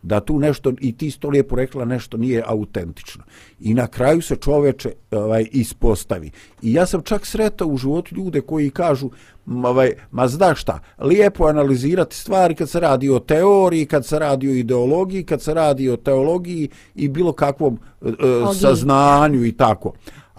da 0.03 0.21
tu 0.21 0.39
nešto, 0.39 0.73
i 0.81 0.97
ti 0.97 1.11
sto 1.11 1.29
lijepo 1.29 1.57
rekla, 1.57 1.85
nešto 1.85 2.17
nije 2.17 2.43
autentično. 2.47 3.25
I 3.61 3.75
na 3.75 3.87
kraju 3.87 4.23
se 4.23 4.37
čoveče 4.37 4.93
ovaj, 5.11 5.47
ispostavi. 5.53 6.31
I 6.63 6.73
ja 6.73 6.87
sam 6.87 7.03
čak 7.03 7.27
sretao 7.27 7.69
u 7.69 7.77
životu 7.77 8.15
ljude 8.15 8.41
koji 8.41 8.71
kažu, 8.71 9.11
ovaj, 9.47 9.93
ma 10.11 10.29
znaš 10.29 10.61
šta, 10.61 10.81
lijepo 10.99 11.47
je 11.47 11.51
analizirati 11.51 12.17
stvari 12.17 12.55
kad 12.55 12.71
se 12.71 12.81
radi 12.81 13.11
o 13.11 13.19
teoriji, 13.19 13.87
kad 13.87 14.07
se 14.07 14.19
radi 14.19 14.49
o 14.49 14.55
ideologiji, 14.55 15.25
kad 15.25 15.43
se 15.43 15.55
radi 15.55 15.89
o 15.89 15.97
teologiji 15.97 16.69
i 16.95 17.09
bilo 17.09 17.33
kakvom 17.33 17.79
e, 18.03 18.09
e, 18.09 18.15
saznanju 18.55 19.45
i 19.45 19.53
tako. 19.53 19.93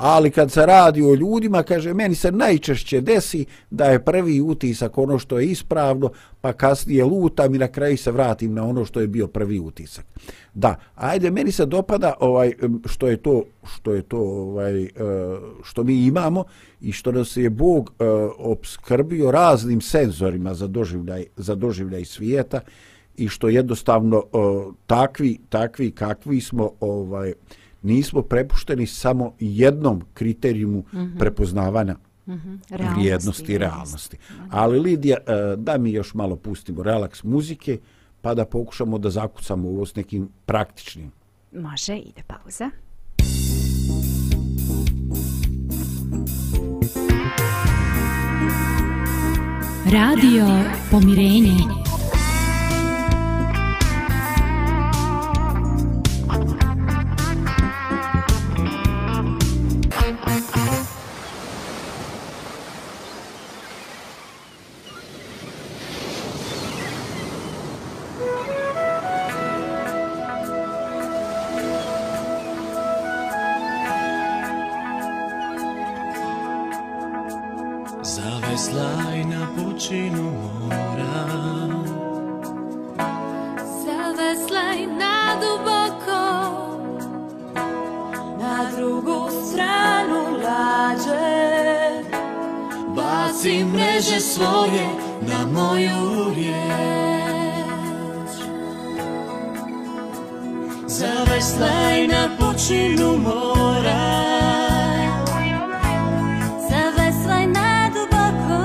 Ali 0.03 0.31
kad 0.31 0.51
se 0.51 0.65
radi 0.65 1.01
o 1.01 1.15
ljudima, 1.15 1.63
kaže, 1.63 1.93
meni 1.93 2.15
se 2.15 2.31
najčešće 2.31 3.01
desi 3.01 3.45
da 3.69 3.85
je 3.85 4.03
prvi 4.05 4.41
utisak 4.41 4.97
ono 4.97 5.19
što 5.19 5.39
je 5.39 5.45
ispravno, 5.45 6.09
pa 6.41 6.53
kasnije 6.53 7.05
lutam 7.05 7.55
i 7.55 7.57
na 7.57 7.67
kraju 7.67 7.97
se 7.97 8.11
vratim 8.11 8.53
na 8.53 8.63
ono 8.63 8.85
što 8.85 8.99
je 8.99 9.07
bio 9.07 9.27
prvi 9.27 9.59
utisak. 9.59 10.05
Da, 10.53 10.75
ajde, 10.95 11.31
meni 11.31 11.51
se 11.51 11.65
dopada 11.65 12.13
ovaj 12.19 12.53
što 12.85 13.07
je 13.07 13.17
to 13.17 13.43
što 13.75 13.93
je 13.93 14.01
to 14.01 14.19
ovaj 14.19 14.83
e, 14.83 14.89
što 15.63 15.83
mi 15.83 16.05
imamo 16.05 16.43
i 16.81 16.91
što 16.91 17.11
nas 17.11 17.37
je 17.37 17.49
Bog 17.49 17.91
e, 17.99 18.03
obskrbio 18.37 19.31
raznim 19.31 19.81
senzorima 19.81 20.53
za 20.53 20.67
doživljaj 20.67 21.25
za 21.35 21.55
doživljaj 21.55 22.05
svijeta 22.05 22.59
i 23.17 23.27
što 23.27 23.49
jednostavno 23.49 24.17
e, 24.17 24.37
takvi 24.87 25.39
takvi 25.49 25.91
kakvi 25.91 26.41
smo 26.41 26.71
ovaj 26.79 27.33
nismo 27.82 28.21
prepušteni 28.21 28.88
samo 28.88 29.34
jednom 29.39 30.01
kriterijumu 30.13 30.84
prepoznavanja 31.19 31.95
Realnosti, 32.69 32.99
vrijednosti 32.99 33.53
i 33.53 33.57
realnosti. 33.57 34.17
Ali 34.49 34.79
Lidija, 34.79 35.17
e, 35.17 35.55
da 35.57 35.77
mi 35.77 35.91
još 35.91 36.13
malo 36.13 36.36
pustimo 36.36 36.84
relaks 36.84 37.23
muzike, 37.23 37.79
pa 38.21 38.34
da 38.34 38.45
pokušamo 38.45 38.97
da 38.97 39.09
zakucamo 39.09 39.69
ovo 39.69 39.86
s 39.86 39.95
nekim 39.95 40.29
praktičnim. 40.45 41.11
Može, 41.51 41.97
ide 41.97 42.23
pauza. 42.27 42.69
Radio 49.91 50.45
Pomirenje. 50.91 51.90
Baci 93.41 93.65
mreže 93.65 94.19
svoje 94.19 94.85
na 95.21 95.45
moju 95.45 96.33
riječ. 96.35 98.29
Zaveslaj 100.87 102.07
na 102.07 102.29
pučinu 102.37 103.17
mora. 103.17 104.01
Zaveslaj 106.69 107.47
na 107.47 107.89
duboko. 107.89 108.63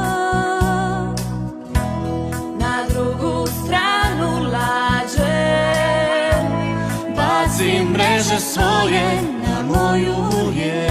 Na 2.60 2.76
drugu 2.88 3.46
stranu 3.46 4.42
lađe. 4.52 5.64
Baci 7.16 7.84
mreže 7.92 8.40
svoje 8.40 9.22
na 9.48 9.62
moju 9.62 10.52
riječ. 10.54 10.85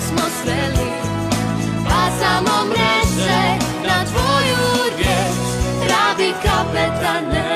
smo 0.00 0.28
sveli 0.42 0.90
Pa 1.88 2.10
samo 2.20 2.64
mreže 2.68 3.58
na 3.86 4.04
tvoju 4.04 4.90
riječ 4.98 5.36
Radi 5.90 6.32
kapetane 6.42 7.55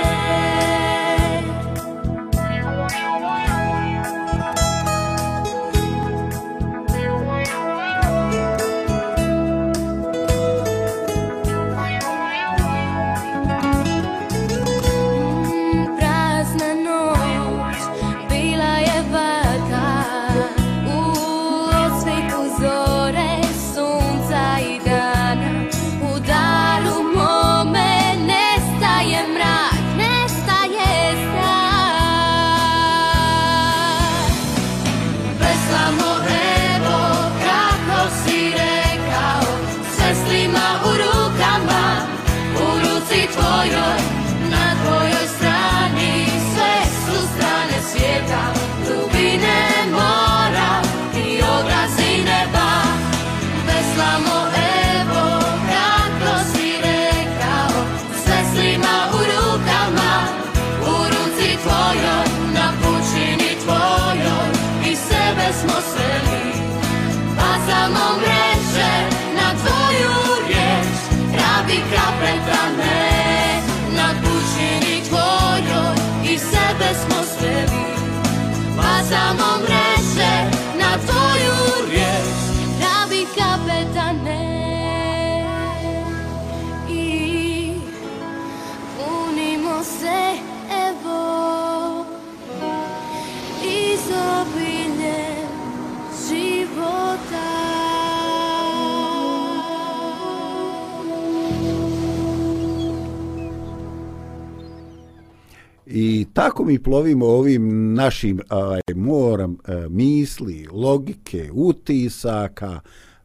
tako 106.33 106.65
mi 106.65 106.79
plovimo 106.79 107.27
ovim 107.27 107.95
našim 107.95 108.41
ovaj, 108.51 108.81
moram 108.95 109.53
e, 109.53 109.89
misli, 109.89 110.67
logike, 110.73 111.51
utisaka, 111.53 112.81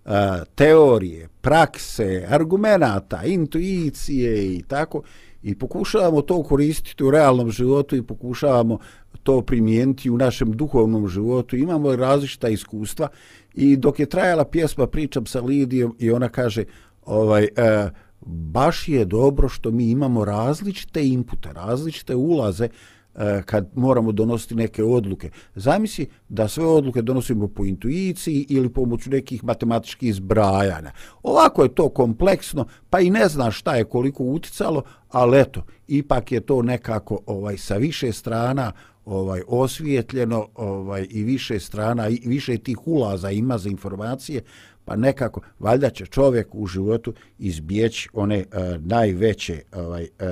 e, 0.05 0.09
teorije, 0.55 1.27
prakse, 1.41 2.25
argumenata, 2.29 3.23
intuicije 3.23 4.55
i 4.55 4.63
tako 4.67 5.01
i 5.43 5.55
pokušavamo 5.55 6.21
to 6.21 6.43
koristiti 6.43 7.03
u 7.03 7.11
realnom 7.11 7.51
životu 7.51 7.95
i 7.95 8.01
pokušavamo 8.01 8.77
to 9.23 9.41
primijeniti 9.41 10.09
u 10.09 10.17
našem 10.17 10.51
duhovnom 10.51 11.07
životu. 11.07 11.55
Imamo 11.55 11.95
različita 11.95 12.49
iskustva 12.49 13.07
i 13.53 13.77
dok 13.77 13.99
je 13.99 14.05
trajala 14.05 14.45
pjesma 14.45 14.87
pričam 14.87 15.25
sa 15.25 15.41
Lidijom 15.41 15.95
i 15.99 16.11
ona 16.11 16.29
kaže 16.29 16.63
ovaj 17.05 17.43
e, 17.43 17.89
baš 18.25 18.87
je 18.87 19.05
dobro 19.05 19.49
što 19.49 19.71
mi 19.71 19.89
imamo 19.89 20.25
različite 20.25 21.07
inpute, 21.07 21.49
različite 21.53 22.15
ulaze 22.15 22.69
E, 23.15 23.41
kad 23.45 23.69
moramo 23.75 24.11
donositi 24.11 24.55
neke 24.55 24.83
odluke. 24.83 25.29
Zamisli 25.55 26.07
da 26.29 26.47
sve 26.47 26.65
odluke 26.65 27.01
donosimo 27.01 27.47
po 27.47 27.65
intuiciji 27.65 28.45
ili 28.49 28.69
pomoću 28.69 29.09
nekih 29.09 29.43
matematičkih 29.43 30.15
zbrajanja. 30.15 30.91
Ovako 31.23 31.63
je 31.63 31.75
to 31.75 31.89
kompleksno, 31.89 32.65
pa 32.89 32.99
i 32.99 33.09
ne 33.09 33.27
zna 33.27 33.51
šta 33.51 33.75
je 33.75 33.83
koliko 33.83 34.23
uticalo, 34.23 34.83
ali 35.09 35.39
eto, 35.39 35.63
ipak 35.87 36.31
je 36.31 36.39
to 36.39 36.61
nekako 36.61 37.19
ovaj 37.25 37.57
sa 37.57 37.77
više 37.77 38.11
strana 38.11 38.71
ovaj 39.05 39.41
osvijetljeno 39.47 40.47
ovaj 40.55 41.07
i 41.09 41.23
više 41.23 41.59
strana 41.59 42.09
i 42.09 42.21
više 42.25 42.57
tih 42.57 42.87
ulaza 42.87 43.31
ima 43.31 43.57
za 43.57 43.69
informacije 43.69 44.41
pa 44.85 44.95
nekako 44.95 45.41
valjda 45.59 45.89
će 45.89 46.05
čovjek 46.05 46.47
u 46.51 46.67
životu 46.67 47.13
izbjeći 47.39 48.09
one 48.13 48.39
uh, 48.39 48.85
najveće 48.85 49.61
ovaj 49.73 50.03
uh, 50.03 50.27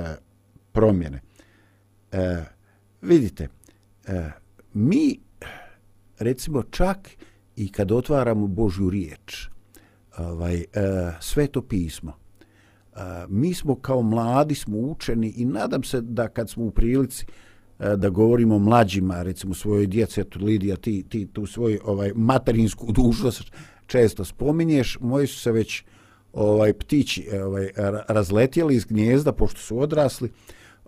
promjene. 0.72 1.20
Uh, 2.12 2.18
vidite, 3.04 3.48
e, 4.06 4.30
mi 4.74 5.18
recimo 6.18 6.62
čak 6.62 7.08
i 7.56 7.72
kad 7.72 7.92
otvaramo 7.92 8.46
Božju 8.46 8.90
riječ, 8.90 9.48
ovaj 10.18 10.56
e, 10.60 10.64
sveto 11.20 11.62
pismo, 11.62 12.12
e, 12.12 12.98
mi 13.28 13.54
smo 13.54 13.74
kao 13.74 14.02
mladi 14.02 14.54
smo 14.54 14.78
učeni 14.78 15.28
i 15.36 15.44
nadam 15.44 15.82
se 15.82 16.00
da 16.00 16.28
kad 16.28 16.50
smo 16.50 16.64
u 16.64 16.70
prilici 16.70 17.26
da 17.96 18.08
govorimo 18.08 18.58
mlađima, 18.58 19.22
recimo 19.22 19.54
svojoj 19.54 19.86
djeci, 19.86 20.20
eto 20.20 20.38
Lidija, 20.38 20.76
ti, 20.76 21.04
ti 21.08 21.26
tu 21.32 21.46
svoju 21.46 21.80
ovaj, 21.84 22.12
materinsku 22.14 22.92
dužnost 22.92 23.52
često 23.86 24.24
spominješ, 24.24 24.98
moji 25.00 25.26
su 25.26 25.40
se 25.40 25.52
već 25.52 25.84
ovaj 26.32 26.72
ptići 26.72 27.28
ovaj 27.44 27.70
razletjeli 28.08 28.74
iz 28.74 28.84
gnjezda 28.84 29.32
pošto 29.32 29.60
su 29.60 29.78
odrasli. 29.78 30.30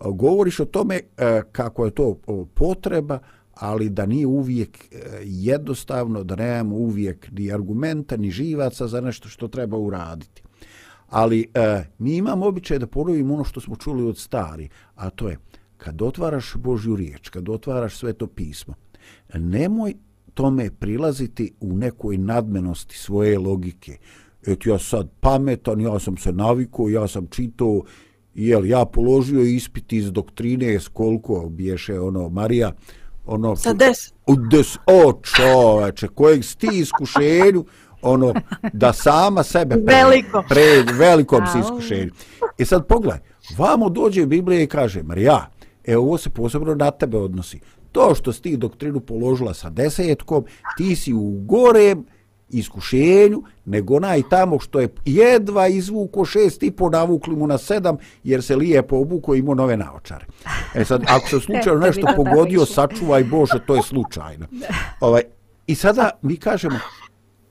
Govoriš 0.04 0.60
o 0.60 0.64
tome 0.64 1.00
e, 1.16 1.42
kako 1.52 1.84
je 1.84 1.90
to 1.90 2.18
potreba, 2.54 3.18
ali 3.54 3.88
da 3.88 4.06
nije 4.06 4.26
uvijek 4.26 4.78
e, 4.78 4.98
jednostavno, 5.22 6.24
da 6.24 6.36
nemamo 6.36 6.76
uvijek 6.76 7.28
ni 7.32 7.52
argumenta, 7.52 8.16
ni 8.16 8.30
živaca 8.30 8.86
za 8.86 9.00
nešto 9.00 9.28
što 9.28 9.48
treba 9.48 9.76
uraditi. 9.76 10.42
Ali 11.08 11.50
e, 11.54 11.84
mi 11.98 12.16
imamo 12.16 12.46
običaj 12.46 12.78
da 12.78 12.86
ponovimo 12.86 13.34
ono 13.34 13.44
što 13.44 13.60
smo 13.60 13.76
čuli 13.76 14.04
od 14.04 14.18
stari, 14.18 14.68
a 14.94 15.10
to 15.10 15.28
je 15.28 15.38
kad 15.76 16.02
otvaraš 16.02 16.54
Božju 16.56 16.96
riječ, 16.96 17.28
kad 17.28 17.48
otvaraš 17.48 17.96
sveto 17.96 18.26
pismo, 18.26 18.74
nemoj 19.34 19.94
tome 20.34 20.70
prilaziti 20.70 21.52
u 21.60 21.76
nekoj 21.76 22.18
nadmenosti 22.18 22.98
svoje 22.98 23.38
logike. 23.38 23.98
Et 24.46 24.66
ja 24.66 24.78
sad 24.78 25.08
pametan, 25.20 25.80
ja 25.80 25.98
sam 25.98 26.16
se 26.16 26.32
navikao, 26.32 26.88
ja 26.88 27.08
sam 27.08 27.26
čitao, 27.26 27.82
jel, 28.36 28.66
ja 28.66 28.84
položio 28.84 29.40
ispit 29.40 29.92
iz 29.92 30.12
doktrine, 30.12 30.80
s 30.80 30.88
koliko 30.88 31.48
biješe 31.48 32.00
ono, 32.00 32.28
Marija, 32.28 32.72
ono... 33.26 33.56
Sa 33.56 33.72
des. 33.72 34.12
U 34.26 34.36
des, 34.36 34.76
o 34.86 35.20
čoveče, 35.22 36.08
kojeg 36.08 36.44
sti 36.44 36.68
iskušenju, 36.72 37.64
ono, 38.02 38.34
da 38.72 38.92
sama 38.92 39.42
sebe 39.42 39.74
pred, 39.74 39.96
Veliko. 39.96 40.44
pred 40.48 40.90
velikom 40.98 41.46
si 41.52 41.58
iskušenju. 41.58 42.12
I 42.58 42.64
sad 42.64 42.86
pogledaj, 42.86 43.20
vamo 43.58 43.88
dođe 43.88 44.26
Biblija 44.26 44.62
i 44.62 44.66
kaže, 44.66 45.02
Marija, 45.02 45.50
e, 45.84 45.96
ovo 45.96 46.18
se 46.18 46.30
posebno 46.30 46.74
na 46.74 46.90
tebe 46.90 47.18
odnosi 47.18 47.60
to 47.96 48.14
što 48.14 48.32
si 48.32 48.42
ti 48.42 48.56
doktrinu 48.56 49.00
položila 49.00 49.54
sa 49.54 49.70
desetkom, 49.70 50.44
ti 50.76 50.96
si 50.96 51.14
u 51.14 51.30
gorem 51.46 52.04
iskušenju, 52.50 53.42
nego 53.64 53.96
onaj 53.96 54.22
tamo 54.30 54.58
što 54.58 54.80
je 54.80 54.88
jedva 55.04 55.68
izvuko 55.68 56.24
šest 56.24 56.62
i 56.62 56.70
po 56.70 56.90
navukli 56.90 57.36
mu 57.36 57.46
na 57.46 57.58
sedam, 57.58 57.96
jer 58.24 58.42
se 58.42 58.56
lijepo 58.56 58.96
obuko 58.96 59.34
i 59.34 59.38
imao 59.38 59.54
nove 59.54 59.76
naočare. 59.76 60.26
E 60.74 60.84
sad, 60.84 61.02
ako 61.08 61.28
se 61.28 61.40
slučajno 61.46 61.80
nešto 61.80 62.06
pogodio, 62.16 62.66
sačuvaj 62.66 63.24
Bože, 63.24 63.58
to 63.66 63.76
je 63.76 63.82
slučajno. 63.82 64.46
Ovaj, 65.00 65.22
I 65.66 65.74
sada 65.74 66.10
mi 66.22 66.36
kažemo, 66.36 66.78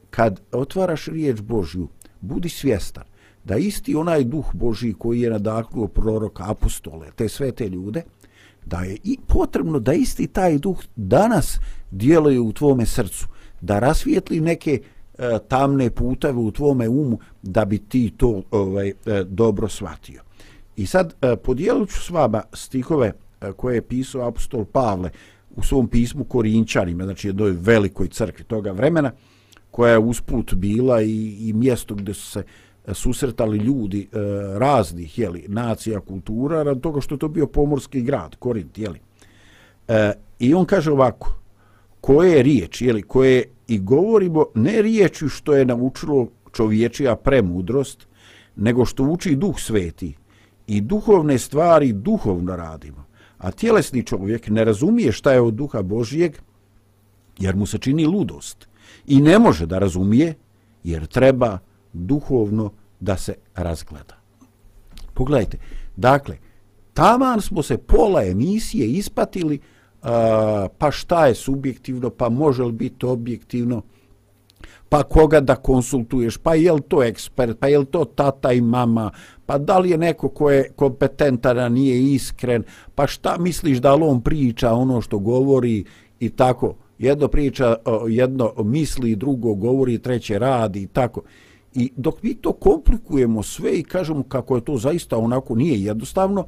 kad 0.09 0.41
otvaraš 0.51 1.05
riječ 1.05 1.41
Božju, 1.41 1.87
budi 2.21 2.49
svjestan 2.49 3.03
da 3.43 3.57
isti 3.57 3.95
onaj 3.95 4.23
duh 4.23 4.45
Božji 4.53 4.93
koji 4.93 5.21
je 5.21 5.29
nadahnuo 5.29 5.87
proroka 5.87 6.43
apostole, 6.51 7.07
te 7.15 7.29
sve 7.29 7.51
te 7.51 7.69
ljude, 7.69 8.01
da 8.65 8.77
je 8.77 8.97
i 9.03 9.17
potrebno 9.27 9.79
da 9.79 9.93
isti 9.93 10.27
taj 10.27 10.57
duh 10.57 10.77
danas 10.95 11.59
djeluje 11.91 12.39
u 12.39 12.53
tvome 12.53 12.85
srcu, 12.85 13.27
da 13.61 13.79
rasvijetli 13.79 14.39
neke 14.39 14.81
e, 15.17 15.39
tamne 15.47 15.89
putave 15.89 16.37
u 16.37 16.51
tvome 16.51 16.89
umu 16.89 17.19
da 17.41 17.65
bi 17.65 17.77
ti 17.77 18.13
to 18.17 18.41
ovaj, 18.51 18.89
e, 18.89 18.93
dobro 19.27 19.69
shvatio. 19.69 20.21
I 20.75 20.85
sad 20.85 21.13
e, 21.21 21.35
podijelit 21.35 21.89
ću 21.89 22.01
s 22.01 22.09
vama 22.09 22.43
stihove 22.53 23.07
e, 23.41 23.51
koje 23.51 23.75
je 23.75 23.81
pisao 23.81 24.27
apostol 24.27 24.65
Pavle 24.65 25.09
u 25.55 25.63
svom 25.63 25.87
pismu 25.87 26.23
Korinčanima, 26.23 27.03
znači 27.03 27.27
jednoj 27.27 27.55
velikoj 27.59 28.07
crkvi 28.07 28.43
toga 28.43 28.71
vremena, 28.71 29.11
koja 29.71 29.91
je 29.91 29.99
usput 29.99 30.53
bila 30.53 31.01
i, 31.01 31.49
i 31.49 31.53
mjesto 31.53 31.95
gdje 31.95 32.13
su 32.13 32.31
se 32.31 32.43
e, 32.87 32.93
susretali 32.93 33.57
ljudi 33.57 34.01
e, 34.11 34.17
raznih 34.57 35.19
jeli, 35.19 35.45
nacija, 35.47 35.99
kultura, 35.99 36.63
rad 36.63 36.81
toga 36.81 37.01
što 37.01 37.15
je 37.15 37.19
to 37.19 37.27
bio 37.27 37.47
pomorski 37.47 38.01
grad, 38.01 38.35
Korint, 38.35 38.77
jeli. 38.77 38.99
E, 39.87 40.11
I 40.39 40.53
on 40.53 40.65
kaže 40.65 40.91
ovako, 40.91 41.37
koje 42.05 42.31
je 42.31 42.43
riječ, 42.43 42.81
jeli, 42.81 43.01
koje 43.01 43.43
i 43.67 43.79
govorimo 43.79 44.45
ne 44.55 44.81
riječju 44.81 45.29
što 45.29 45.55
je 45.55 45.65
naučilo 45.65 46.27
čovječija 46.53 47.15
premudrost, 47.15 48.07
nego 48.55 48.85
što 48.85 49.03
uči 49.03 49.35
duh 49.35 49.59
sveti 49.59 50.13
i 50.67 50.81
duhovne 50.81 51.37
stvari 51.37 51.93
duhovno 51.93 52.55
radimo. 52.55 53.05
A 53.37 53.51
tjelesni 53.51 54.03
čovjek 54.03 54.49
ne 54.49 54.65
razumije 54.65 55.11
šta 55.11 55.33
je 55.33 55.41
od 55.41 55.53
duha 55.53 55.81
Božijeg, 55.81 56.37
jer 57.39 57.55
mu 57.55 57.65
se 57.65 57.77
čini 57.77 58.05
ludost. 58.05 58.67
I 59.07 59.21
ne 59.21 59.39
može 59.39 59.65
da 59.65 59.79
razumije, 59.79 60.33
jer 60.83 61.07
treba 61.07 61.57
duhovno 61.93 62.71
da 62.99 63.17
se 63.17 63.33
razgleda. 63.55 64.15
Pogledajte, 65.13 65.57
dakle, 65.95 66.37
taman 66.93 67.41
smo 67.41 67.63
se 67.63 67.77
pola 67.77 68.23
emisije 68.23 68.87
ispatili, 68.87 69.59
pa 70.77 70.91
šta 70.91 71.27
je 71.27 71.35
subjektivno, 71.35 72.09
pa 72.09 72.29
može 72.29 72.63
li 72.63 72.71
biti 72.71 73.05
objektivno, 73.05 73.81
pa 74.89 75.03
koga 75.03 75.39
da 75.39 75.55
konsultuješ, 75.55 76.37
pa 76.37 76.55
je 76.55 76.71
li 76.71 76.81
to 76.81 77.03
ekspert, 77.03 77.59
pa 77.59 77.67
je 77.67 77.79
li 77.79 77.85
to 77.85 78.05
tata 78.05 78.51
i 78.53 78.61
mama, 78.61 79.11
pa 79.45 79.57
da 79.57 79.79
li 79.79 79.89
je 79.89 79.97
neko 79.97 80.29
ko 80.29 80.51
je 80.51 80.71
kompetentan, 80.75 81.59
a 81.59 81.69
nije 81.69 82.13
iskren, 82.13 82.63
pa 82.95 83.07
šta 83.07 83.37
misliš 83.39 83.77
da 83.77 83.95
li 83.95 84.03
on 84.03 84.21
priča 84.21 84.73
ono 84.73 85.01
što 85.01 85.19
govori 85.19 85.83
i 86.19 86.29
tako. 86.29 86.75
Jedno 86.99 87.27
priča, 87.27 87.75
jedno 88.09 88.53
misli, 88.63 89.15
drugo 89.15 89.53
govori, 89.53 89.99
treće 89.99 90.39
radi 90.39 90.81
i 90.81 90.87
tako. 90.87 91.21
I 91.73 91.91
dok 91.95 92.23
mi 92.23 92.33
to 92.33 92.53
komplikujemo 92.53 93.43
sve 93.43 93.79
i 93.79 93.83
kažemo 93.83 94.23
kako 94.23 94.55
je 94.55 94.65
to 94.65 94.77
zaista 94.77 95.17
onako 95.17 95.55
nije 95.55 95.83
jednostavno, 95.83 96.45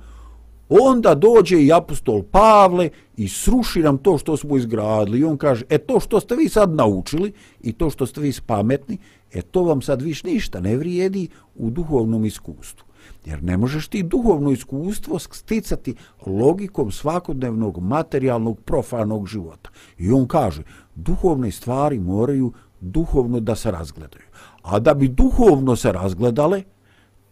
onda 0.69 1.15
dođe 1.15 1.61
i 1.61 1.73
apostol 1.73 2.23
Pavle 2.23 2.89
i 3.17 3.27
sruši 3.27 3.79
nam 3.79 3.97
to 3.97 4.17
što 4.17 4.37
smo 4.37 4.57
izgradili. 4.57 5.19
I 5.19 5.23
on 5.23 5.37
kaže, 5.37 5.65
e 5.69 5.77
to 5.77 5.99
što 5.99 6.19
ste 6.19 6.35
vi 6.35 6.49
sad 6.49 6.75
naučili 6.75 7.33
i 7.61 7.73
to 7.73 7.89
što 7.89 8.05
ste 8.05 8.21
vi 8.21 8.31
spametni, 8.31 8.97
e 9.33 9.41
to 9.41 9.63
vam 9.63 9.81
sad 9.81 10.01
viš 10.01 10.23
ništa 10.23 10.59
ne 10.59 10.77
vrijedi 10.77 11.27
u 11.55 11.69
duhovnom 11.69 12.25
iskustvu. 12.25 12.87
Jer 13.25 13.43
ne 13.43 13.57
možeš 13.57 13.87
ti 13.87 14.03
duhovno 14.03 14.51
iskustvo 14.51 15.19
sticati 15.19 15.95
logikom 16.25 16.91
svakodnevnog 16.91 17.79
materijalnog 17.79 18.59
profanog 18.59 19.27
života. 19.27 19.69
I 19.97 20.11
on 20.11 20.27
kaže, 20.27 20.63
duhovne 20.95 21.51
stvari 21.51 21.99
moraju 21.99 22.53
duhovno 22.81 23.39
da 23.39 23.55
se 23.55 23.71
razgledaju. 23.71 24.25
A 24.61 24.79
da 24.79 24.93
bi 24.93 25.07
duhovno 25.07 25.75
se 25.75 25.91
razgledale, 25.91 26.63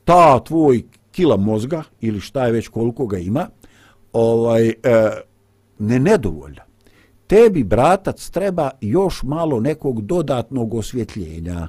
ta 0.03 0.39
tvoj 0.39 0.83
kila 1.15 1.37
mozga 1.37 1.83
ili 2.01 2.19
šta 2.19 2.45
je 2.45 2.51
već 2.51 2.67
koliko 2.67 3.07
ga 3.07 3.17
ima, 3.17 3.47
ovaj, 4.13 4.67
e, 4.69 4.73
ne 5.79 5.99
nedovoljna. 5.99 6.63
Tebi, 7.27 7.63
bratac, 7.63 8.29
treba 8.29 8.69
još 8.81 9.23
malo 9.23 9.59
nekog 9.59 10.01
dodatnog 10.01 10.73
osvjetljenja 10.73 11.67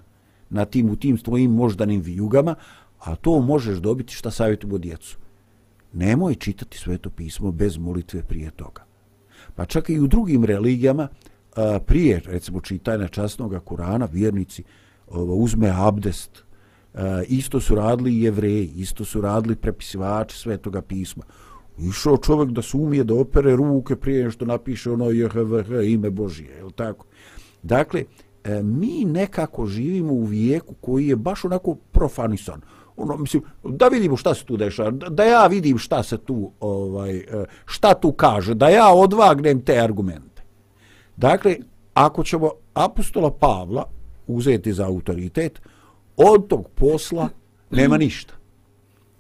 na 0.51 0.65
tim 0.65 0.91
u 0.91 0.97
tim 0.97 1.17
tvojim 1.19 1.51
moždanim 1.51 2.01
vijugama, 2.01 2.55
a 2.99 3.17
to 3.17 3.41
možeš 3.41 3.79
dobiti 3.79 4.15
šta 4.15 4.31
savjetujemo 4.31 4.79
djecu. 4.79 5.19
Nemoj 5.93 6.35
čitati 6.35 6.79
sveto 6.79 7.11
pismo 7.11 7.53
bez 7.53 7.79
molitve 7.79 8.23
prije 8.23 8.51
toga. 8.51 8.85
Pa 9.55 9.65
čak 9.65 9.91
i 9.91 10.01
u 10.01 10.07
drugim 10.07 10.45
religijama, 10.45 11.09
prije, 11.87 12.21
recimo, 12.27 12.61
čitanja 12.61 13.09
časnog 13.09 13.55
Kurana, 13.65 14.09
vjernici 14.13 14.63
uzme 15.13 15.71
abdest, 15.75 16.46
Eh, 16.97 17.25
isto 17.29 17.61
su 17.61 17.75
radili 17.75 18.13
i 18.13 18.23
jevreji, 18.23 18.73
isto 18.77 19.05
su 19.05 19.21
radili 19.21 19.57
prepisivači 19.57 20.39
svetoga 20.39 20.83
pisma. 20.83 21.25
Išao 21.79 22.17
čovjek 22.17 22.51
da 22.51 22.63
se 22.63 22.77
umije 22.77 23.05
da 23.05 23.15
opere 23.15 23.57
ruke 23.57 23.97
prije 23.97 24.31
što 24.31 24.45
napiše 24.45 24.91
ono 24.91 25.11
JHVH, 25.11 25.71
ime 25.85 26.11
Božije, 26.11 26.51
je 26.51 26.65
tako? 26.75 27.07
Dakle, 27.63 28.05
e, 28.45 28.63
mi 28.63 29.05
nekako 29.05 29.67
živimo 29.67 30.13
u 30.13 30.25
vijeku 30.25 30.75
koji 30.81 31.09
je 31.09 31.17
baš 31.17 31.45
onako 31.45 31.75
profanisan 31.75 32.61
ono 32.97 33.17
mislim 33.17 33.43
da 33.65 33.89
vidimo 33.89 34.17
šta 34.17 34.35
se 34.35 34.45
tu 34.45 34.57
dešava 34.57 34.91
da 34.91 35.25
ja 35.25 35.47
vidim 35.47 35.79
šta 35.79 36.03
se 36.03 36.19
tu 36.19 36.51
ovaj 36.61 37.17
eh, 37.17 37.45
šta 37.65 37.95
tu 37.95 38.13
kaže 38.13 38.55
da 38.55 38.69
ja 38.69 38.89
odvagnem 38.89 39.61
te 39.61 39.79
argumente 39.79 40.43
dakle 41.17 41.57
ako 41.95 42.25
ćemo 42.25 42.51
apostola 42.75 43.31
Pavla 43.31 43.85
uzeti 44.27 44.73
za 44.73 44.87
autoritet 44.87 45.61
od 46.17 46.49
tog 46.49 46.69
posla 46.75 47.29
nema 47.71 47.97
ništa 47.97 48.35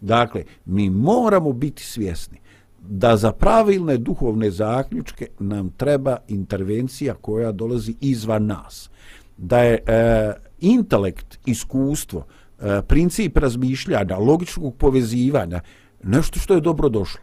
dakle 0.01 0.45
mi 0.65 0.91
moramo 0.91 1.53
biti 1.53 1.83
svjesni 1.83 2.41
da 2.81 3.17
za 3.17 3.33
pravilne 3.33 3.97
duhovne 3.97 4.51
zaključke 4.51 5.27
nam 5.39 5.71
treba 5.71 6.17
intervencija 6.29 7.15
koja 7.15 7.53
dolazi 7.53 7.95
izvan 8.01 8.47
nas 8.47 8.91
da 9.37 9.59
je 9.59 9.83
e, 9.87 10.33
intelekt 10.61 11.39
iskustvo 11.47 12.25
E, 12.61 12.83
princip 12.83 13.37
razmišljanja, 13.37 14.17
logičkog 14.19 14.77
povezivanja, 14.77 15.61
nešto 16.03 16.39
što 16.39 16.55
je 16.55 16.61
dobro 16.61 16.89
došlo. 16.89 17.21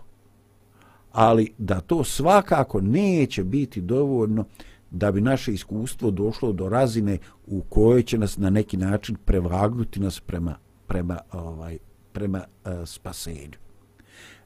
Ali 1.11 1.53
da 1.57 1.79
to 1.79 2.03
svakako 2.03 2.81
neće 2.81 3.43
biti 3.43 3.81
dovoljno 3.81 4.45
da 4.93 5.11
bi 5.11 5.21
naše 5.21 5.53
iskustvo 5.53 6.11
došlo 6.11 6.51
do 6.53 6.69
razine 6.69 7.17
u 7.47 7.61
kojoj 7.61 8.03
će 8.03 8.17
nas 8.17 8.37
na 8.37 8.49
neki 8.49 8.77
način 8.77 9.15
prevagnuti 9.25 9.99
nas 9.99 10.19
prema, 10.19 10.55
prema, 10.87 11.19
ovaj, 11.31 11.77
prema 12.11 12.43
uh, 12.65 12.71
spasenju. 12.85 13.57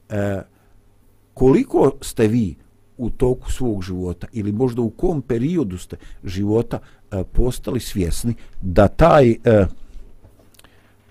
E, 0.08 0.42
koliko 1.34 1.92
ste 2.00 2.28
vi 2.28 2.56
u 2.96 3.10
toku 3.10 3.52
svog 3.52 3.82
života 3.82 4.26
ili 4.32 4.52
možda 4.52 4.82
u 4.82 4.90
kom 4.90 5.22
periodu 5.22 5.78
ste 5.78 5.96
života 6.24 6.78
uh, 6.78 7.20
postali 7.32 7.80
svjesni 7.80 8.34
da 8.60 8.88
taj 8.88 9.30
uh, 9.30 9.68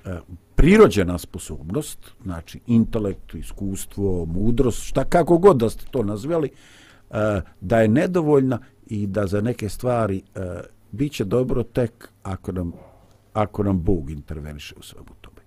E, 0.08 0.20
prirođena 0.56 1.18
sposobnost, 1.18 2.00
znači 2.24 2.60
intelekt, 2.68 3.34
iskustvo, 3.34 4.26
mudrost, 4.26 4.84
šta 4.84 5.04
kako 5.04 5.38
god 5.38 5.58
da 5.58 5.70
ste 5.70 5.86
to 5.92 6.04
nazvali, 6.04 6.50
e, 7.12 7.42
da 7.62 7.80
je 7.80 7.88
nedovoljna 7.88 8.60
i 8.90 9.08
da 9.08 9.28
za 9.28 9.42
neke 9.42 9.70
stvari 9.70 10.22
e, 10.36 10.40
bit 10.92 11.12
će 11.12 11.26
dobro 11.26 11.64
tek 11.64 12.10
ako 12.24 12.52
nam, 12.52 12.72
ako 13.34 13.64
nam 13.64 13.84
Bog 13.84 14.10
interveniše 14.10 14.76
u 14.80 14.82
svemu 14.82 15.10
tome. 15.22 15.42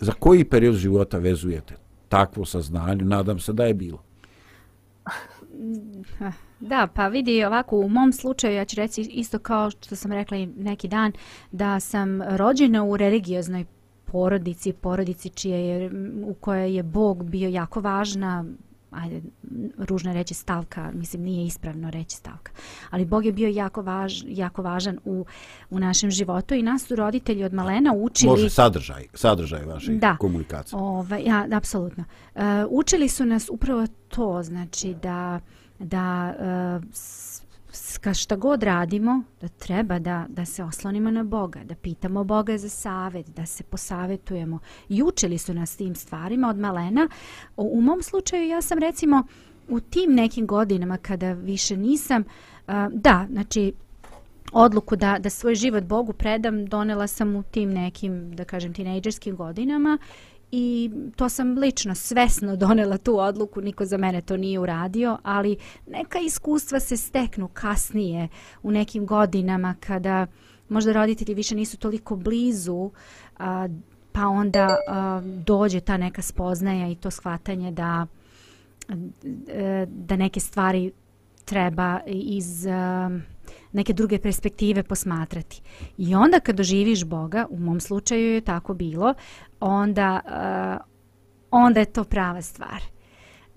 Za 0.00 0.12
koji 0.12 0.44
period 0.44 0.74
života 0.74 1.18
vezujete 1.18 1.74
takvo 2.08 2.44
saznanje? 2.44 3.04
Nadam 3.04 3.38
se 3.38 3.52
da 3.52 3.64
je 3.64 3.74
bilo. 3.74 4.02
Da, 6.60 6.88
pa 6.94 7.08
vidi 7.08 7.44
ovako 7.44 7.76
u 7.78 7.88
mom 7.88 8.12
slučaju 8.12 8.54
ja 8.54 8.64
ću 8.64 8.76
reći 8.76 9.00
isto 9.00 9.38
kao 9.38 9.70
što 9.70 9.96
sam 9.96 10.12
rekla 10.12 10.36
i 10.36 10.46
neki 10.46 10.88
dan 10.88 11.12
da 11.52 11.80
sam 11.80 12.22
rođena 12.22 12.84
u 12.84 12.96
religioznoj 12.96 13.64
porodici, 14.04 14.72
porodici 14.72 15.28
čije 15.28 15.66
je, 15.68 15.90
u 16.24 16.34
kojoj 16.34 16.76
je 16.76 16.82
Bog 16.82 17.30
bio 17.30 17.48
jako 17.48 17.80
važna, 17.80 18.44
ajde, 18.90 19.22
ružno 19.78 20.12
reći 20.12 20.34
stavka, 20.34 20.90
mislim 20.94 21.22
nije 21.22 21.46
ispravno 21.46 21.90
reći 21.90 22.16
stavka, 22.16 22.52
ali 22.90 23.04
Bog 23.04 23.26
je 23.26 23.32
bio 23.32 23.48
jako, 23.48 23.82
važ, 23.82 24.22
jako 24.26 24.62
važan 24.62 24.98
u, 25.04 25.24
u 25.70 25.78
našem 25.78 26.10
životu 26.10 26.54
i 26.54 26.62
nas 26.62 26.86
su 26.86 26.96
roditelji 26.96 27.44
od 27.44 27.54
malena 27.54 27.92
učili... 27.92 28.30
Može 28.30 28.50
sadržaj, 28.50 29.06
sadržaj 29.14 29.64
vaše 29.64 29.92
da, 29.92 30.16
komunikacije. 30.16 30.78
Ovaj, 30.80 31.22
ja, 31.24 31.46
apsolutno. 31.52 32.04
Uh, 32.34 32.42
učili 32.70 33.08
su 33.08 33.24
nas 33.24 33.48
upravo 33.52 33.86
to, 34.08 34.42
znači 34.42 34.94
da 35.02 35.40
da 35.78 36.34
ka 37.98 38.14
šta 38.14 38.36
god 38.36 38.62
radimo, 38.62 39.22
da 39.40 39.48
treba 39.48 39.98
da, 39.98 40.26
da 40.28 40.44
se 40.44 40.64
oslonimo 40.64 41.10
na 41.10 41.24
Boga, 41.24 41.64
da 41.64 41.74
pitamo 41.74 42.24
Boga 42.24 42.58
za 42.58 42.68
savet, 42.68 43.26
da 43.28 43.46
se 43.46 43.64
posavetujemo. 43.64 44.58
I 44.88 45.02
učili 45.02 45.38
su 45.38 45.54
nas 45.54 45.76
tim 45.76 45.94
stvarima 45.94 46.48
od 46.48 46.58
malena. 46.58 47.08
U, 47.56 47.70
u 47.72 47.80
mom 47.80 48.02
slučaju 48.02 48.48
ja 48.48 48.62
sam 48.62 48.78
recimo 48.78 49.22
u 49.68 49.80
tim 49.80 50.14
nekim 50.14 50.46
godinama 50.46 50.96
kada 50.96 51.32
više 51.32 51.76
nisam, 51.76 52.22
uh, 52.22 52.74
da, 52.92 53.26
znači 53.30 53.72
odluku 54.52 54.96
da, 54.96 55.18
da 55.18 55.30
svoj 55.30 55.54
život 55.54 55.84
Bogu 55.84 56.12
predam 56.12 56.66
donela 56.66 57.06
sam 57.06 57.36
u 57.36 57.42
tim 57.42 57.70
nekim, 57.70 58.36
da 58.36 58.44
kažem, 58.44 58.74
tinejdžerskim 58.74 59.36
godinama 59.36 59.98
i 60.50 60.90
to 61.16 61.28
sam 61.28 61.58
lično 61.58 61.94
svesno 61.94 62.56
donela 62.56 62.98
tu 62.98 63.18
odluku, 63.18 63.60
niko 63.60 63.84
za 63.84 63.96
mene 63.96 64.20
to 64.20 64.36
nije 64.36 64.58
uradio, 64.58 65.18
ali 65.22 65.56
neka 65.86 66.18
iskustva 66.18 66.80
se 66.80 66.96
steknu 66.96 67.48
kasnije 67.48 68.28
u 68.62 68.70
nekim 68.70 69.06
godinama 69.06 69.74
kada 69.80 70.26
možda 70.68 70.92
roditelji 70.92 71.34
više 71.34 71.54
nisu 71.54 71.76
toliko 71.76 72.16
blizu, 72.16 72.90
a, 73.38 73.68
pa 74.12 74.26
onda 74.26 74.76
a, 74.88 75.20
dođe 75.46 75.80
ta 75.80 75.96
neka 75.96 76.22
spoznaja 76.22 76.88
i 76.88 76.94
to 76.94 77.10
shvatanje 77.10 77.72
da 77.72 78.06
da 79.86 80.16
neke 80.16 80.40
stvari 80.40 80.92
treba 81.48 82.00
iz 82.06 82.66
eh, 82.66 82.72
neke 83.72 83.92
druge 83.92 84.18
perspektive 84.18 84.82
posmatrati. 84.82 85.62
I 85.98 86.14
onda 86.14 86.40
kad 86.40 86.56
doživiš 86.56 87.04
Boga, 87.04 87.46
u 87.50 87.58
mom 87.58 87.80
slučaju 87.80 88.34
je 88.34 88.40
tako 88.40 88.74
bilo, 88.74 89.14
onda, 89.60 90.20
eh, 90.26 90.78
onda 91.50 91.80
je 91.80 91.92
to 91.92 92.04
prava 92.04 92.42
stvar. 92.42 92.80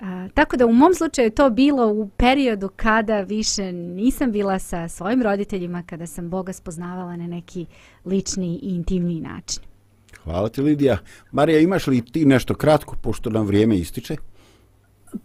Uh, 0.01 0.31
tako 0.33 0.57
da 0.57 0.65
u 0.65 0.73
mom 0.73 0.93
slučaju 0.93 1.31
to 1.31 1.49
bilo 1.49 1.87
u 1.87 2.09
periodu 2.17 2.69
kada 2.75 3.21
više 3.21 3.71
nisam 3.71 4.31
bila 4.31 4.59
sa 4.59 4.87
svojim 4.89 5.21
roditeljima, 5.21 5.83
kada 5.83 6.07
sam 6.07 6.29
Boga 6.29 6.53
spoznavala 6.53 7.15
na 7.15 7.27
neki 7.27 7.65
lični 8.05 8.59
i 8.63 8.75
intimni 8.75 9.21
način. 9.21 9.63
Hvala 10.23 10.49
ti 10.49 10.61
Lidija. 10.61 10.97
Marija, 11.31 11.59
imaš 11.59 11.87
li 11.87 12.05
ti 12.05 12.25
nešto 12.25 12.55
kratko, 12.55 12.95
pošto 13.01 13.29
nam 13.29 13.45
vrijeme 13.45 13.77
ističe? 13.77 14.15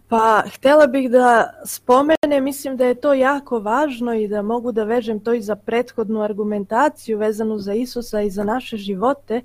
Pa, 0.07 0.43
htjela 0.55 0.87
bih 0.87 1.11
da 1.11 1.53
spomene, 1.65 2.41
mislim 2.41 2.77
da 2.77 2.85
je 2.85 2.95
to 2.95 3.13
jako 3.13 3.59
važno 3.59 4.13
i 4.13 4.27
da 4.27 4.41
mogu 4.41 4.71
da 4.71 4.83
vežem 4.83 5.19
to 5.19 5.33
i 5.33 5.41
za 5.41 5.55
prethodnu 5.55 6.21
argumentaciju 6.21 7.17
vezanu 7.17 7.57
za 7.57 7.73
Isusa 7.73 8.21
i 8.21 8.29
za 8.29 8.43
naše 8.43 8.77
živote. 8.77 9.41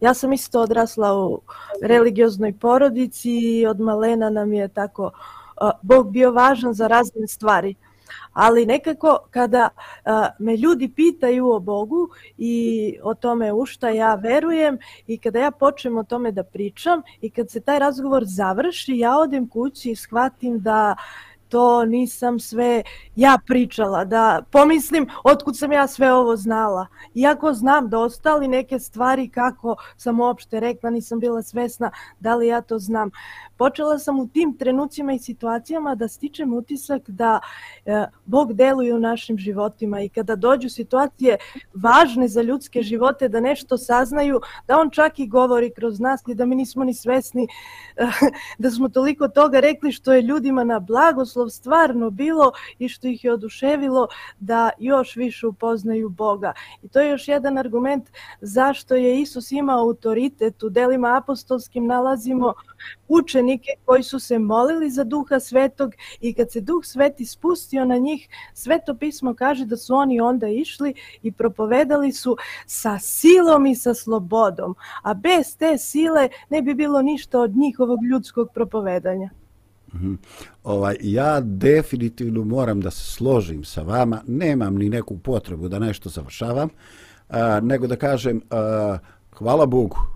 Ja 0.00 0.14
sam 0.14 0.32
isto 0.32 0.60
odrasla 0.60 1.14
u 1.14 1.40
religioznoj 1.82 2.52
porodici 2.58 3.30
i 3.30 3.66
od 3.66 3.80
malena 3.80 4.30
nam 4.30 4.52
je 4.52 4.68
tako 4.68 5.10
Bog 5.82 6.10
bio 6.10 6.30
važan 6.30 6.74
za 6.74 6.86
razne 6.86 7.26
stvari. 7.26 7.74
Ali 8.32 8.66
nekako 8.66 9.18
kada 9.30 9.68
a, 10.04 10.28
me 10.38 10.56
ljudi 10.56 10.92
pitaju 10.96 11.50
o 11.50 11.60
Bogu 11.60 12.08
i 12.38 12.98
o 13.02 13.14
tome 13.14 13.52
u 13.52 13.66
šta 13.66 13.88
ja 13.88 14.14
verujem 14.14 14.78
i 15.06 15.18
kada 15.18 15.38
ja 15.38 15.50
počnem 15.50 15.96
o 15.96 16.04
tome 16.04 16.32
da 16.32 16.42
pričam 16.42 17.02
i 17.20 17.30
kad 17.30 17.50
se 17.50 17.60
taj 17.60 17.78
razgovor 17.78 18.22
završi, 18.24 18.98
ja 18.98 19.18
odem 19.18 19.48
kući 19.48 19.90
i 19.90 19.96
shvatim 19.96 20.60
da 20.60 20.96
to 21.48 21.84
nisam 21.84 22.38
sve 22.38 22.82
ja 23.16 23.38
pričala, 23.46 24.04
da 24.04 24.42
pomislim 24.50 25.08
otkud 25.24 25.58
sam 25.58 25.72
ja 25.72 25.86
sve 25.86 26.12
ovo 26.12 26.36
znala. 26.36 26.86
Iako 27.14 27.52
znam 27.52 27.88
da 27.88 27.98
ostali 27.98 28.48
neke 28.48 28.78
stvari 28.78 29.28
kako 29.28 29.76
sam 29.96 30.20
uopšte 30.20 30.60
rekla, 30.60 30.90
nisam 30.90 31.20
bila 31.20 31.42
svesna 31.42 31.90
da 32.20 32.36
li 32.36 32.46
ja 32.46 32.60
to 32.60 32.78
znam. 32.78 33.10
Počela 33.56 33.98
sam 33.98 34.20
u 34.20 34.28
tim 34.28 34.56
trenucima 34.58 35.12
i 35.12 35.18
situacijama 35.18 35.94
da 35.94 36.08
stičem 36.08 36.54
utisak 36.54 37.10
da 37.10 37.40
e, 37.86 38.06
Bog 38.24 38.52
deluje 38.52 38.94
u 38.94 39.00
našim 39.00 39.38
životima 39.38 40.00
i 40.00 40.08
kada 40.08 40.36
dođu 40.36 40.68
situacije 40.68 41.36
važne 41.74 42.28
za 42.28 42.42
ljudske 42.42 42.82
živote, 42.82 43.28
da 43.28 43.40
nešto 43.40 43.78
saznaju, 43.78 44.40
da 44.68 44.78
on 44.78 44.90
čak 44.90 45.18
i 45.18 45.26
govori 45.26 45.70
kroz 45.70 46.00
nas 46.00 46.22
i 46.28 46.34
da 46.34 46.46
mi 46.46 46.54
nismo 46.54 46.84
ni 46.84 46.94
svesni 46.94 47.48
e, 47.96 48.06
da 48.58 48.70
smo 48.70 48.88
toliko 48.88 49.28
toga 49.28 49.60
rekli 49.60 49.92
što 49.92 50.12
je 50.12 50.22
ljudima 50.22 50.64
na 50.64 50.78
blagoslov 50.78 51.48
stvarno 51.48 52.10
bilo 52.10 52.52
i 52.78 52.88
što 52.88 53.08
ih 53.08 53.24
je 53.24 53.32
oduševilo 53.32 54.08
da 54.38 54.70
još 54.78 55.16
više 55.16 55.46
upoznaju 55.46 56.08
Boga. 56.08 56.52
I 56.82 56.88
to 56.88 57.00
je 57.00 57.10
još 57.10 57.28
jedan 57.28 57.58
argument 57.58 58.10
zašto 58.40 58.94
je 58.94 59.20
Isus 59.20 59.52
imao 59.52 59.80
autoritet 59.80 60.62
u 60.62 60.68
delima 60.68 61.16
apostolskim 61.16 61.86
nalazimo 61.86 62.54
poslanike 63.46 63.70
koji 63.84 64.02
su 64.02 64.20
se 64.20 64.38
molili 64.38 64.90
za 64.90 65.04
duha 65.04 65.40
svetog 65.40 65.94
i 66.20 66.34
kad 66.34 66.52
se 66.52 66.60
duh 66.60 66.84
sveti 66.84 67.24
spustio 67.24 67.84
na 67.84 67.96
njih, 67.96 68.28
sveto 68.54 68.94
pismo 68.94 69.34
kaže 69.34 69.64
da 69.64 69.76
su 69.76 69.94
oni 69.94 70.20
onda 70.20 70.48
išli 70.48 70.94
i 71.22 71.32
propovedali 71.32 72.12
su 72.12 72.36
sa 72.66 72.98
silom 72.98 73.66
i 73.66 73.74
sa 73.74 73.94
slobodom. 73.94 74.74
A 75.02 75.14
bez 75.14 75.56
te 75.56 75.78
sile 75.78 76.28
ne 76.50 76.62
bi 76.62 76.74
bilo 76.74 77.02
ništa 77.02 77.40
od 77.40 77.56
njihovog 77.56 78.04
ljudskog 78.04 78.48
propovedanja. 78.54 79.30
Mm 79.92 79.98
-hmm. 79.98 80.16
ovaj, 80.64 80.96
ja 81.00 81.40
definitivno 81.40 82.44
moram 82.44 82.80
da 82.80 82.90
se 82.90 83.12
složim 83.12 83.64
sa 83.64 83.82
vama, 83.82 84.22
nemam 84.26 84.74
ni 84.74 84.88
neku 84.88 85.18
potrebu 85.18 85.68
da 85.68 85.78
nešto 85.78 86.08
završavam, 86.08 86.68
a, 87.28 87.60
nego 87.60 87.86
da 87.86 87.96
kažem 87.96 88.40
a, 88.50 88.98
hvala 89.38 89.66
Bogu 89.66 90.15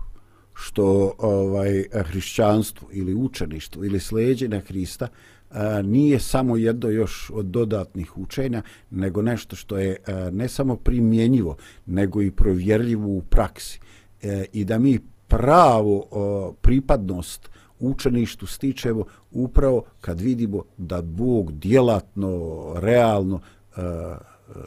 što 0.61 1.13
ovaj 1.17 1.83
hrišćanstvo 1.91 2.87
ili 2.91 3.13
učeništvo 3.13 3.85
ili 3.85 3.99
sleđenje 3.99 4.59
Hrista 4.59 5.07
a, 5.49 5.81
nije 5.81 6.19
samo 6.19 6.57
jedno 6.57 6.89
još 6.89 7.31
od 7.33 7.45
dodatnih 7.45 8.17
učenja, 8.17 8.61
nego 8.89 9.21
nešto 9.21 9.55
što 9.55 9.77
je 9.77 9.97
a, 10.07 10.29
ne 10.33 10.47
samo 10.47 10.75
primjenjivo, 10.75 11.55
nego 11.85 12.21
i 12.21 12.31
provjerljivo 12.31 13.07
u 13.07 13.21
praksi. 13.21 13.79
E, 14.21 14.45
I 14.53 14.65
da 14.65 14.79
mi 14.79 14.99
pravo 15.27 16.07
o, 16.11 16.53
pripadnost 16.61 17.49
učeništu 17.79 18.47
stičemo 18.47 19.05
upravo 19.31 19.83
kad 20.01 20.21
vidimo 20.21 20.63
da 20.77 21.01
Bog 21.01 21.51
djelatno, 21.51 22.61
realno 22.75 23.39
a, 23.75 24.17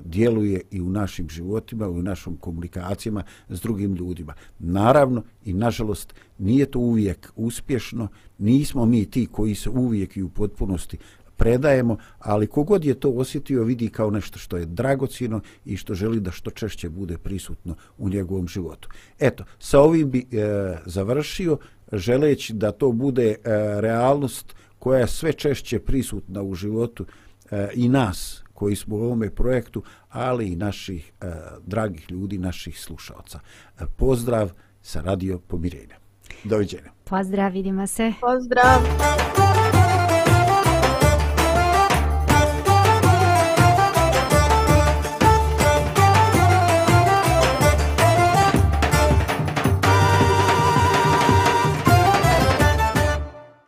djeluje 0.04 0.60
i 0.70 0.80
u 0.80 0.90
našim 0.90 1.28
životima, 1.28 1.88
u 1.88 2.02
našim 2.02 2.36
komunikacijama 2.36 3.22
s 3.48 3.60
drugim 3.60 3.94
ljudima. 3.94 4.34
Naravno 4.58 5.22
i 5.44 5.52
nažalost 5.52 6.14
nije 6.38 6.66
to 6.66 6.78
uvijek 6.78 7.32
uspješno, 7.36 8.08
nismo 8.38 8.86
mi 8.86 9.10
ti 9.10 9.26
koji 9.32 9.54
se 9.54 9.70
uvijek 9.70 10.16
i 10.16 10.22
u 10.22 10.28
potpunosti 10.28 10.98
predajemo, 11.36 11.96
ali 12.18 12.46
kogod 12.46 12.84
je 12.84 12.94
to 12.94 13.10
osjetio 13.10 13.64
vidi 13.64 13.88
kao 13.88 14.10
nešto 14.10 14.38
što 14.38 14.56
je 14.56 14.66
dragocino 14.66 15.40
i 15.64 15.76
što 15.76 15.94
želi 15.94 16.20
da 16.20 16.30
što 16.30 16.50
češće 16.50 16.88
bude 16.88 17.18
prisutno 17.18 17.74
u 17.98 18.08
njegovom 18.08 18.48
životu. 18.48 18.88
Eto, 19.18 19.44
sa 19.58 19.80
ovim 19.80 20.10
bi 20.10 20.18
e, 20.18 20.76
završio 20.86 21.58
želeći 21.92 22.54
da 22.54 22.72
to 22.72 22.92
bude 22.92 23.30
e, 23.30 23.36
realnost 23.80 24.54
koja 24.78 25.00
je 25.00 25.08
sve 25.08 25.32
češće 25.32 25.78
prisutna 25.78 26.42
u 26.42 26.54
životu 26.54 27.06
e, 27.50 27.68
i 27.74 27.88
nas 27.88 28.43
koji 28.54 28.76
smo 28.76 28.96
u 28.96 29.02
ovome 29.02 29.30
projektu, 29.30 29.82
ali 30.08 30.46
i 30.46 30.56
naših 30.56 31.12
e, 31.20 31.26
dragih 31.66 32.10
ljudi, 32.10 32.38
naših 32.38 32.80
slušalca. 32.80 33.40
E, 33.80 33.84
pozdrav 33.96 34.52
sa 34.82 35.00
Radio 35.00 35.38
Pomirenja. 35.38 35.96
Doviđenja. 36.44 36.90
Pozdrav, 37.04 37.52
vidimo 37.52 37.86
se. 37.86 38.12
Pozdrav. 38.20 39.53